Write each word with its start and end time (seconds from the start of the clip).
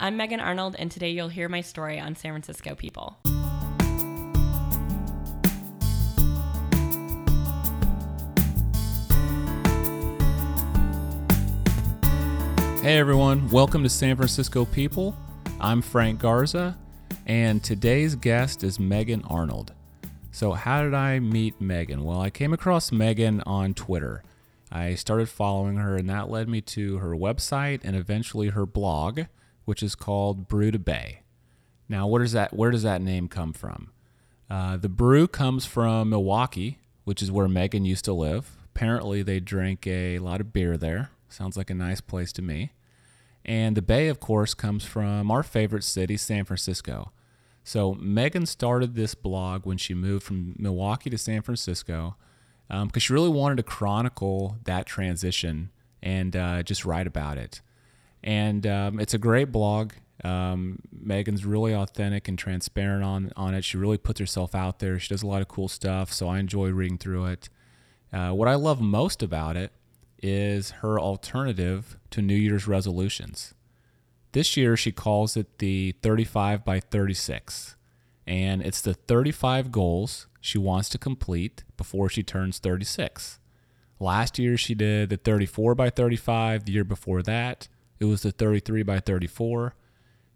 I'm 0.00 0.16
Meghan 0.16 0.40
Arnold, 0.40 0.76
and 0.78 0.92
today 0.92 1.10
you'll 1.10 1.28
hear 1.28 1.48
my 1.48 1.60
story 1.60 1.98
on 1.98 2.14
San 2.14 2.30
Francisco 2.30 2.76
people. 2.76 3.18
Hey 12.80 12.96
everyone, 12.96 13.48
welcome 13.50 13.82
to 13.82 13.88
San 13.88 14.14
Francisco 14.14 14.64
People. 14.66 15.16
I'm 15.60 15.82
Frank 15.82 16.20
Garza, 16.20 16.78
and 17.26 17.60
today's 17.64 18.14
guest 18.14 18.62
is 18.62 18.78
Meghan 18.78 19.28
Arnold. 19.28 19.72
So, 20.30 20.52
how 20.52 20.84
did 20.84 20.94
I 20.94 21.18
meet 21.18 21.60
Meghan? 21.60 22.04
Well, 22.04 22.20
I 22.20 22.30
came 22.30 22.52
across 22.52 22.90
Meghan 22.90 23.42
on 23.44 23.74
Twitter. 23.74 24.22
I 24.70 24.94
started 24.94 25.28
following 25.28 25.74
her, 25.78 25.96
and 25.96 26.08
that 26.08 26.30
led 26.30 26.48
me 26.48 26.60
to 26.60 26.98
her 26.98 27.16
website 27.16 27.80
and 27.82 27.96
eventually 27.96 28.50
her 28.50 28.64
blog, 28.64 29.22
which 29.68 29.82
is 29.82 29.94
called 29.94 30.48
Brew 30.48 30.70
to 30.70 30.78
Bay. 30.78 31.20
Now, 31.90 32.06
where 32.06 32.22
does 32.22 32.32
that 32.32 32.54
where 32.54 32.70
does 32.70 32.84
that 32.84 33.02
name 33.02 33.28
come 33.28 33.52
from? 33.52 33.90
Uh, 34.48 34.78
the 34.78 34.88
brew 34.88 35.28
comes 35.28 35.66
from 35.66 36.08
Milwaukee, 36.08 36.78
which 37.04 37.20
is 37.20 37.30
where 37.30 37.48
Meghan 37.48 37.84
used 37.84 38.06
to 38.06 38.14
live. 38.14 38.56
Apparently, 38.74 39.22
they 39.22 39.40
drink 39.40 39.86
a 39.86 40.20
lot 40.20 40.40
of 40.40 40.54
beer 40.54 40.78
there. 40.78 41.10
Sounds 41.28 41.58
like 41.58 41.68
a 41.68 41.74
nice 41.74 42.00
place 42.00 42.32
to 42.32 42.40
me. 42.40 42.72
And 43.44 43.76
the 43.76 43.82
bay, 43.82 44.08
of 44.08 44.20
course, 44.20 44.54
comes 44.54 44.86
from 44.86 45.30
our 45.30 45.42
favorite 45.42 45.84
city, 45.84 46.16
San 46.16 46.46
Francisco. 46.46 47.12
So 47.62 47.94
Meghan 47.96 48.48
started 48.48 48.94
this 48.94 49.14
blog 49.14 49.66
when 49.66 49.76
she 49.76 49.92
moved 49.92 50.24
from 50.24 50.54
Milwaukee 50.58 51.10
to 51.10 51.18
San 51.18 51.42
Francisco 51.42 52.16
because 52.68 52.82
um, 52.84 52.90
she 53.00 53.12
really 53.12 53.28
wanted 53.28 53.56
to 53.56 53.64
chronicle 53.64 54.56
that 54.64 54.86
transition 54.86 55.68
and 56.02 56.34
uh, 56.34 56.62
just 56.62 56.86
write 56.86 57.06
about 57.06 57.36
it. 57.36 57.60
And 58.22 58.66
um, 58.66 59.00
it's 59.00 59.14
a 59.14 59.18
great 59.18 59.52
blog. 59.52 59.92
Um, 60.24 60.80
Meghan's 61.06 61.44
really 61.44 61.72
authentic 61.72 62.26
and 62.26 62.38
transparent 62.38 63.04
on 63.04 63.32
on 63.36 63.54
it. 63.54 63.64
She 63.64 63.76
really 63.76 63.98
puts 63.98 64.18
herself 64.18 64.54
out 64.54 64.80
there. 64.80 64.98
She 64.98 65.08
does 65.08 65.22
a 65.22 65.26
lot 65.26 65.42
of 65.42 65.48
cool 65.48 65.68
stuff, 65.68 66.12
so 66.12 66.28
I 66.28 66.38
enjoy 66.38 66.70
reading 66.70 66.98
through 66.98 67.26
it. 67.26 67.48
Uh, 68.12 68.30
what 68.30 68.48
I 68.48 68.54
love 68.54 68.80
most 68.80 69.22
about 69.22 69.56
it 69.56 69.72
is 70.20 70.70
her 70.82 70.98
alternative 70.98 71.98
to 72.10 72.22
New 72.22 72.34
Year's 72.34 72.66
resolutions. 72.66 73.54
This 74.32 74.56
year, 74.56 74.76
she 74.76 74.92
calls 74.92 75.36
it 75.36 75.58
the 75.58 75.94
35 76.02 76.64
by 76.64 76.80
36, 76.80 77.76
and 78.26 78.60
it's 78.62 78.80
the 78.80 78.94
35 78.94 79.70
goals 79.70 80.26
she 80.40 80.58
wants 80.58 80.88
to 80.90 80.98
complete 80.98 81.64
before 81.76 82.08
she 82.08 82.22
turns 82.22 82.58
36. 82.58 83.38
Last 84.00 84.38
year, 84.38 84.56
she 84.56 84.74
did 84.74 85.10
the 85.10 85.16
34 85.16 85.74
by 85.74 85.90
35. 85.90 86.64
The 86.64 86.72
year 86.72 86.84
before 86.84 87.22
that, 87.22 87.68
it 88.00 88.04
was 88.04 88.22
the 88.22 88.32
33 88.32 88.82
by 88.82 89.00
34. 89.00 89.74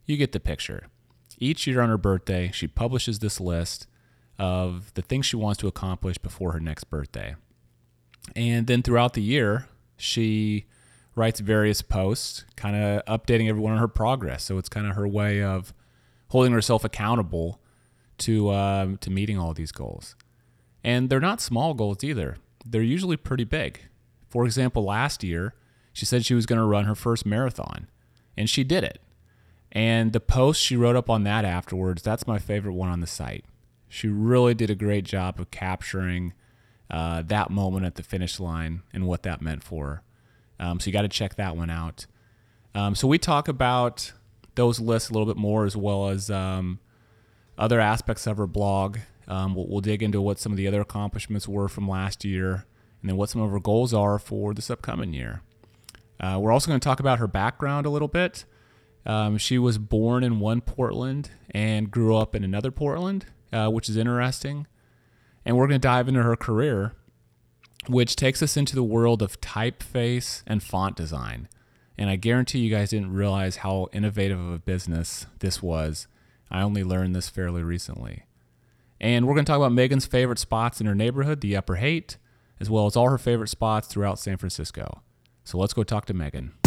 You 0.07 0.17
get 0.17 0.33
the 0.33 0.41
picture. 0.41 0.89
Each 1.39 1.67
year 1.67 1.81
on 1.81 1.89
her 1.89 1.99
birthday, 1.99 2.51
she 2.53 2.67
publishes 2.67 3.19
this 3.19 3.41
list 3.41 3.87
of 4.39 4.93
the 4.95 5.03
things 5.03 5.27
she 5.27 5.37
wants 5.37 5.59
to 5.61 5.69
accomplish 5.69 6.19
before 6.19 6.53
her 6.53 6.61
next 6.61 6.85
birthday. 6.85 7.37
And 8.35 8.67
then 8.67 8.83
throughout 8.83 9.15
the 9.15 9.23
year, 9.23 9.69
she 9.97 10.67
writes 11.15 11.41
various 11.41 11.83
posts, 11.83 12.45
kind 12.57 12.77
of 12.77 13.05
updating 13.07 13.49
everyone 13.49 13.73
on 13.73 13.79
her 13.79 13.89
progress. 13.89 14.45
So 14.45 14.59
it's 14.59 14.69
kind 14.69 14.87
of 14.87 14.97
her 14.97 15.07
way 15.07 15.43
of 15.43 15.73
holding 16.29 16.53
herself 16.53 16.85
accountable 16.85 17.61
to 18.19 18.51
um, 18.51 18.97
to 18.99 19.11
meeting 19.11 19.39
all 19.39 19.53
these 19.53 19.73
goals. 19.73 20.17
And 20.85 21.11
they're 21.11 21.21
not 21.21 21.41
small 21.41 21.75
goals 21.75 22.03
either. 22.03 22.37
They're 22.65 22.83
usually 22.83 23.17
pretty 23.17 23.45
big. 23.45 23.81
For 24.29 24.45
example, 24.45 24.85
last 24.85 25.23
year 25.23 25.55
she 25.93 26.05
said 26.05 26.25
she 26.25 26.35
was 26.35 26.47
going 26.47 26.59
to 26.59 26.65
run 26.65 26.85
her 26.85 26.95
first 26.95 27.27
marathon, 27.27 27.89
and 28.37 28.49
she 28.49 28.65
did 28.65 28.85
it. 28.85 29.01
And 29.71 30.13
the 30.13 30.21
post 30.21 30.61
she 30.63 30.77
wrote 30.77 30.97
up 30.97 31.09
on 31.09 31.25
that 31.25 31.45
afterwards, 31.45 32.03
that's 32.03 32.27
my 32.27 32.39
favorite 32.39 32.75
one 32.75 32.91
on 32.91 33.01
the 33.01 33.07
site. 33.07 33.45
She 33.89 34.09
really 34.09 34.55
did 34.55 34.71
a 34.71 34.75
great 34.75 35.05
job 35.05 35.41
of 35.41 35.51
capturing 35.51 36.35
uh, 36.91 37.23
that 37.23 37.51
moment 37.51 37.87
at 37.87 37.95
the 37.95 38.03
finish 38.03 38.39
line 38.39 38.83
and 38.93 39.07
what 39.07 39.23
that 39.23 39.41
meant 39.41 39.63
for 39.65 39.87
her. 39.87 40.03
Um, 40.67 40.79
so 40.79 40.87
you 40.87 40.93
got 40.93 41.03
to 41.03 41.09
check 41.09 41.37
that 41.37 41.57
one 41.57 41.71
out. 41.71 42.07
Um, 42.75 42.95
so 42.95 43.09
we 43.09 43.19
talk 43.19 43.49
about 43.49 44.13
those 44.55 44.79
lists 44.79 45.11
a 45.11 45.13
little 45.13 45.27
bit 45.27 45.37
more 45.37 45.65
as 45.65 45.77
well 45.77 46.09
as 46.09 46.31
um, 46.31 46.79
other 47.59 47.81
aspects 47.81 48.27
of 48.27 48.37
her 48.37 48.47
blog. 48.47 48.99
Um, 49.27 49.55
we'll, 49.55 49.67
we'll, 49.67 49.81
dig 49.81 50.03
into 50.03 50.21
what 50.21 50.39
some 50.39 50.53
of 50.53 50.59
the 50.59 50.67
other 50.67 50.81
accomplishments 50.81 51.49
were 51.49 51.69
from 51.69 51.89
last 51.89 52.25
year 52.25 52.67
and 53.01 53.09
then 53.09 53.17
what 53.17 53.31
some 53.31 53.41
of 53.41 53.51
her 53.51 53.61
goals 53.61 53.95
are 53.95 54.19
for 54.19 54.53
this 54.53 54.71
upcoming 54.71 55.13
year. 55.13 55.43
Uh, 56.23 56.39
we're 56.41 56.53
also 56.53 56.69
going 56.69 56.79
to 56.79 56.85
talk 56.85 57.01
about 57.01 57.19
her 57.19 57.27
background 57.27 57.85
a 57.85 57.91
little 57.91 58.09
bit. 58.09 58.45
Um, 59.05 59.37
she 59.39 59.59
was 59.59 59.79
born 59.79 60.23
in 60.23 60.39
one 60.39 60.61
Portland 60.61 61.31
and 61.51 61.91
grew 61.91 62.17
up 62.17 62.35
in 62.37 62.45
another 62.45 62.71
Portland, 62.71 63.27
uh, 63.53 63.69
which 63.69 63.89
is 63.89 63.97
interesting. 63.97 64.67
And 65.45 65.57
we're 65.57 65.67
going 65.67 65.81
to 65.81 65.87
dive 65.87 66.07
into 66.07 66.23
her 66.23 66.37
career, 66.37 66.93
which 67.89 68.15
takes 68.15 68.43
us 68.43 68.57
into 68.57 68.77
the 68.77 68.85
world 68.85 69.23
of 69.23 69.41
typeface 69.41 70.45
and 70.47 70.63
font 70.63 70.95
design. 70.95 71.49
And 71.99 72.09
I 72.09 72.17
guarantee 72.17 72.61
you 72.61 72.71
guys 72.71 72.91
didn't 72.91 73.13
realize 73.13 73.57
how 73.57 73.89
innovative 73.93 74.39
of 74.39 74.53
a 74.53 74.59
business 74.59 75.27
this 75.41 75.61
was. 75.61 76.07
I 76.51 76.63
only 76.63 76.85
learned 76.85 77.17
this 77.17 77.29
fairly 77.29 77.63
recently. 77.63 78.25
And 79.01 79.27
we're 79.27 79.35
going 79.35 79.45
to 79.45 79.51
talk 79.51 79.57
about 79.57 79.73
Meghan's 79.73 80.07
favorite 80.07 80.39
spots 80.39 80.81
in 80.81 80.87
her 80.87 80.95
neighborhood, 80.95 81.41
the 81.41 81.57
Upper 81.57 81.75
Haight, 81.77 82.19
as 82.61 82.71
well 82.71 82.87
as 82.87 82.95
all 82.95 83.11
her 83.11 83.19
favorite 83.19 83.49
spots 83.49 83.89
throughout 83.89 84.21
San 84.21 84.37
Francisco. 84.37 85.03
So 85.45 85.59
let's 85.59 85.75
go 85.75 85.83
talk 85.83 86.07
to 86.07 86.15
Meghan. 86.15 86.62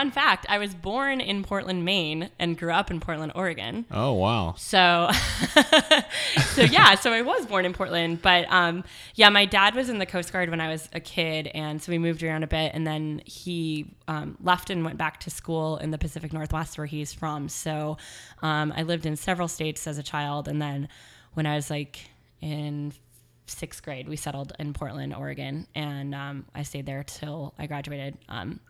Fun 0.00 0.10
fact 0.10 0.46
I 0.48 0.56
was 0.56 0.74
born 0.74 1.20
in 1.20 1.42
Portland, 1.42 1.84
Maine, 1.84 2.30
and 2.38 2.56
grew 2.56 2.72
up 2.72 2.90
in 2.90 3.00
Portland, 3.00 3.32
Oregon. 3.34 3.84
Oh, 3.90 4.14
wow. 4.14 4.54
So, 4.56 5.10
so 6.54 6.62
yeah, 6.62 6.94
so 6.94 7.12
I 7.12 7.20
was 7.20 7.44
born 7.44 7.66
in 7.66 7.74
Portland. 7.74 8.22
But 8.22 8.50
um, 8.50 8.82
yeah, 9.14 9.28
my 9.28 9.44
dad 9.44 9.74
was 9.74 9.90
in 9.90 9.98
the 9.98 10.06
Coast 10.06 10.32
Guard 10.32 10.48
when 10.48 10.58
I 10.58 10.68
was 10.68 10.88
a 10.94 11.00
kid. 11.00 11.48
And 11.48 11.82
so 11.82 11.92
we 11.92 11.98
moved 11.98 12.22
around 12.22 12.44
a 12.44 12.46
bit. 12.46 12.72
And 12.72 12.86
then 12.86 13.20
he 13.26 13.94
um, 14.08 14.38
left 14.40 14.70
and 14.70 14.86
went 14.86 14.96
back 14.96 15.20
to 15.20 15.30
school 15.30 15.76
in 15.76 15.90
the 15.90 15.98
Pacific 15.98 16.32
Northwest 16.32 16.78
where 16.78 16.86
he's 16.86 17.12
from. 17.12 17.50
So 17.50 17.98
um, 18.40 18.72
I 18.74 18.84
lived 18.84 19.04
in 19.04 19.16
several 19.16 19.48
states 19.48 19.86
as 19.86 19.98
a 19.98 20.02
child. 20.02 20.48
And 20.48 20.62
then 20.62 20.88
when 21.34 21.44
I 21.44 21.56
was 21.56 21.68
like 21.68 22.00
in 22.40 22.94
sixth 23.50 23.82
grade, 23.82 24.08
we 24.08 24.16
settled 24.16 24.54
in 24.58 24.72
Portland, 24.72 25.14
Oregon, 25.14 25.66
and 25.74 26.14
um, 26.14 26.46
I 26.54 26.62
stayed 26.62 26.86
there 26.86 27.04
till 27.04 27.52
I 27.58 27.66
graduated. 27.66 28.16
Um, 28.28 28.60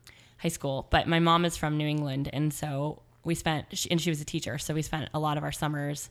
high 0.40 0.48
school, 0.48 0.86
but 0.90 1.06
my 1.06 1.18
mom 1.18 1.44
is 1.44 1.56
from 1.56 1.76
New 1.76 1.86
England, 1.86 2.30
and 2.32 2.52
so 2.52 3.02
we 3.24 3.34
spent 3.34 3.86
and 3.90 4.00
she 4.00 4.10
was 4.10 4.20
a 4.20 4.24
teacher, 4.24 4.58
so 4.58 4.74
we 4.74 4.82
spent 4.82 5.08
a 5.12 5.18
lot 5.18 5.36
of 5.36 5.44
our 5.44 5.52
summers 5.52 6.08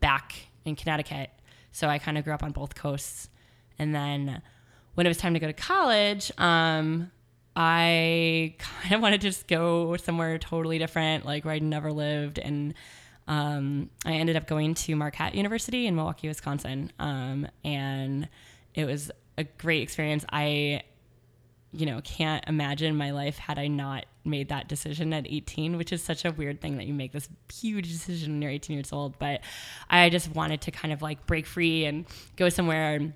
back 0.00 0.46
in 0.64 0.76
Connecticut. 0.76 1.30
So 1.72 1.88
I 1.88 1.98
kind 1.98 2.16
of 2.18 2.24
grew 2.24 2.32
up 2.32 2.42
on 2.42 2.52
both 2.52 2.74
coasts, 2.74 3.28
and 3.78 3.94
then 3.94 4.42
when 4.94 5.06
it 5.06 5.10
was 5.10 5.18
time 5.18 5.34
to 5.34 5.40
go 5.40 5.46
to 5.46 5.52
college, 5.52 6.30
um, 6.38 7.10
I 7.56 8.54
kind 8.58 8.94
of 8.94 9.00
wanted 9.00 9.20
to 9.22 9.28
just 9.28 9.48
go 9.48 9.96
somewhere 9.96 10.38
totally 10.38 10.78
different, 10.78 11.24
like 11.24 11.44
where 11.44 11.54
I'd 11.54 11.62
never 11.62 11.92
lived, 11.92 12.38
and 12.38 12.74
um, 13.26 13.90
I 14.04 14.14
ended 14.14 14.36
up 14.36 14.46
going 14.46 14.74
to 14.74 14.94
Marquette 14.94 15.34
University 15.34 15.86
in 15.86 15.96
Milwaukee, 15.96 16.28
Wisconsin, 16.28 16.92
um, 16.98 17.48
and 17.64 18.28
it 18.74 18.84
was 18.84 19.10
a 19.38 19.44
great 19.44 19.82
experience. 19.82 20.24
I 20.30 20.82
you 21.72 21.86
know, 21.86 22.00
can't 22.02 22.44
imagine 22.46 22.96
my 22.96 23.12
life 23.12 23.38
had 23.38 23.58
I 23.58 23.66
not 23.66 24.04
made 24.24 24.50
that 24.50 24.68
decision 24.68 25.12
at 25.12 25.26
18, 25.26 25.76
which 25.76 25.92
is 25.92 26.02
such 26.02 26.24
a 26.24 26.30
weird 26.30 26.60
thing 26.60 26.76
that 26.76 26.86
you 26.86 26.94
make 26.94 27.12
this 27.12 27.28
huge 27.52 27.88
decision 27.88 28.32
when 28.32 28.42
you're 28.42 28.50
18 28.50 28.74
years 28.76 28.92
old. 28.92 29.18
But 29.18 29.40
I 29.88 30.10
just 30.10 30.34
wanted 30.34 30.60
to 30.62 30.70
kind 30.70 30.92
of 30.92 31.00
like 31.00 31.26
break 31.26 31.46
free 31.46 31.86
and 31.86 32.04
go 32.36 32.50
somewhere. 32.50 32.94
And, 32.96 33.12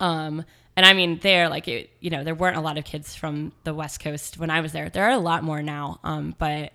um, 0.00 0.44
and 0.76 0.86
I 0.86 0.92
mean, 0.92 1.20
there, 1.22 1.48
like, 1.48 1.68
it, 1.68 1.90
you 2.00 2.10
know, 2.10 2.24
there 2.24 2.34
weren't 2.34 2.56
a 2.56 2.60
lot 2.60 2.78
of 2.78 2.84
kids 2.84 3.14
from 3.14 3.52
the 3.64 3.74
West 3.74 4.00
Coast 4.00 4.38
when 4.38 4.50
I 4.50 4.60
was 4.60 4.72
there. 4.72 4.88
There 4.88 5.04
are 5.04 5.12
a 5.12 5.18
lot 5.18 5.44
more 5.44 5.62
now. 5.62 6.00
Um, 6.02 6.34
but, 6.38 6.72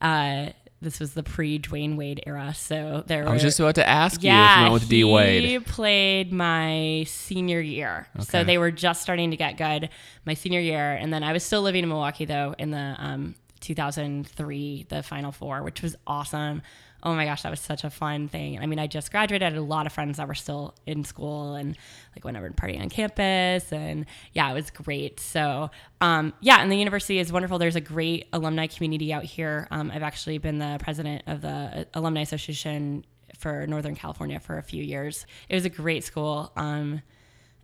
uh, 0.00 0.50
this 0.82 0.98
was 0.98 1.14
the 1.14 1.22
pre 1.22 1.58
Dwyane 1.58 1.96
Wade 1.96 2.22
era. 2.26 2.54
So 2.54 3.04
there 3.06 3.28
I 3.28 3.32
was 3.32 3.42
just 3.42 3.60
about 3.60 3.74
to 3.74 3.88
ask 3.88 4.22
yeah, 4.22 4.32
you 4.32 4.44
if 4.44 4.56
you 4.56 4.62
went 4.62 4.72
with 4.72 4.88
D 4.88 5.04
Wade. 5.04 5.44
He 5.44 5.58
played 5.58 6.32
my 6.32 7.04
senior 7.06 7.60
year. 7.60 8.06
Okay. 8.16 8.24
So 8.24 8.44
they 8.44 8.58
were 8.58 8.70
just 8.70 9.02
starting 9.02 9.30
to 9.30 9.36
get 9.36 9.56
good 9.56 9.90
my 10.24 10.34
senior 10.34 10.60
year. 10.60 10.92
And 10.92 11.12
then 11.12 11.22
I 11.22 11.32
was 11.32 11.44
still 11.44 11.62
living 11.62 11.82
in 11.82 11.88
Milwaukee 11.88 12.24
though 12.24 12.54
in 12.58 12.70
the 12.70 12.96
um, 12.98 13.34
2003, 13.60 14.86
the 14.88 15.02
Final 15.02 15.32
Four, 15.32 15.62
which 15.62 15.82
was 15.82 15.96
awesome 16.06 16.62
oh 17.02 17.14
my 17.14 17.24
gosh, 17.24 17.42
that 17.42 17.50
was 17.50 17.60
such 17.60 17.84
a 17.84 17.90
fun 17.90 18.28
thing. 18.28 18.58
I 18.58 18.66
mean, 18.66 18.78
I 18.78 18.86
just 18.86 19.10
graduated. 19.10 19.42
I 19.42 19.50
had 19.50 19.58
a 19.58 19.62
lot 19.62 19.86
of 19.86 19.92
friends 19.92 20.18
that 20.18 20.28
were 20.28 20.34
still 20.34 20.74
in 20.86 21.04
school 21.04 21.54
and 21.54 21.76
like 22.14 22.24
whenever 22.24 22.46
and 22.46 22.56
partying 22.56 22.80
on 22.80 22.88
campus. 22.88 23.72
And 23.72 24.06
yeah, 24.32 24.50
it 24.50 24.54
was 24.54 24.70
great. 24.70 25.20
So 25.20 25.70
um, 26.00 26.32
yeah, 26.40 26.60
and 26.60 26.70
the 26.70 26.76
university 26.76 27.18
is 27.18 27.32
wonderful. 27.32 27.58
There's 27.58 27.76
a 27.76 27.80
great 27.80 28.26
alumni 28.32 28.66
community 28.66 29.12
out 29.12 29.24
here. 29.24 29.68
Um, 29.70 29.90
I've 29.94 30.02
actually 30.02 30.38
been 30.38 30.58
the 30.58 30.78
president 30.80 31.22
of 31.26 31.42
the 31.42 31.48
uh, 31.48 31.84
Alumni 31.94 32.22
Association 32.22 33.04
for 33.38 33.66
Northern 33.66 33.94
California 33.94 34.40
for 34.40 34.58
a 34.58 34.62
few 34.62 34.82
years. 34.82 35.26
It 35.48 35.54
was 35.54 35.64
a 35.64 35.70
great 35.70 36.04
school. 36.04 36.52
Um, 36.56 37.02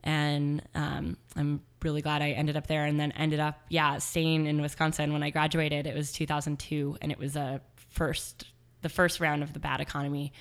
and 0.06 0.62
um, 0.74 1.16
I'm 1.34 1.60
really 1.82 2.00
glad 2.00 2.22
I 2.22 2.30
ended 2.30 2.56
up 2.56 2.68
there 2.68 2.84
and 2.84 2.98
then 2.98 3.10
ended 3.12 3.40
up, 3.40 3.60
yeah, 3.68 3.98
staying 3.98 4.46
in 4.46 4.62
Wisconsin 4.62 5.12
when 5.12 5.22
I 5.24 5.30
graduated. 5.30 5.86
It 5.86 5.96
was 5.96 6.12
2002 6.12 6.98
and 7.02 7.10
it 7.10 7.18
was 7.18 7.34
a 7.34 7.60
first, 7.90 8.46
the 8.82 8.88
first 8.88 9.20
round 9.20 9.42
of 9.42 9.52
the 9.52 9.58
bad 9.58 9.80
economy. 9.80 10.32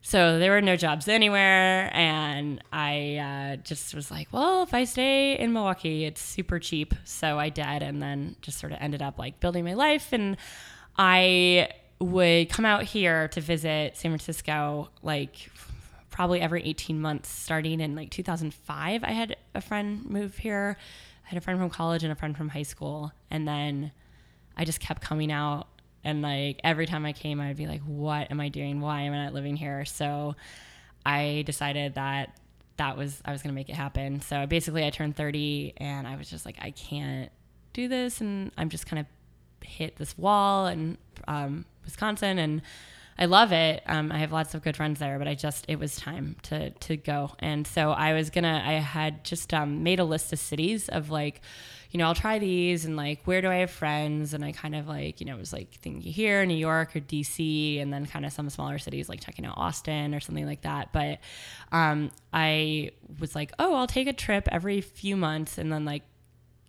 So 0.00 0.38
there 0.38 0.50
were 0.50 0.60
no 0.60 0.76
jobs 0.76 1.08
anywhere. 1.08 1.90
And 1.94 2.62
I 2.72 3.54
uh, 3.54 3.56
just 3.56 3.94
was 3.94 4.10
like, 4.10 4.28
well, 4.32 4.62
if 4.62 4.74
I 4.74 4.84
stay 4.84 5.38
in 5.38 5.52
Milwaukee, 5.52 6.04
it's 6.04 6.20
super 6.20 6.58
cheap. 6.58 6.94
So 7.04 7.38
I 7.38 7.48
did. 7.48 7.82
And 7.82 8.02
then 8.02 8.36
just 8.42 8.58
sort 8.58 8.72
of 8.72 8.78
ended 8.80 9.00
up 9.00 9.18
like 9.18 9.40
building 9.40 9.64
my 9.64 9.74
life. 9.74 10.12
And 10.12 10.36
I 10.98 11.70
would 12.00 12.50
come 12.50 12.66
out 12.66 12.82
here 12.82 13.28
to 13.28 13.40
visit 13.40 13.96
San 13.96 14.10
Francisco 14.10 14.90
like 15.02 15.50
probably 16.10 16.40
every 16.40 16.62
18 16.62 17.00
months 17.00 17.28
starting 17.28 17.80
in 17.80 17.96
like 17.96 18.08
2005 18.08 19.02
i 19.02 19.10
had 19.10 19.34
a 19.56 19.60
friend 19.60 20.04
move 20.08 20.36
here 20.38 20.76
i 21.26 21.28
had 21.28 21.36
a 21.36 21.40
friend 21.40 21.58
from 21.58 21.68
college 21.68 22.04
and 22.04 22.12
a 22.12 22.14
friend 22.14 22.36
from 22.36 22.48
high 22.48 22.62
school 22.62 23.10
and 23.32 23.48
then 23.48 23.90
i 24.56 24.64
just 24.64 24.78
kept 24.78 25.02
coming 25.02 25.32
out 25.32 25.66
and 26.04 26.22
like 26.22 26.60
every 26.62 26.86
time 26.86 27.04
i 27.06 27.12
came 27.12 27.40
i'd 27.40 27.56
be 27.56 27.66
like 27.66 27.82
what 27.82 28.30
am 28.30 28.40
i 28.40 28.48
doing? 28.48 28.80
Why 28.80 29.02
am 29.02 29.12
i 29.12 29.24
not 29.24 29.34
living 29.34 29.56
here? 29.56 29.84
So 29.84 30.36
i 31.04 31.42
decided 31.46 31.94
that 31.94 32.38
that 32.76 32.96
was 32.96 33.22
i 33.24 33.32
was 33.32 33.42
going 33.42 33.52
to 33.52 33.54
make 33.54 33.68
it 33.68 33.76
happen. 33.76 34.20
So 34.20 34.46
basically 34.46 34.84
i 34.84 34.90
turned 34.90 35.16
30 35.16 35.74
and 35.78 36.06
i 36.06 36.16
was 36.16 36.28
just 36.28 36.44
like 36.44 36.56
i 36.60 36.70
can't 36.70 37.30
do 37.72 37.88
this 37.88 38.20
and 38.20 38.52
i'm 38.56 38.68
just 38.68 38.86
kind 38.86 39.00
of 39.00 39.06
hit 39.66 39.96
this 39.96 40.16
wall 40.16 40.66
in 40.66 40.96
um, 41.26 41.64
wisconsin 41.84 42.38
and 42.38 42.62
I 43.16 43.26
love 43.26 43.52
it. 43.52 43.82
Um, 43.86 44.10
I 44.10 44.18
have 44.18 44.32
lots 44.32 44.54
of 44.54 44.62
good 44.62 44.76
friends 44.76 44.98
there, 44.98 45.18
but 45.18 45.28
I 45.28 45.34
just 45.34 45.66
it 45.68 45.78
was 45.78 45.94
time 45.96 46.36
to 46.44 46.70
to 46.70 46.96
go, 46.96 47.30
and 47.38 47.64
so 47.66 47.92
I 47.92 48.12
was 48.12 48.30
gonna. 48.30 48.62
I 48.64 48.72
had 48.72 49.22
just 49.24 49.54
um, 49.54 49.84
made 49.84 50.00
a 50.00 50.04
list 50.04 50.32
of 50.32 50.40
cities 50.40 50.88
of 50.88 51.10
like, 51.10 51.40
you 51.90 51.98
know, 51.98 52.06
I'll 52.06 52.14
try 52.16 52.40
these, 52.40 52.84
and 52.84 52.96
like 52.96 53.20
where 53.24 53.40
do 53.40 53.48
I 53.48 53.56
have 53.56 53.70
friends, 53.70 54.34
and 54.34 54.44
I 54.44 54.50
kind 54.50 54.74
of 54.74 54.88
like 54.88 55.20
you 55.20 55.26
know 55.26 55.36
it 55.36 55.38
was 55.38 55.52
like 55.52 55.72
thinking 55.74 56.02
here, 56.02 56.44
New 56.44 56.56
York 56.56 56.96
or 56.96 57.00
DC, 57.00 57.80
and 57.80 57.92
then 57.92 58.04
kind 58.06 58.26
of 58.26 58.32
some 58.32 58.50
smaller 58.50 58.78
cities 58.78 59.08
like 59.08 59.20
checking 59.20 59.46
out 59.46 59.56
Austin 59.56 60.12
or 60.12 60.18
something 60.18 60.46
like 60.46 60.62
that. 60.62 60.92
But 60.92 61.20
um, 61.70 62.10
I 62.32 62.90
was 63.20 63.36
like, 63.36 63.52
oh, 63.60 63.76
I'll 63.76 63.86
take 63.86 64.08
a 64.08 64.12
trip 64.12 64.48
every 64.50 64.80
few 64.80 65.16
months, 65.16 65.56
and 65.56 65.72
then 65.72 65.84
like, 65.84 66.02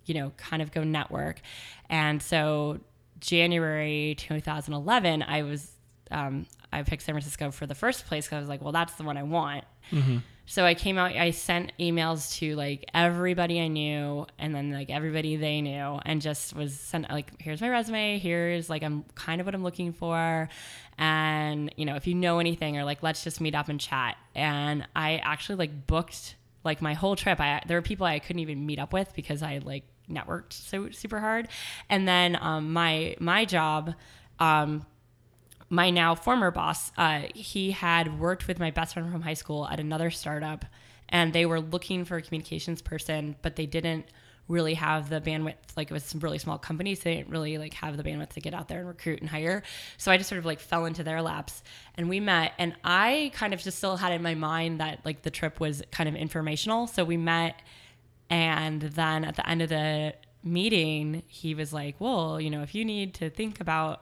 you 0.06 0.14
know, 0.14 0.32
kind 0.38 0.62
of 0.62 0.72
go 0.72 0.84
network, 0.84 1.42
and 1.90 2.22
so 2.22 2.82
January 3.20 4.14
2011, 4.20 5.24
I 5.24 5.42
was 5.42 5.72
um, 6.12 6.46
I 6.72 6.84
picked 6.84 7.04
San 7.04 7.14
Francisco 7.14 7.52
for 7.52 7.66
the 7.66 7.76
first 7.76 8.06
place 8.06 8.26
because 8.26 8.38
I 8.38 8.40
was 8.40 8.50
like, 8.50 8.62
well, 8.62 8.72
that's 8.72 8.94
the 8.96 9.04
one 9.04 9.18
I 9.18 9.24
want. 9.24 9.64
Mm-hmm. 9.92 10.18
So 10.48 10.64
I 10.64 10.76
came 10.76 10.98
out, 10.98 11.16
I 11.16 11.32
sent 11.32 11.74
emails 11.80 12.38
to 12.38 12.56
like 12.56 12.86
everybody 12.94 13.60
I 13.60 13.68
knew 13.68 14.28
and 14.38 14.54
then 14.54 14.72
like 14.72 14.92
everybody 14.92 15.38
they 15.38 15.62
knew 15.62 16.00
and 16.06 16.22
just 16.22 16.56
was 16.56 16.80
sent 16.80 17.10
like, 17.10 17.42
here's 17.42 17.62
my 17.62 17.70
resume. 17.70 18.20
Here's 18.20 18.70
like, 18.70 18.84
I'm 18.84 19.06
kind 19.16 19.42
of 19.42 19.48
what 19.48 19.56
I'm 19.56 19.64
looking 19.64 19.92
for. 19.92 20.48
And, 21.00 21.74
you 21.78 21.86
know, 21.86 21.96
if 21.96 22.06
you 22.06 22.14
know 22.14 22.38
anything 22.38 22.78
or 22.78 22.84
like, 22.84 23.02
let's 23.02 23.24
just 23.24 23.42
meet 23.42 23.56
up 23.56 23.70
and 23.70 23.80
chat. 23.80 24.18
And 24.36 24.88
I 24.96 25.18
actually 25.18 25.56
like 25.56 25.88
booked 25.88 26.36
like 26.64 26.80
my 26.80 26.94
whole 26.94 27.16
trip. 27.16 27.40
I, 27.40 27.64
there 27.66 27.78
were 27.78 27.82
people 27.82 28.06
I 28.06 28.20
couldn't 28.20 28.40
even 28.40 28.68
meet 28.68 28.78
up 28.78 28.94
with 28.94 29.14
because 29.16 29.42
I 29.42 29.62
like 29.64 29.84
networked 30.08 30.54
so 30.54 30.92
super 30.92 31.20
hard. 31.20 31.48
And 31.90 32.08
then 32.08 32.38
um, 32.40 32.72
my, 32.72 33.16
my 33.20 33.46
job, 33.46 33.96
um, 34.40 34.86
my 35.70 35.90
now 35.90 36.16
former 36.16 36.52
boss, 36.52 36.92
uh, 36.98 37.24
he 37.34 37.72
had 37.72 38.20
worked 38.20 38.48
with 38.48 38.60
my 38.60 38.72
best 38.72 38.94
friend 38.94 39.12
from 39.12 39.22
high 39.22 39.34
school 39.34 39.68
at 39.68 39.80
another 39.80 40.12
startup, 40.12 40.66
and 41.10 41.34
they 41.34 41.46
were 41.46 41.60
looking 41.60 42.06
for 42.06 42.18
a 42.18 42.22
communications 42.22 42.82
person, 42.82 43.36
but 43.42 43.56
they 43.56 43.66
didn't 43.66 44.06
really 44.48 44.76
have 44.76 45.10
the 45.10 45.20
bandwidth. 45.20 45.56
Like 45.76 45.90
it 45.90 45.94
was 45.94 46.04
some 46.04 46.20
really 46.20 46.38
small 46.38 46.58
companies, 46.58 47.00
so 47.00 47.06
they 47.06 47.16
didn't 47.16 47.30
really 47.30 47.58
like 47.58 47.74
have 47.76 47.98
the 47.98 48.04
bandwidth 48.04 48.30
to 48.30 48.42
get 48.42 48.54
out 48.54 48.68
there 48.68 48.80
and 48.80 48.88
recruit 48.88 49.22
and 49.22 49.30
hire. 49.30 49.64
So 49.98 50.12
I 50.12 50.18
just 50.18 50.30
sort 50.30 50.40
of 50.40 50.46
like 50.46 50.60
fell 50.60 50.86
into 50.86 51.04
their 51.04 51.22
laps, 51.22 51.64
and 51.96 52.10
we 52.10 52.20
met. 52.20 52.54
And 52.58 52.76
I 52.84 53.32
kind 53.34 53.54
of 53.54 53.62
just 53.62 53.78
still 53.78 53.98
had 53.98 54.12
in 54.12 54.22
my 54.22 54.36
mind 54.36 54.80
that 54.80 55.00
like 55.04 55.24
the 55.24 55.32
trip 55.32 55.60
was 55.60 55.82
kind 55.92 56.08
of 56.08 56.16
informational. 56.16 56.88
So 56.88 57.04
we 57.04 57.18
met, 57.18 57.62
and 58.30 58.82
then 58.82 59.26
at 59.26 59.36
the 59.36 59.48
end 59.50 59.62
of 59.62 59.70
the 59.70 60.14
meeting, 60.44 61.24
he 61.28 61.56
was 61.56 61.74
like, 61.74 61.96
"Well, 62.00 62.40
you 62.40 62.50
know, 62.50 62.62
if 62.62 62.76
you 62.76 62.86
need 62.86 63.16
to 63.16 63.30
think 63.30 63.60
about." 63.60 64.02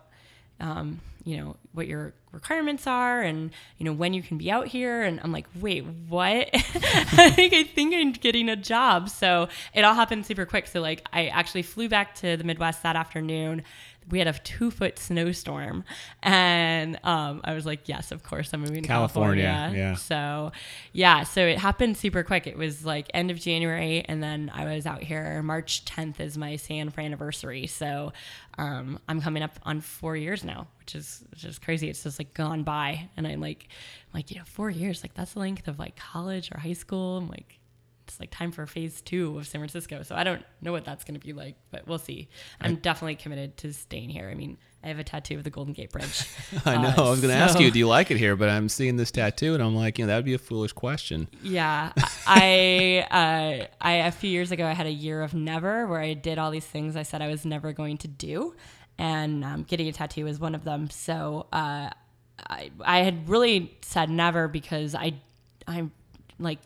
Um, 0.60 1.02
you 1.26 1.38
know 1.38 1.56
what 1.72 1.88
your 1.88 2.14
requirements 2.34 2.86
are 2.86 3.22
and 3.22 3.52
you 3.78 3.86
know 3.86 3.94
when 3.94 4.14
you 4.14 4.22
can 4.22 4.38
be 4.38 4.52
out 4.52 4.68
here. 4.68 5.04
And 5.04 5.20
i'm 5.24 5.32
like 5.32 5.48
wait 5.60 5.86
what? 6.10 6.50
I 6.54 7.30
think 7.30 7.54
i 7.54 7.64
think 7.64 7.94
i'm 7.96 8.12
getting 8.12 8.50
a 8.50 8.56
job. 8.56 9.10
So 9.10 9.48
it 9.74 9.84
all 9.84 9.94
happened 9.94 10.26
super 10.26 10.46
quick. 10.46 10.68
So 10.68 10.82
like 10.82 11.08
i 11.14 11.28
actually 11.28 11.62
flew 11.62 11.88
back 11.88 12.16
to 12.16 12.36
the 12.38 12.44
midwest 12.44 12.84
that 12.84 12.96
afternoon 12.96 13.64
we 14.10 14.20
had 14.20 14.28
a 14.28 14.34
two 14.34 14.72
foot 14.72 14.98
snowstorm. 15.00 15.84
And 16.22 17.00
um, 17.04 17.42
i 17.44 17.54
was 17.54 17.66
like 17.66 17.88
yes 17.88 18.12
of 18.12 18.24
course 18.24 18.54
i'm 18.54 18.62
moving 18.62 18.84
california, 18.84 19.44
to 19.44 19.50
california 19.50 19.80
yeah. 19.80 19.96
So 19.96 20.52
yeah 20.92 21.24
so 21.24 21.46
it 21.46 21.58
happened 21.58 21.98
super 21.98 22.24
quick. 22.24 22.48
It 22.48 22.58
was 22.58 22.86
like 22.86 23.10
end 23.14 23.32
of 23.32 23.40
january 23.40 24.04
and 24.08 24.22
then 24.22 24.52
i 24.54 24.66
was 24.66 24.86
out 24.86 25.04
here. 25.04 25.42
March 25.44 25.86
10th 25.86 26.20
is 26.20 26.38
my 26.38 26.56
san 26.56 26.90
fran 26.90 27.08
anniversary. 27.08 27.68
So 27.68 28.14
um, 28.58 29.00
i'm 29.08 29.22
coming 29.22 29.44
up 29.44 29.60
on 29.64 29.82
four 29.82 30.16
years 30.16 30.44
now 30.44 30.68
which 30.80 30.96
is 30.96 31.24
just 31.34 31.62
crazy. 31.62 31.90
It's 31.90 32.04
just 32.04 32.20
like 32.20 32.34
gone 32.34 32.64
by. 32.64 33.10
And 33.16 33.26
i'm 33.28 33.40
like 33.40 33.68
like 34.14 34.32
you 34.32 34.38
know 34.38 34.44
four 34.46 34.70
years 34.70 35.04
like 35.04 35.14
that's 35.14 35.34
the 35.34 35.40
length 35.40 35.68
of 35.68 35.80
like 35.80 35.96
college 35.96 36.52
or 36.54 36.60
high 36.60 36.74
school. 36.74 37.18
I'm 37.18 37.30
like 37.30 37.60
it's 38.06 38.20
like 38.20 38.32
time 38.32 38.52
for 38.52 38.66
phase 38.66 39.02
two 39.02 39.38
of 39.38 39.48
San 39.48 39.60
Francisco. 39.60 40.04
So 40.04 40.16
I 40.16 40.24
don't 40.24 40.44
know 40.62 40.72
what 40.72 40.86
that's 40.86 41.04
going 41.04 41.20
to 41.20 41.26
be 41.26 41.34
like, 41.34 41.56
but 41.72 41.88
we'll 41.88 42.00
see. 42.00 42.30
I'm 42.60 42.74
I, 42.74 42.76
definitely 42.76 43.16
committed 43.16 43.58
to 43.58 43.74
staying 43.74 44.10
here. 44.10 44.30
I 44.30 44.36
mean, 44.36 44.58
I 44.84 44.88
have 44.88 45.00
a 45.00 45.04
tattoo 45.04 45.38
of 45.38 45.46
the 45.46 45.50
Golden 45.50 45.74
Gate 45.74 45.92
Bridge. 45.92 46.28
I 46.66 46.76
know. 46.78 46.90
Uh, 46.90 47.08
I 47.08 47.10
was 47.10 47.22
going 47.22 47.34
to 47.34 47.40
so, 47.40 47.44
ask 47.44 47.60
you, 47.60 47.72
do 47.72 47.80
you 47.80 47.88
like 47.88 48.12
it 48.12 48.18
here? 48.18 48.36
But 48.36 48.50
I'm 48.50 48.68
seeing 48.68 48.98
this 48.98 49.12
tattoo, 49.12 49.54
and 49.54 49.64
I'm 49.64 49.76
like, 49.76 49.98
you 49.98 50.06
know, 50.06 50.08
that 50.10 50.18
would 50.18 50.26
be 50.26 50.34
a 50.34 50.40
foolish 50.40 50.74
question. 50.74 51.30
Yeah, 51.42 51.94
I, 52.28 53.08
uh, 53.12 53.68
I 53.80 53.94
a 53.94 54.12
few 54.12 54.30
years 54.30 54.52
ago, 54.52 54.66
I 54.66 54.74
had 54.74 54.86
a 54.86 54.92
year 54.92 55.22
of 55.22 55.34
never, 55.34 55.88
where 55.88 56.02
I 56.02 56.14
did 56.14 56.38
all 56.38 56.52
these 56.52 56.66
things 56.66 56.98
I 56.98 57.04
said 57.04 57.22
I 57.22 57.30
was 57.30 57.46
never 57.46 57.72
going 57.72 57.98
to 58.00 58.10
do, 58.10 58.56
and 58.98 59.46
um, 59.46 59.64
getting 59.64 59.88
a 59.88 59.94
tattoo 59.94 60.26
was 60.26 60.40
one 60.40 60.54
of 60.54 60.66
them. 60.66 60.90
So 60.90 61.48
uh, 61.54 61.90
I, 62.50 62.72
I 62.84 63.00
had 63.00 63.30
really 63.30 63.78
said 63.82 64.10
never 64.10 64.50
because 64.50 64.96
I, 64.96 65.14
I'm 65.66 65.94
like 66.40 66.60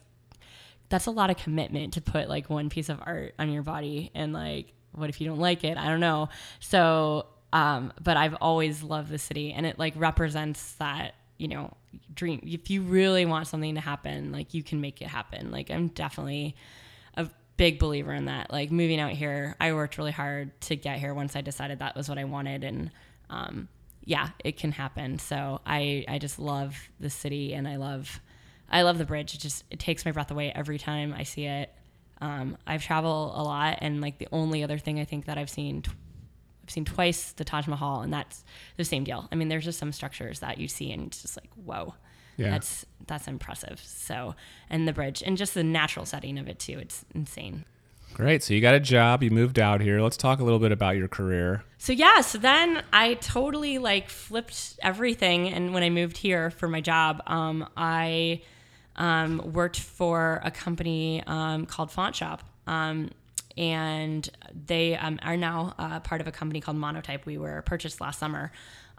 that's 0.90 1.06
a 1.06 1.12
lot 1.12 1.30
of 1.30 1.38
commitment 1.38 1.94
to 1.94 2.02
put 2.02 2.30
like 2.30 2.50
one 2.50 2.70
piece 2.70 2.90
of 2.90 3.00
art 3.06 3.34
on 3.40 3.52
your 3.52 3.64
body 3.64 4.12
and 4.16 4.34
like 4.34 4.74
what 4.94 5.10
if 5.10 5.22
you 5.22 5.28
don't 5.28 5.40
like 5.40 5.64
it? 5.64 5.78
I 5.78 5.88
don't 5.88 6.00
know. 6.00 6.30
So 6.60 7.28
um 7.54 7.94
but 8.02 8.18
i've 8.18 8.36
always 8.42 8.84
loved 8.84 9.10
the 9.10 9.18
city 9.18 9.54
and 9.54 9.66
it 9.66 9.80
like 9.80 9.94
represents 9.96 10.74
that 10.74 11.16
you 11.38 11.48
know 11.48 11.74
dream. 12.14 12.42
If 12.44 12.70
you 12.70 12.82
really 12.82 13.26
want 13.26 13.48
something 13.48 13.76
to 13.76 13.82
happen 13.82 14.34
like 14.34 14.54
you 14.54 14.64
can 14.64 14.82
make 14.82 15.02
it 15.02 15.08
happen. 15.08 15.52
Like 15.52 15.72
i'm 15.72 15.88
definitely 15.88 16.56
a 17.16 17.30
big 17.56 17.80
believer 17.80 18.14
in 18.14 18.26
that. 18.26 18.52
Like 18.52 18.72
moving 18.72 19.00
out 19.00 19.12
here 19.12 19.56
i 19.62 19.72
worked 19.74 19.98
really 19.98 20.12
hard 20.12 20.60
to 20.62 20.76
get 20.76 21.00
here 21.00 21.14
once 21.14 21.36
i 21.36 21.42
decided 21.42 21.80
that 21.80 21.96
was 21.96 22.10
what 22.10 22.18
i 22.18 22.26
wanted 22.26 22.64
and 22.64 22.92
um 23.30 23.70
yeah 24.04 24.30
it 24.44 24.58
can 24.58 24.72
happen. 24.74 25.20
So 25.20 25.62
i 25.66 26.04
i 26.08 26.20
just 26.20 26.40
love 26.40 26.76
the 27.00 27.10
city 27.10 27.54
and 27.54 27.68
i 27.68 27.78
love 27.78 28.20
I 28.70 28.82
love 28.82 28.98
the 28.98 29.06
bridge. 29.06 29.34
It 29.34 29.40
just 29.40 29.64
it 29.70 29.80
takes 29.80 30.06
my 30.06 30.12
breath 30.12 30.32
away 30.32 30.52
every 30.54 30.78
time 30.78 31.14
I 31.14 31.24
see 31.24 31.46
it. 31.46 31.74
Um, 32.20 32.58
I've 32.66 32.84
traveled 32.84 33.34
a 33.36 33.44
lot, 33.44 33.80
and 33.82 34.02
like 34.02 34.18
the 34.18 34.28
only 34.32 34.64
other 34.64 34.78
thing 34.78 35.00
I 35.00 35.06
think 35.06 35.26
that 35.26 35.38
I've 35.38 35.50
seen, 35.50 35.84
I've 36.64 36.70
seen 36.70 36.86
twice 36.86 37.32
the 37.34 37.44
Taj 37.44 37.68
Mahal, 37.68 38.02
and 38.02 38.12
that's 38.12 38.44
the 38.76 38.84
same 38.84 39.04
deal. 39.04 39.28
I 39.32 39.36
mean, 39.36 39.50
there's 39.50 39.66
just 39.66 39.80
some 39.80 39.92
structures 39.92 40.40
that 40.40 40.58
you 40.58 40.68
see, 40.68 40.92
and 40.92 41.08
it's 41.08 41.22
just 41.22 41.38
like, 41.38 41.50
whoa, 41.54 41.94
yeah. 42.36 42.50
that's 42.50 42.86
that's 43.06 43.28
impressive. 43.28 43.80
So, 43.84 44.36
and 44.70 44.88
the 44.88 44.94
bridge, 44.94 45.22
and 45.26 45.38
just 45.38 45.54
the 45.54 45.64
natural 45.64 46.06
setting 46.06 46.38
of 46.38 46.48
it 46.48 46.60
too, 46.60 46.80
it's 46.80 47.06
insane. 47.14 47.66
Great. 48.14 48.42
So 48.42 48.54
you 48.54 48.62
got 48.62 48.74
a 48.74 48.80
job, 48.80 49.22
you 49.22 49.30
moved 49.30 49.60
out 49.60 49.82
here. 49.82 50.02
Let's 50.02 50.18
talk 50.18 50.40
a 50.40 50.44
little 50.44 50.60
bit 50.60 50.72
about 50.72 50.96
your 50.96 51.08
career. 51.08 51.64
So 51.78 51.94
yeah, 51.94 52.22
so 52.22 52.38
then 52.38 52.84
I 52.92 53.16
totally 53.16 53.78
like 53.78 54.10
flipped 54.10 54.80
everything 54.82 55.50
and 55.50 55.74
when 55.74 55.84
I 55.84 55.90
moved 55.90 56.18
here 56.18 56.50
for 56.50 56.68
my 56.68 56.82
job, 56.82 57.22
um, 57.28 57.68
I 57.78 58.42
um, 58.98 59.54
worked 59.54 59.80
for 59.80 60.42
a 60.44 60.52
company 60.52 61.24
um, 61.28 61.66
called 61.66 61.92
Font 61.92 62.16
Shop. 62.16 62.44
Um, 62.66 63.12
and 63.58 64.30
they 64.68 64.96
um, 64.96 65.20
are 65.24 65.38
now 65.38 65.74
uh, 65.80 66.00
part 66.02 66.22
of 66.22 66.28
a 66.28 66.32
company 66.32 66.62
called 66.62 66.78
Monotype. 66.78 67.26
We 67.26 67.38
were 67.38 67.62
purchased 67.64 68.00
last 68.00 68.20
summer. 68.20 68.52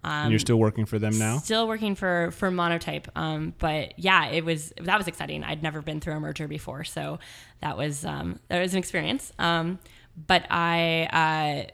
and 0.02 0.30
you're 0.32 0.38
still 0.38 0.58
working 0.58 0.84
for 0.84 0.98
them 0.98 1.16
now? 1.18 1.38
Still 1.38 1.68
working 1.68 1.94
for 1.94 2.30
for 2.32 2.50
Monotype. 2.50 3.08
Um, 3.14 3.54
but 3.58 3.98
yeah, 3.98 4.26
it 4.26 4.44
was 4.44 4.72
that 4.80 4.98
was 4.98 5.06
exciting. 5.06 5.44
I'd 5.44 5.62
never 5.62 5.80
been 5.80 6.00
through 6.00 6.14
a 6.14 6.20
merger 6.20 6.48
before, 6.48 6.84
so 6.84 7.18
that 7.60 7.76
was 7.76 8.04
um, 8.04 8.40
that 8.48 8.60
was 8.60 8.72
an 8.72 8.78
experience. 8.78 9.32
but 9.38 10.46
I. 10.50 11.66
Uh, 11.66 11.70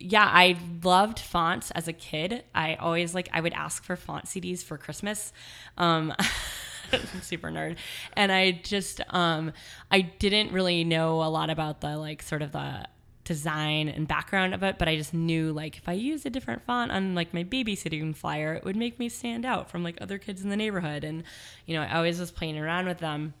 yeah, 0.00 0.28
I 0.30 0.56
loved 0.82 1.20
fonts 1.20 1.70
as 1.70 1.86
a 1.86 1.92
kid. 1.92 2.42
I 2.52 2.74
always 2.74 3.14
like 3.14 3.28
I 3.32 3.40
would 3.40 3.52
ask 3.52 3.84
for 3.84 3.94
font 3.94 4.26
CDs 4.26 4.62
for 4.62 4.76
Christmas. 4.76 5.32
Super 7.22 7.48
nerd, 7.48 7.76
and 8.14 8.30
I 8.30 8.52
just 8.52 9.00
um, 9.10 9.52
I 9.90 10.02
didn't 10.02 10.52
really 10.52 10.84
know 10.84 11.22
a 11.22 11.28
lot 11.28 11.50
about 11.50 11.80
the 11.80 11.96
like 11.96 12.22
sort 12.22 12.42
of 12.42 12.52
the 12.52 12.86
design 13.24 13.88
and 13.88 14.06
background 14.06 14.54
of 14.54 14.62
it, 14.62 14.78
but 14.78 14.86
I 14.86 14.96
just 14.96 15.14
knew 15.14 15.52
like 15.52 15.78
if 15.78 15.88
I 15.88 15.92
used 15.92 16.26
a 16.26 16.30
different 16.30 16.62
font 16.62 16.92
on 16.92 17.14
like 17.14 17.34
my 17.34 17.42
babysitting 17.42 18.14
flyer, 18.14 18.54
it 18.54 18.64
would 18.64 18.76
make 18.76 18.98
me 18.98 19.08
stand 19.08 19.44
out 19.44 19.70
from 19.70 19.82
like 19.82 19.98
other 20.00 20.18
kids 20.18 20.42
in 20.42 20.50
the 20.50 20.56
neighborhood. 20.56 21.04
And 21.04 21.24
you 21.66 21.74
know, 21.74 21.82
I 21.82 21.96
always 21.96 22.20
was 22.20 22.30
playing 22.30 22.58
around 22.58 22.86
with 22.86 22.98
them 22.98 23.34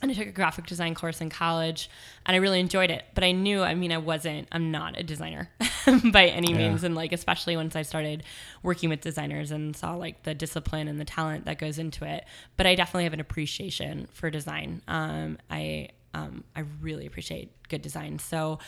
and 0.00 0.10
I 0.10 0.14
took 0.14 0.28
a 0.28 0.32
graphic 0.32 0.66
design 0.66 0.94
course 0.94 1.20
in 1.20 1.28
college 1.28 1.90
and 2.24 2.34
I 2.34 2.38
really 2.38 2.60
enjoyed 2.60 2.90
it. 2.90 3.04
But 3.14 3.24
I 3.24 3.32
knew, 3.32 3.62
I 3.62 3.74
mean, 3.74 3.90
I 3.90 3.98
wasn't, 3.98 4.46
I'm 4.52 4.70
not 4.70 4.98
a 4.98 5.02
designer 5.02 5.50
by 6.12 6.26
any 6.26 6.52
Yeah. 6.52 6.58
means. 6.58 6.84
And 6.84 6.94
like, 6.94 7.12
especially 7.12 7.56
once 7.56 7.74
I 7.74 7.82
started 7.82 8.22
working 8.62 8.90
with 8.90 9.00
designers 9.00 9.50
and 9.50 9.74
saw 9.76 9.94
like 9.94 10.22
the 10.22 10.34
discipline 10.34 10.86
and 10.88 11.00
the 11.00 11.04
talent 11.04 11.46
that 11.46 11.58
goes 11.58 11.78
into 11.78 12.04
it. 12.04 12.24
But 12.56 12.66
I 12.66 12.74
definitely 12.76 13.04
have 13.04 13.12
an 13.12 13.20
appreciation 13.20 14.06
for 14.12 14.30
design. 14.30 14.82
Um, 14.86 15.38
I, 15.50 15.88
um, 16.14 16.44
I 16.54 16.60
really 16.80 17.06
appreciate 17.06 17.50
good 17.68 17.82
design. 17.82 18.18
So, 18.20 18.60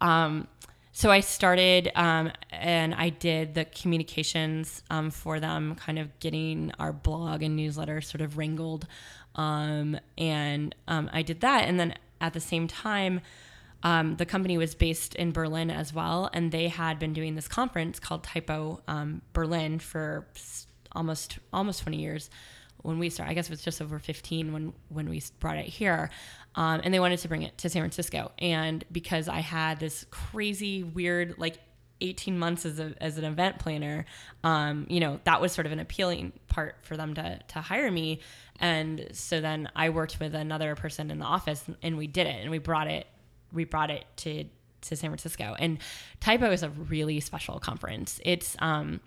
um, 0.00 0.46
so 0.92 1.10
I 1.10 1.20
started 1.20 1.90
um, 1.94 2.32
and 2.50 2.94
I 2.94 3.10
did 3.10 3.54
the 3.54 3.66
communications 3.66 4.82
um, 4.88 5.10
for 5.10 5.40
them, 5.40 5.74
kind 5.74 5.98
of 5.98 6.18
getting 6.20 6.72
our 6.78 6.92
blog 6.92 7.42
and 7.42 7.54
newsletter 7.54 8.00
sort 8.00 8.22
of 8.22 8.38
wrangled. 8.38 8.86
Um, 9.36 9.98
and 10.18 10.74
um, 10.88 11.08
I 11.12 11.22
did 11.22 11.40
that. 11.40 11.64
And 11.68 11.78
then 11.78 11.94
at 12.20 12.32
the 12.32 12.40
same 12.40 12.66
time, 12.66 13.20
um, 13.82 14.16
the 14.16 14.26
company 14.26 14.58
was 14.58 14.74
based 14.74 15.14
in 15.14 15.32
Berlin 15.32 15.70
as 15.70 15.94
well. 15.94 16.28
And 16.32 16.50
they 16.50 16.68
had 16.68 16.98
been 16.98 17.12
doing 17.12 17.34
this 17.34 17.46
conference 17.46 18.00
called 18.00 18.24
Typo 18.24 18.82
um, 18.88 19.22
Berlin 19.32 19.78
for 19.78 20.26
almost 20.92 21.38
almost 21.52 21.82
20 21.82 21.98
years 21.98 22.30
when 22.82 22.98
we 22.98 23.10
started. 23.10 23.30
I 23.30 23.34
guess 23.34 23.46
it 23.46 23.50
was 23.50 23.62
just 23.62 23.82
over 23.82 23.98
15 23.98 24.52
when 24.52 24.72
when 24.88 25.08
we 25.08 25.22
brought 25.40 25.58
it 25.58 25.66
here, 25.66 26.10
um, 26.54 26.80
and 26.82 26.92
they 26.92 27.00
wanted 27.00 27.18
to 27.20 27.28
bring 27.28 27.42
it 27.42 27.58
to 27.58 27.68
San 27.68 27.82
Francisco. 27.82 28.32
And 28.38 28.84
because 28.90 29.28
I 29.28 29.40
had 29.40 29.78
this 29.78 30.06
crazy, 30.10 30.82
weird, 30.82 31.34
like 31.38 31.58
18 32.00 32.38
months 32.38 32.64
as 32.64 32.78
a 32.78 32.94
as 33.00 33.18
an 33.18 33.24
event 33.24 33.58
planner, 33.58 34.06
um, 34.44 34.86
you 34.88 35.00
know, 35.00 35.20
that 35.24 35.40
was 35.40 35.52
sort 35.52 35.66
of 35.66 35.72
an 35.72 35.80
appealing 35.80 36.32
part 36.48 36.76
for 36.82 36.96
them 36.96 37.14
to 37.14 37.40
to 37.48 37.60
hire 37.60 37.90
me. 37.90 38.20
And 38.60 39.08
so 39.12 39.40
then 39.40 39.68
I 39.76 39.90
worked 39.90 40.18
with 40.20 40.34
another 40.34 40.74
person 40.74 41.10
in 41.10 41.18
the 41.18 41.24
office, 41.24 41.64
and 41.82 41.96
we 41.96 42.06
did 42.06 42.26
it, 42.26 42.40
and 42.40 42.50
we 42.50 42.58
brought 42.58 42.88
it 42.88 43.06
we 43.52 43.64
brought 43.64 43.90
it 43.90 44.04
to 44.16 44.44
to 44.82 44.96
San 44.96 45.10
Francisco. 45.10 45.56
And 45.58 45.78
Typo 46.20 46.50
is 46.50 46.62
a 46.62 46.70
really 46.70 47.20
special 47.20 47.58
conference. 47.58 48.20
It's 48.24 48.56
um 48.58 49.00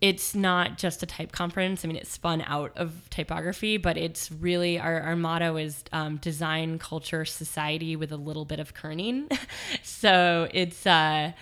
it's 0.00 0.34
not 0.34 0.76
just 0.76 1.02
a 1.02 1.06
type 1.06 1.32
conference. 1.32 1.82
I 1.82 1.88
mean, 1.88 1.96
it's 1.96 2.10
spun 2.10 2.42
out 2.46 2.72
of 2.76 3.08
typography, 3.08 3.78
but 3.78 3.96
it's 3.96 4.30
really 4.30 4.78
our, 4.78 5.00
our 5.00 5.16
motto 5.16 5.56
is 5.56 5.82
um, 5.92 6.18
design, 6.18 6.78
culture, 6.78 7.24
society 7.24 7.96
with 7.96 8.12
a 8.12 8.16
little 8.18 8.44
bit 8.44 8.60
of 8.60 8.74
kerning. 8.74 9.34
so 9.82 10.46
it's 10.52 10.86
uh, 10.86 11.32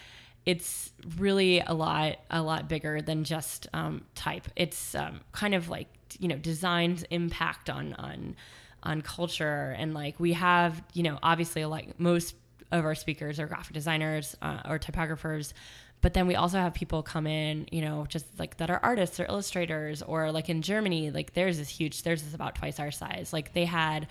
it's 0.45 0.93
really 1.19 1.61
a 1.61 1.73
lot 1.73 2.17
a 2.31 2.43
lot 2.43 2.69
bigger 2.69 3.01
than 3.01 3.25
just 3.25 3.69
um, 3.73 4.05
type. 4.15 4.49
It's 4.57 4.95
um, 4.95 5.21
kind 5.33 5.55
of 5.55 5.69
like 5.69 5.89
you 6.19 6.29
know 6.29 6.37
design's 6.37 7.05
impact 7.05 7.71
on 7.71 7.95
on 7.95 8.37
on 8.83 9.03
culture. 9.03 9.75
And 9.79 9.95
like 9.95 10.19
we 10.19 10.33
have 10.33 10.83
you 10.95 11.03
know 11.05 11.19
obviously 11.23 11.65
like 11.65 11.99
most 11.99 12.35
of 12.73 12.85
our 12.85 12.95
speakers 12.95 13.39
are 13.39 13.47
graphic 13.47 13.75
designers 13.75 14.37
uh, 14.43 14.61
or 14.69 14.79
typographers. 14.79 15.53
But 16.01 16.15
then 16.15 16.27
we 16.27 16.35
also 16.35 16.59
have 16.59 16.75
people 16.75 17.05
come 17.05 17.29
in 17.29 17.69
you 17.71 17.81
know 17.81 18.07
just 18.09 18.27
like 18.39 18.57
that 18.57 18.71
are 18.71 18.81
artists 18.83 19.21
or 19.21 19.27
illustrators 19.27 20.03
or 20.03 20.33
like 20.33 20.49
in 20.49 20.63
germany 20.63 21.13
like 21.13 21.35
theirs 21.35 21.61
is 21.61 21.69
huge. 21.69 22.03
Theirs 22.03 22.25
is 22.25 22.35
about 22.35 22.57
twice 22.57 22.81
our 22.81 22.91
size. 22.91 23.33
Like 23.33 23.53
they 23.53 23.65
had 23.65 24.09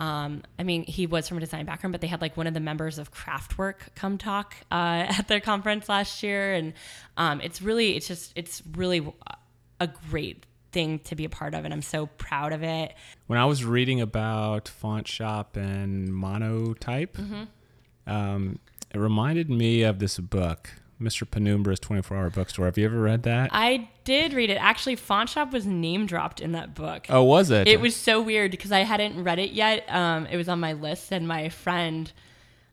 um, 0.00 0.42
I 0.58 0.62
mean, 0.62 0.84
he 0.84 1.06
was 1.06 1.28
from 1.28 1.36
a 1.36 1.40
design 1.40 1.66
background, 1.66 1.92
but 1.92 2.00
they 2.00 2.06
had 2.06 2.22
like 2.22 2.36
one 2.36 2.46
of 2.46 2.54
the 2.54 2.60
members 2.60 2.98
of 2.98 3.12
Kraftwerk 3.12 3.94
come 3.94 4.16
talk 4.16 4.56
uh, 4.72 5.06
at 5.18 5.28
their 5.28 5.40
conference 5.40 5.88
last 5.88 6.22
year, 6.22 6.54
and 6.54 6.72
um, 7.18 7.40
it's 7.42 7.60
really, 7.60 7.96
it's 7.96 8.08
just, 8.08 8.32
it's 8.34 8.62
really 8.74 9.06
a 9.78 9.86
great 10.10 10.46
thing 10.72 11.00
to 11.00 11.14
be 11.14 11.24
a 11.26 11.28
part 11.28 11.54
of, 11.54 11.64
and 11.66 11.74
I'm 11.74 11.82
so 11.82 12.06
proud 12.06 12.52
of 12.52 12.62
it. 12.62 12.94
When 13.26 13.38
I 13.38 13.44
was 13.44 13.62
reading 13.62 14.00
about 14.00 14.68
Font 14.68 15.06
Shop 15.06 15.56
and 15.56 16.08
Monotype, 16.08 17.18
um, 18.06 18.58
it 18.92 18.98
reminded 18.98 19.50
me 19.50 19.82
of 19.82 19.98
this 19.98 20.18
book, 20.18 20.70
Mr. 21.00 21.24
Penumbra's 21.26 21.80
24 21.80 22.16
Hour 22.16 22.30
Bookstore. 22.30 22.66
Have 22.66 22.76
you 22.76 22.84
ever 22.84 23.00
read 23.00 23.22
that? 23.22 23.50
I 23.52 23.88
did 24.04 24.34
read 24.34 24.50
it. 24.50 24.56
Actually, 24.56 24.96
Font 24.96 25.28
Shop 25.28 25.52
was 25.52 25.66
name 25.66 26.06
dropped 26.06 26.40
in 26.40 26.52
that 26.52 26.74
book. 26.74 27.06
oh, 27.08 27.24
was 27.24 27.50
it? 27.50 27.66
It 27.66 27.80
was 27.80 27.96
so 27.96 28.20
weird 28.20 28.50
because 28.50 28.72
I 28.72 28.80
hadn't 28.80 29.22
read 29.22 29.38
it 29.38 29.52
yet. 29.52 29.84
Um, 29.88 30.26
it 30.26 30.36
was 30.36 30.48
on 30.48 30.60
my 30.60 30.74
list, 30.74 31.10
and 31.12 31.26
my 31.26 31.48
friend, 31.48 32.12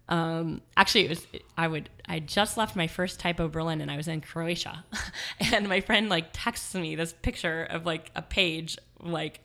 um, 0.09 0.61
actually, 0.75 1.05
it 1.05 1.09
was 1.09 1.27
I 1.57 1.67
would 1.67 1.89
I 2.05 2.19
just 2.19 2.57
left 2.57 2.75
my 2.75 2.87
first 2.87 3.19
typo 3.19 3.47
Berlin, 3.47 3.81
and 3.81 3.89
I 3.89 3.97
was 3.97 4.07
in 4.07 4.21
Croatia, 4.21 4.83
and 5.39 5.69
my 5.69 5.81
friend 5.81 6.09
like 6.09 6.29
texts 6.33 6.75
me 6.75 6.95
this 6.95 7.13
picture 7.21 7.63
of 7.63 7.85
like 7.85 8.11
a 8.15 8.21
page 8.21 8.77
like 8.99 9.39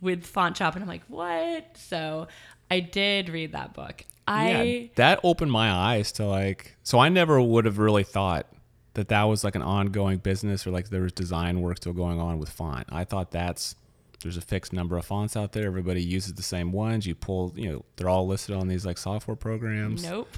with 0.00 0.24
font 0.24 0.56
shop, 0.56 0.74
and 0.74 0.82
I'm 0.82 0.88
like, 0.88 1.04
what? 1.08 1.76
So 1.76 2.28
I 2.70 2.80
did 2.80 3.28
read 3.28 3.52
that 3.52 3.74
book. 3.74 4.04
I 4.28 4.62
yeah, 4.62 4.88
that 4.96 5.20
opened 5.22 5.52
my 5.52 5.70
eyes 5.70 6.12
to 6.12 6.26
like. 6.26 6.76
So 6.82 6.98
I 6.98 7.08
never 7.08 7.40
would 7.40 7.64
have 7.64 7.78
really 7.78 8.04
thought 8.04 8.46
that 8.94 9.08
that 9.08 9.22
was 9.24 9.44
like 9.44 9.54
an 9.54 9.62
ongoing 9.62 10.18
business 10.18 10.66
or 10.66 10.70
like 10.70 10.88
there 10.88 11.02
was 11.02 11.12
design 11.12 11.60
work 11.60 11.76
still 11.76 11.92
going 11.92 12.20
on 12.20 12.38
with 12.38 12.48
font. 12.48 12.86
I 12.90 13.04
thought 13.04 13.30
that's 13.30 13.76
there's 14.22 14.36
a 14.36 14.42
fixed 14.42 14.72
number 14.72 14.98
of 14.98 15.04
fonts 15.04 15.36
out 15.36 15.52
there. 15.52 15.66
Everybody 15.66 16.02
uses 16.02 16.34
the 16.34 16.42
same 16.42 16.72
ones. 16.72 17.06
You 17.06 17.14
pull, 17.14 17.52
you 17.56 17.72
know, 17.72 17.84
they're 17.96 18.08
all 18.08 18.26
listed 18.26 18.56
on 18.56 18.66
these 18.68 18.84
like 18.84 18.98
software 18.98 19.36
programs. 19.36 20.02
nope. 20.02 20.28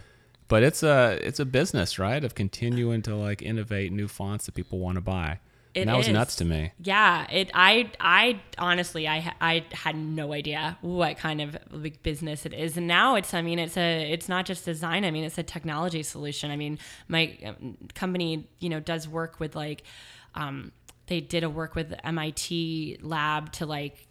But 0.49 0.63
it's 0.65 0.83
a 0.83 1.19
it's 1.23 1.39
a 1.39 1.45
business, 1.45 1.99
right? 1.99 2.23
Of 2.23 2.35
continuing 2.35 3.03
to 3.03 3.15
like 3.15 3.41
innovate 3.41 3.93
new 3.93 4.09
fonts 4.09 4.47
that 4.47 4.55
people 4.55 4.79
want 4.79 4.97
to 4.97 5.01
buy. 5.01 5.39
It 5.73 5.83
and 5.83 5.91
that 5.91 5.97
was 5.97 6.09
nuts 6.09 6.37
to 6.37 6.45
me. 6.45 6.73
Yeah, 6.83 7.31
it. 7.31 7.51
I. 7.55 7.93
I 8.01 8.41
honestly, 8.59 9.07
I. 9.07 9.33
I 9.41 9.65
had 9.71 9.97
no 9.97 10.33
idea 10.33 10.79
what 10.81 11.17
kind 11.19 11.41
of 11.41 11.57
like 11.71 12.03
business 12.03 12.45
it 12.45 12.53
is, 12.53 12.77
and 12.77 12.89
now 12.89 13.15
it's. 13.15 13.35
I 13.35 13.43
mean, 13.43 13.61
it's 13.61 13.77
a. 13.77 14.13
It's 14.13 14.29
not 14.29 14.47
just 14.47 14.65
design. 14.65 15.05
I 15.05 15.13
mean, 15.13 15.23
it's 15.23 15.39
a 15.39 15.45
technology 15.45 16.03
solution. 16.03 16.51
I 16.51 16.57
mean, 16.57 16.79
my 17.07 17.39
um, 17.45 17.77
company, 17.95 18.49
you 18.59 18.69
know, 18.69 18.81
does 18.81 19.07
work 19.07 19.39
with 19.39 19.55
like, 19.55 19.85
um, 20.35 20.73
they 21.07 21.21
did 21.21 21.45
a 21.45 21.51
work 21.51 21.75
with 21.75 21.95
MIT 22.03 22.99
lab 23.03 23.53
to 23.53 23.67
like, 23.67 24.09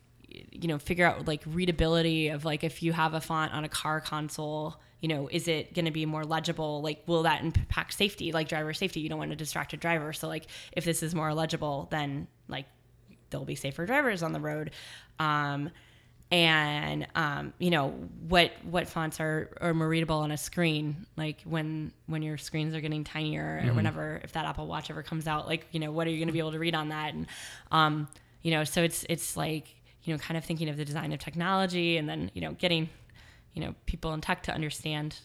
you 0.51 0.67
know, 0.67 0.79
figure 0.79 1.05
out 1.05 1.27
like 1.27 1.41
readability 1.45 2.29
of 2.29 2.45
like 2.45 2.63
if 2.63 2.83
you 2.83 2.93
have 2.93 3.13
a 3.13 3.21
font 3.21 3.53
on 3.53 3.63
a 3.63 3.69
car 3.69 4.01
console 4.01 4.79
you 5.01 5.07
know, 5.07 5.29
is 5.31 5.48
it 5.48 5.74
going 5.74 5.86
to 5.86 5.91
be 5.91 6.05
more 6.05 6.25
legible? 6.25 6.81
Like, 6.81 7.03
will 7.07 7.24
that 7.24 7.41
impact 7.41 7.93
safety, 7.93 8.31
like 8.31 8.50
driver 8.50 8.74
safety? 8.74 9.00
You 9.00 9.09
don't 9.09 9.19
want 9.19 9.31
a 9.31 9.36
distracted 9.36 9.79
driver. 9.79 10.12
So, 10.13 10.27
like, 10.27 10.48
if 10.74 10.83
this 10.83 11.01
is 11.03 11.15
more 11.15 11.33
legible, 11.33 11.88
then 11.89 12.27
like 12.48 12.65
there'll 13.29 13.45
be 13.45 13.55
safer 13.55 13.86
drivers 13.86 14.24
on 14.24 14.33
the 14.33 14.39
road. 14.39 14.71
Um, 15.19 15.69
and 16.31 17.07
um, 17.15 17.53
you 17.57 17.71
know 17.71 17.89
what 18.27 18.51
what 18.63 18.88
fonts 18.88 19.19
are 19.19 19.50
are 19.62 19.74
more 19.74 19.89
readable 19.89 20.17
on 20.19 20.29
a 20.29 20.38
screen 20.38 21.07
like 21.17 21.41
when 21.43 21.91
when 22.05 22.21
your 22.21 22.38
screens 22.38 22.75
are 22.75 22.81
getting 22.81 23.03
tinier 23.03 23.63
or 23.65 23.74
whenever 23.74 24.21
if 24.24 24.33
that 24.33 24.45
apple 24.45 24.67
watch 24.67 24.91
ever 24.91 25.01
comes 25.01 25.25
out 25.25 25.48
like 25.48 25.65
you 25.71 25.79
know 25.79 25.91
what 25.91 26.05
are 26.05 26.12
you 26.12 26.17
going 26.17 26.27
to 26.27 26.33
be 26.33 26.38
able 26.38 26.51
to 26.51 26.59
read 26.59 26.75
on 26.75 26.89
that 26.89 27.15
and 27.15 27.25
um, 27.71 28.07
you 28.43 28.51
know 28.51 28.63
so 28.63 28.83
it's 28.83 29.07
it's 29.09 29.36
like 29.36 29.74
you 30.10 30.16
know 30.16 30.20
kind 30.20 30.39
of 30.39 30.44
thinking 30.44 30.70
of 30.70 30.78
the 30.78 30.84
design 30.84 31.13
of 31.13 31.20
technology 31.20 31.98
and 31.98 32.10
then 32.10 32.32
you 32.34 32.42
know 32.42 32.54
getting 32.54 32.89
you 33.54 33.62
know 33.62 33.75
people 33.86 34.12
in 34.13 34.22
tech 34.22 34.42
to 34.42 34.51
understand 34.51 35.20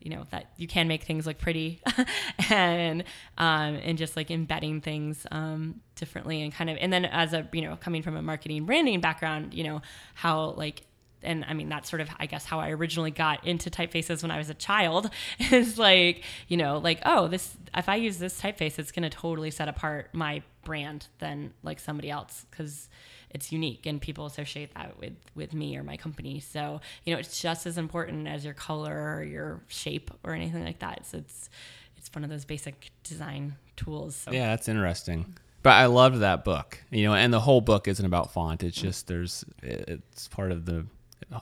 you 0.00 0.10
know 0.10 0.24
that 0.30 0.50
you 0.56 0.66
can 0.66 0.88
make 0.88 1.04
things 1.04 1.26
look 1.26 1.38
pretty 1.38 1.80
and 2.50 3.04
um, 3.38 3.76
and 3.76 3.96
just 3.96 4.16
like 4.16 4.32
embedding 4.32 4.80
things 4.80 5.26
um, 5.30 5.80
differently 5.94 6.42
and 6.42 6.52
kind 6.52 6.68
of 6.68 6.76
and 6.80 6.92
then 6.92 7.04
as 7.04 7.32
a 7.32 7.48
you 7.52 7.62
know 7.62 7.76
coming 7.76 8.02
from 8.02 8.16
a 8.16 8.22
marketing 8.22 8.66
branding 8.66 9.00
background 9.00 9.54
you 9.54 9.62
know 9.62 9.80
how 10.14 10.50
like 10.56 10.82
and 11.22 11.44
I 11.48 11.54
mean 11.54 11.68
that's 11.68 11.88
sort 11.88 12.02
of 12.02 12.08
I 12.18 12.26
guess 12.26 12.44
how 12.44 12.58
I 12.58 12.70
originally 12.70 13.12
got 13.12 13.46
into 13.46 13.70
typefaces 13.70 14.22
when 14.22 14.32
I 14.32 14.38
was 14.38 14.50
a 14.50 14.54
child 14.54 15.08
is 15.38 15.78
like 15.78 16.24
you 16.48 16.56
know 16.56 16.78
like 16.78 17.00
oh 17.06 17.28
this 17.28 17.56
if 17.76 17.88
I 17.88 17.94
use 17.94 18.18
this 18.18 18.40
typeface 18.40 18.80
it's 18.80 18.90
going 18.90 19.08
to 19.08 19.16
totally 19.16 19.52
set 19.52 19.68
apart 19.68 20.10
my 20.12 20.42
brand 20.64 21.06
than 21.20 21.54
like 21.62 21.78
somebody 21.78 22.10
else 22.10 22.44
because 22.50 22.88
it's 23.30 23.52
unique 23.52 23.86
and 23.86 24.00
people 24.00 24.26
associate 24.26 24.72
that 24.74 24.98
with 24.98 25.14
with 25.34 25.52
me 25.52 25.76
or 25.76 25.82
my 25.82 25.96
company 25.96 26.40
so 26.40 26.80
you 27.04 27.12
know 27.12 27.18
it's 27.18 27.40
just 27.40 27.66
as 27.66 27.76
important 27.78 28.26
as 28.28 28.44
your 28.44 28.54
color 28.54 29.16
or 29.16 29.22
your 29.24 29.60
shape 29.68 30.10
or 30.24 30.32
anything 30.34 30.64
like 30.64 30.78
that 30.78 31.04
so 31.04 31.18
it's 31.18 31.50
it's 31.96 32.10
one 32.14 32.24
of 32.24 32.30
those 32.30 32.44
basic 32.44 32.90
design 33.02 33.54
tools 33.76 34.14
so 34.16 34.30
Yeah, 34.32 34.48
that's 34.48 34.68
interesting. 34.68 35.34
But 35.62 35.72
I 35.72 35.86
loved 35.86 36.20
that 36.20 36.44
book. 36.44 36.82
You 36.90 37.04
know, 37.06 37.14
and 37.14 37.32
the 37.32 37.40
whole 37.40 37.60
book 37.60 37.88
isn't 37.88 38.06
about 38.06 38.32
font. 38.32 38.62
It's 38.62 38.80
just 38.80 39.08
there's 39.08 39.44
it's 39.62 40.28
part 40.28 40.52
of 40.52 40.64
the 40.66 40.86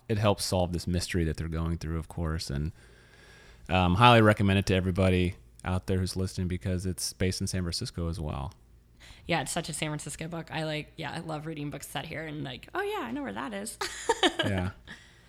it 0.09 0.17
helps 0.19 0.45
solve 0.45 0.73
this 0.73 0.87
mystery 0.87 1.25
that 1.25 1.37
they're 1.37 1.49
going 1.49 1.77
through, 1.77 1.99
of 1.99 2.09
course, 2.09 2.49
and 2.49 2.73
um, 3.69 3.97
highly 3.97 4.23
recommend 4.23 4.59
it 4.59 4.67
to 4.67 4.75
everybody. 4.75 5.35
out 5.65 5.87
there 5.87 5.99
who's 5.99 6.17
listening 6.17 6.49
because 6.49 6.87
it's 6.87 7.13
based 7.13 7.41
in 7.41 7.47
San 7.47 7.63
Francisco 7.63 8.09
as 8.09 8.19
well. 8.21 8.53
Yeah, 9.27 9.41
it's 9.41 9.53
such 9.53 9.69
a 9.69 9.73
San 9.73 9.89
Francisco 9.89 10.29
book. 10.29 10.49
I 10.51 10.65
like, 10.65 10.93
yeah, 10.97 11.13
I 11.13 11.21
love 11.21 11.47
reading 11.47 11.71
books 11.71 11.89
set 11.89 12.05
here 12.05 12.27
and 12.27 12.45
like, 12.45 12.69
oh 12.75 12.83
yeah, 12.83 13.01
I 13.07 13.11
know 13.13 13.23
where 13.23 13.33
that 13.33 13.55
is. 13.55 13.79
yeah. 14.45 14.71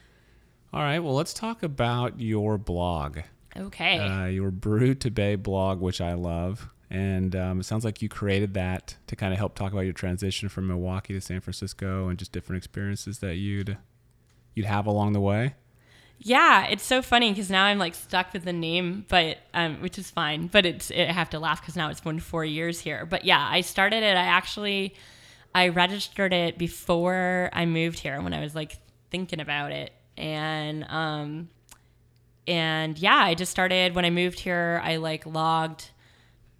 All 0.74 0.82
right. 0.82 1.00
Well, 1.00 1.16
let's 1.16 1.34
talk 1.34 1.64
about 1.64 2.20
your 2.20 2.58
blog. 2.58 3.20
Okay. 3.56 3.98
Uh, 3.98 4.25
your 4.25 4.52
Brew 4.52 4.94
to 4.96 5.10
Bay 5.10 5.36
blog, 5.36 5.80
which 5.80 6.02
I 6.02 6.14
love. 6.14 6.70
And 6.90 7.36
um, 7.36 7.60
it 7.62 7.64
sounds 7.64 7.86
like 7.86 8.02
you 8.02 8.10
created 8.10 8.54
that 8.56 8.98
to 9.08 9.16
kind 9.16 9.34
of 9.34 9.40
help 9.40 9.56
talk 9.56 9.72
about 9.72 9.82
your 9.82 9.94
transition 9.94 10.50
from 10.50 10.68
Milwaukee 10.68 11.14
to 11.14 11.22
San 11.22 11.40
Francisco 11.40 12.10
and 12.10 12.20
just 12.20 12.32
different 12.32 12.58
experiences 12.58 13.20
that 13.20 13.36
you'd 13.36 13.78
you'd 14.54 14.66
have 14.66 14.86
along 14.86 15.14
the 15.14 15.22
way. 15.22 15.56
Yeah, 16.18 16.66
it's 16.68 16.84
so 16.84 17.02
funny 17.02 17.32
because 17.32 17.50
now 17.50 17.66
I'm 17.66 17.78
like 17.78 17.94
stuck 17.94 18.34
with 18.34 18.46
the 18.46 18.54
name, 18.54 19.06
but 19.10 19.38
um, 19.54 19.82
which 19.82 20.00
is 20.00 20.10
fine. 20.10 20.48
But 20.48 20.66
it's 20.66 20.90
I 20.92 21.12
have 21.12 21.30
to 21.32 21.40
laugh 21.40 21.62
because 21.62 21.76
now 21.76 21.90
it's 21.90 22.02
been 22.02 22.20
four 22.20 22.44
years 22.46 22.80
here. 22.80 23.06
But 23.06 23.26
yeah, 23.26 23.46
I 23.50 23.62
started 23.62 24.02
it. 24.02 24.16
I 24.16 24.24
actually 24.24 24.96
I 25.54 25.68
registered 25.70 26.34
it 26.34 26.58
before 26.58 27.50
I 27.54 27.66
moved 27.66 28.00
here 28.00 28.22
when 28.22 28.34
I 28.34 28.42
was 28.42 28.56
like 28.56 28.78
thinking 29.12 29.40
about 29.40 29.72
it, 29.72 29.92
and 30.18 30.86
um, 30.90 31.50
and 32.48 32.98
yeah, 32.98 33.18
I 33.18 33.34
just 33.36 33.52
started 33.52 33.94
when 33.94 34.06
I 34.06 34.10
moved 34.10 34.40
here. 34.40 34.82
I 34.84 34.98
like 34.98 35.26
logged 35.26 35.90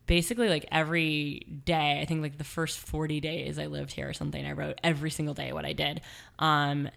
basically 0.06 0.50
like 0.50 0.66
every 0.72 1.46
day. 1.66 2.00
I 2.02 2.06
think 2.06 2.22
like 2.22 2.38
the 2.38 2.44
first 2.44 2.78
40 2.80 3.20
days 3.20 3.58
I 3.58 3.66
lived 3.68 3.92
here 3.94 4.08
or 4.10 4.14
something. 4.14 4.46
I 4.46 4.52
wrote 4.52 4.80
every 4.84 5.10
single 5.10 5.34
day 5.34 5.52
what 5.54 5.66
I 5.66 5.74
did. 5.74 6.02
Um, 6.40 6.90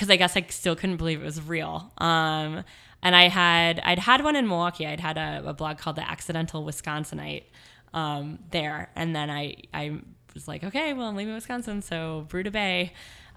because 0.00 0.08
I 0.08 0.16
guess 0.16 0.34
I 0.34 0.46
still 0.48 0.74
couldn't 0.74 0.96
believe 0.96 1.20
it 1.20 1.24
was 1.26 1.42
real. 1.42 1.92
Um, 1.98 2.64
and 3.02 3.14
I 3.14 3.28
had 3.28 3.80
I'd 3.80 3.98
had 3.98 4.24
one 4.24 4.34
in 4.34 4.48
Milwaukee. 4.48 4.86
I'd 4.86 4.98
had 4.98 5.18
a, 5.18 5.42
a 5.44 5.52
blog 5.52 5.76
called 5.76 5.96
the 5.96 6.10
Accidental 6.10 6.64
Wisconsinite 6.64 7.44
um, 7.92 8.38
there, 8.50 8.90
and 8.96 9.14
then 9.14 9.28
I 9.28 9.56
I 9.74 10.00
was 10.32 10.48
like, 10.48 10.64
okay, 10.64 10.94
well 10.94 11.08
I'm 11.08 11.16
leaving 11.16 11.34
Wisconsin, 11.34 11.82
so 11.82 12.24
Brew 12.30 12.42
to 12.42 12.50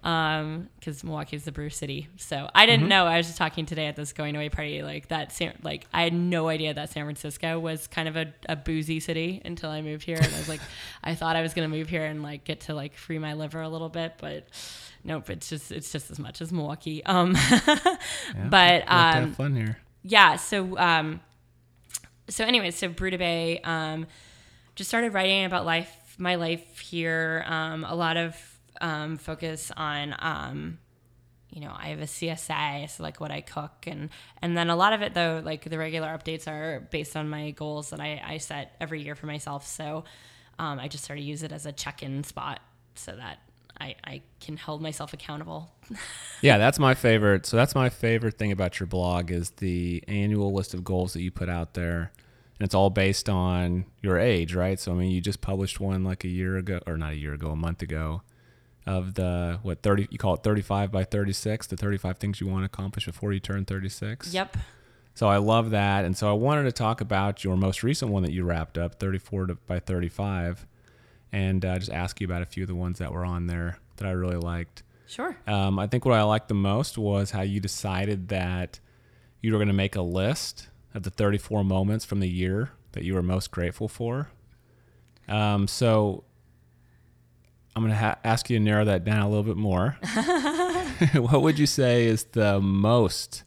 Bay, 0.03 0.67
because 0.79 1.01
um, 1.01 1.07
Milwaukee 1.07 1.37
is 1.37 1.45
the 1.45 1.51
brew 1.53 1.69
city. 1.69 2.09
So 2.17 2.49
I 2.53 2.65
didn't 2.65 2.81
mm-hmm. 2.81 2.89
know. 2.89 3.05
I 3.05 3.17
was 3.17 3.27
just 3.27 3.37
talking 3.37 3.65
today 3.65 3.87
at 3.87 3.95
this 3.95 4.11
going 4.11 4.35
away 4.35 4.49
party, 4.49 4.81
like 4.81 5.07
that. 5.07 5.39
Like 5.63 5.87
I 5.93 6.03
had 6.03 6.13
no 6.13 6.49
idea 6.49 6.73
that 6.73 6.89
San 6.89 7.05
Francisco 7.05 7.57
was 7.57 7.87
kind 7.87 8.09
of 8.09 8.17
a, 8.17 8.33
a 8.49 8.57
boozy 8.57 8.99
city 8.99 9.41
until 9.45 9.69
I 9.69 9.81
moved 9.81 10.03
here, 10.03 10.17
and 10.17 10.25
I 10.25 10.37
was 10.37 10.49
like, 10.49 10.59
I 11.03 11.15
thought 11.15 11.37
I 11.37 11.41
was 11.41 11.53
gonna 11.53 11.69
move 11.69 11.87
here 11.87 12.03
and 12.03 12.21
like 12.21 12.43
get 12.43 12.61
to 12.61 12.73
like 12.73 12.97
free 12.97 13.17
my 13.17 13.33
liver 13.33 13.61
a 13.61 13.69
little 13.69 13.89
bit, 13.89 14.15
but 14.19 14.47
nope, 15.05 15.29
it's 15.29 15.49
just 15.49 15.71
it's 15.71 15.91
just 15.91 16.11
as 16.11 16.19
much 16.19 16.41
as 16.41 16.51
Milwaukee. 16.51 17.01
Um, 17.13 17.35
yeah, 17.35 17.97
but 18.49 18.83
um, 18.87 19.33
fun 19.33 19.55
here. 19.55 19.77
Yeah. 20.03 20.35
So 20.35 20.77
um, 20.77 21.21
so 22.27 22.43
anyway, 22.43 22.71
so 22.71 22.89
to 22.89 23.17
Bay, 23.17 23.59
um, 23.63 24.07
just 24.75 24.89
started 24.89 25.13
writing 25.13 25.45
about 25.45 25.65
life, 25.65 26.15
my 26.17 26.35
life 26.35 26.79
here. 26.79 27.45
Um, 27.47 27.85
a 27.85 27.95
lot 27.95 28.17
of 28.17 28.35
um, 28.83 29.17
focus 29.17 29.71
on 29.75 30.13
um, 30.19 30.77
you 31.49 31.61
know 31.61 31.71
i 31.75 31.87
have 31.87 31.99
a 31.99 32.05
csa 32.05 32.89
so 32.89 33.01
like 33.01 33.19
what 33.19 33.31
i 33.31 33.39
cook 33.39 33.85
and 33.87 34.09
and 34.41 34.57
then 34.57 34.69
a 34.69 34.75
lot 34.75 34.91
of 34.91 35.01
it 35.01 35.13
though 35.13 35.41
like 35.43 35.63
the 35.69 35.77
regular 35.77 36.07
updates 36.07 36.47
are 36.47 36.81
based 36.91 37.15
on 37.15 37.29
my 37.29 37.51
goals 37.51 37.91
that 37.91 37.99
i, 37.99 38.21
I 38.23 38.37
set 38.37 38.75
every 38.81 39.01
year 39.01 39.15
for 39.15 39.27
myself 39.27 39.65
so 39.65 40.03
um, 40.59 40.79
i 40.79 40.87
just 40.87 41.05
sort 41.05 41.19
of 41.19 41.25
use 41.25 41.43
it 41.43 41.51
as 41.51 41.65
a 41.65 41.71
check-in 41.71 42.23
spot 42.23 42.59
so 42.95 43.15
that 43.15 43.39
I, 43.75 43.95
I 44.03 44.21
can 44.39 44.55
hold 44.55 44.83
myself 44.83 45.13
accountable. 45.13 45.73
yeah, 46.41 46.59
that's 46.59 46.77
my 46.77 46.93
favorite. 46.93 47.47
So 47.47 47.57
that's 47.57 47.73
my 47.73 47.89
favorite 47.89 48.37
thing 48.37 48.51
about 48.51 48.79
your 48.79 48.85
blog 48.85 49.31
is 49.31 49.49
the 49.49 50.03
annual 50.07 50.53
list 50.53 50.75
of 50.75 50.83
goals 50.83 51.13
that 51.13 51.23
you 51.23 51.31
put 51.31 51.49
out 51.49 51.73
there. 51.73 52.11
And 52.59 52.67
it's 52.67 52.75
all 52.75 52.91
based 52.91 53.29
on 53.29 53.85
your 53.99 54.19
age, 54.19 54.53
right? 54.53 54.79
So 54.79 54.91
I 54.91 54.95
mean, 54.95 55.09
you 55.09 55.21
just 55.21 55.41
published 55.41 55.79
one 55.79 56.03
like 56.03 56.23
a 56.23 56.27
year 56.27 56.55
ago 56.55 56.81
or 56.85 56.97
not 56.97 57.13
a 57.13 57.15
year 57.15 57.33
ago, 57.33 57.49
a 57.49 57.55
month 57.55 57.81
ago 57.81 58.21
of 58.85 59.13
the 59.13 59.59
what 59.61 59.81
30 59.81 60.07
you 60.11 60.17
call 60.17 60.33
it 60.33 60.43
35 60.43 60.91
by 60.91 61.03
36, 61.03 61.67
the 61.67 61.77
35 61.77 62.17
things 62.17 62.41
you 62.41 62.47
want 62.47 62.63
to 62.63 62.65
accomplish 62.65 63.05
before 63.05 63.33
you 63.33 63.39
turn 63.39 63.65
36. 63.65 64.33
Yep. 64.33 64.57
So 65.15 65.27
I 65.27 65.37
love 65.37 65.69
that. 65.69 66.05
And 66.05 66.17
so 66.17 66.29
I 66.29 66.33
wanted 66.33 66.63
to 66.63 66.71
talk 66.71 66.99
about 66.99 67.43
your 67.43 67.55
most 67.55 67.83
recent 67.83 68.11
one 68.11 68.23
that 68.23 68.31
you 68.31 68.43
wrapped 68.43 68.77
up, 68.77 68.99
34 68.99 69.47
by 69.67 69.79
35 69.79 70.65
and 71.33 71.65
uh, 71.65 71.79
just 71.79 71.91
ask 71.91 72.21
you 72.21 72.25
about 72.25 72.43
a 72.43 72.45
few 72.45 72.63
of 72.63 72.67
the 72.67 72.75
ones 72.75 72.99
that 72.99 73.11
were 73.11 73.25
on 73.25 73.47
there 73.47 73.79
that 73.97 74.07
I 74.07 74.11
really 74.11 74.37
liked. 74.37 74.83
Sure. 75.07 75.35
Um, 75.47 75.79
I 75.79 75.87
think 75.87 76.05
what 76.05 76.13
I 76.13 76.23
liked 76.23 76.47
the 76.47 76.53
most 76.53 76.97
was 76.97 77.31
how 77.31 77.41
you 77.41 77.59
decided 77.59 78.29
that 78.29 78.79
you 79.41 79.51
were 79.51 79.57
going 79.57 79.67
to 79.67 79.73
make 79.73 79.95
a 79.95 80.01
list 80.01 80.69
of 80.93 81.03
the 81.03 81.09
34 81.09 81.63
moments 81.63 82.05
from 82.05 82.19
the 82.19 82.29
year 82.29 82.71
that 82.93 83.03
you 83.03 83.15
were 83.15 83.23
most 83.23 83.49
grateful 83.51 83.87
for. 83.87 84.29
Um, 85.27 85.67
so 85.67 86.23
I'm 87.75 87.81
going 87.81 87.91
to 87.91 87.97
ha- 87.97 88.19
ask 88.23 88.49
you 88.49 88.57
to 88.57 88.63
narrow 88.63 88.85
that 88.85 89.03
down 89.03 89.21
a 89.21 89.27
little 89.27 89.43
bit 89.43 89.57
more. 89.57 89.97
what 91.15 91.41
would 91.41 91.57
you 91.57 91.65
say 91.65 92.05
is 92.05 92.23
the 92.25 92.61
most 92.61 93.43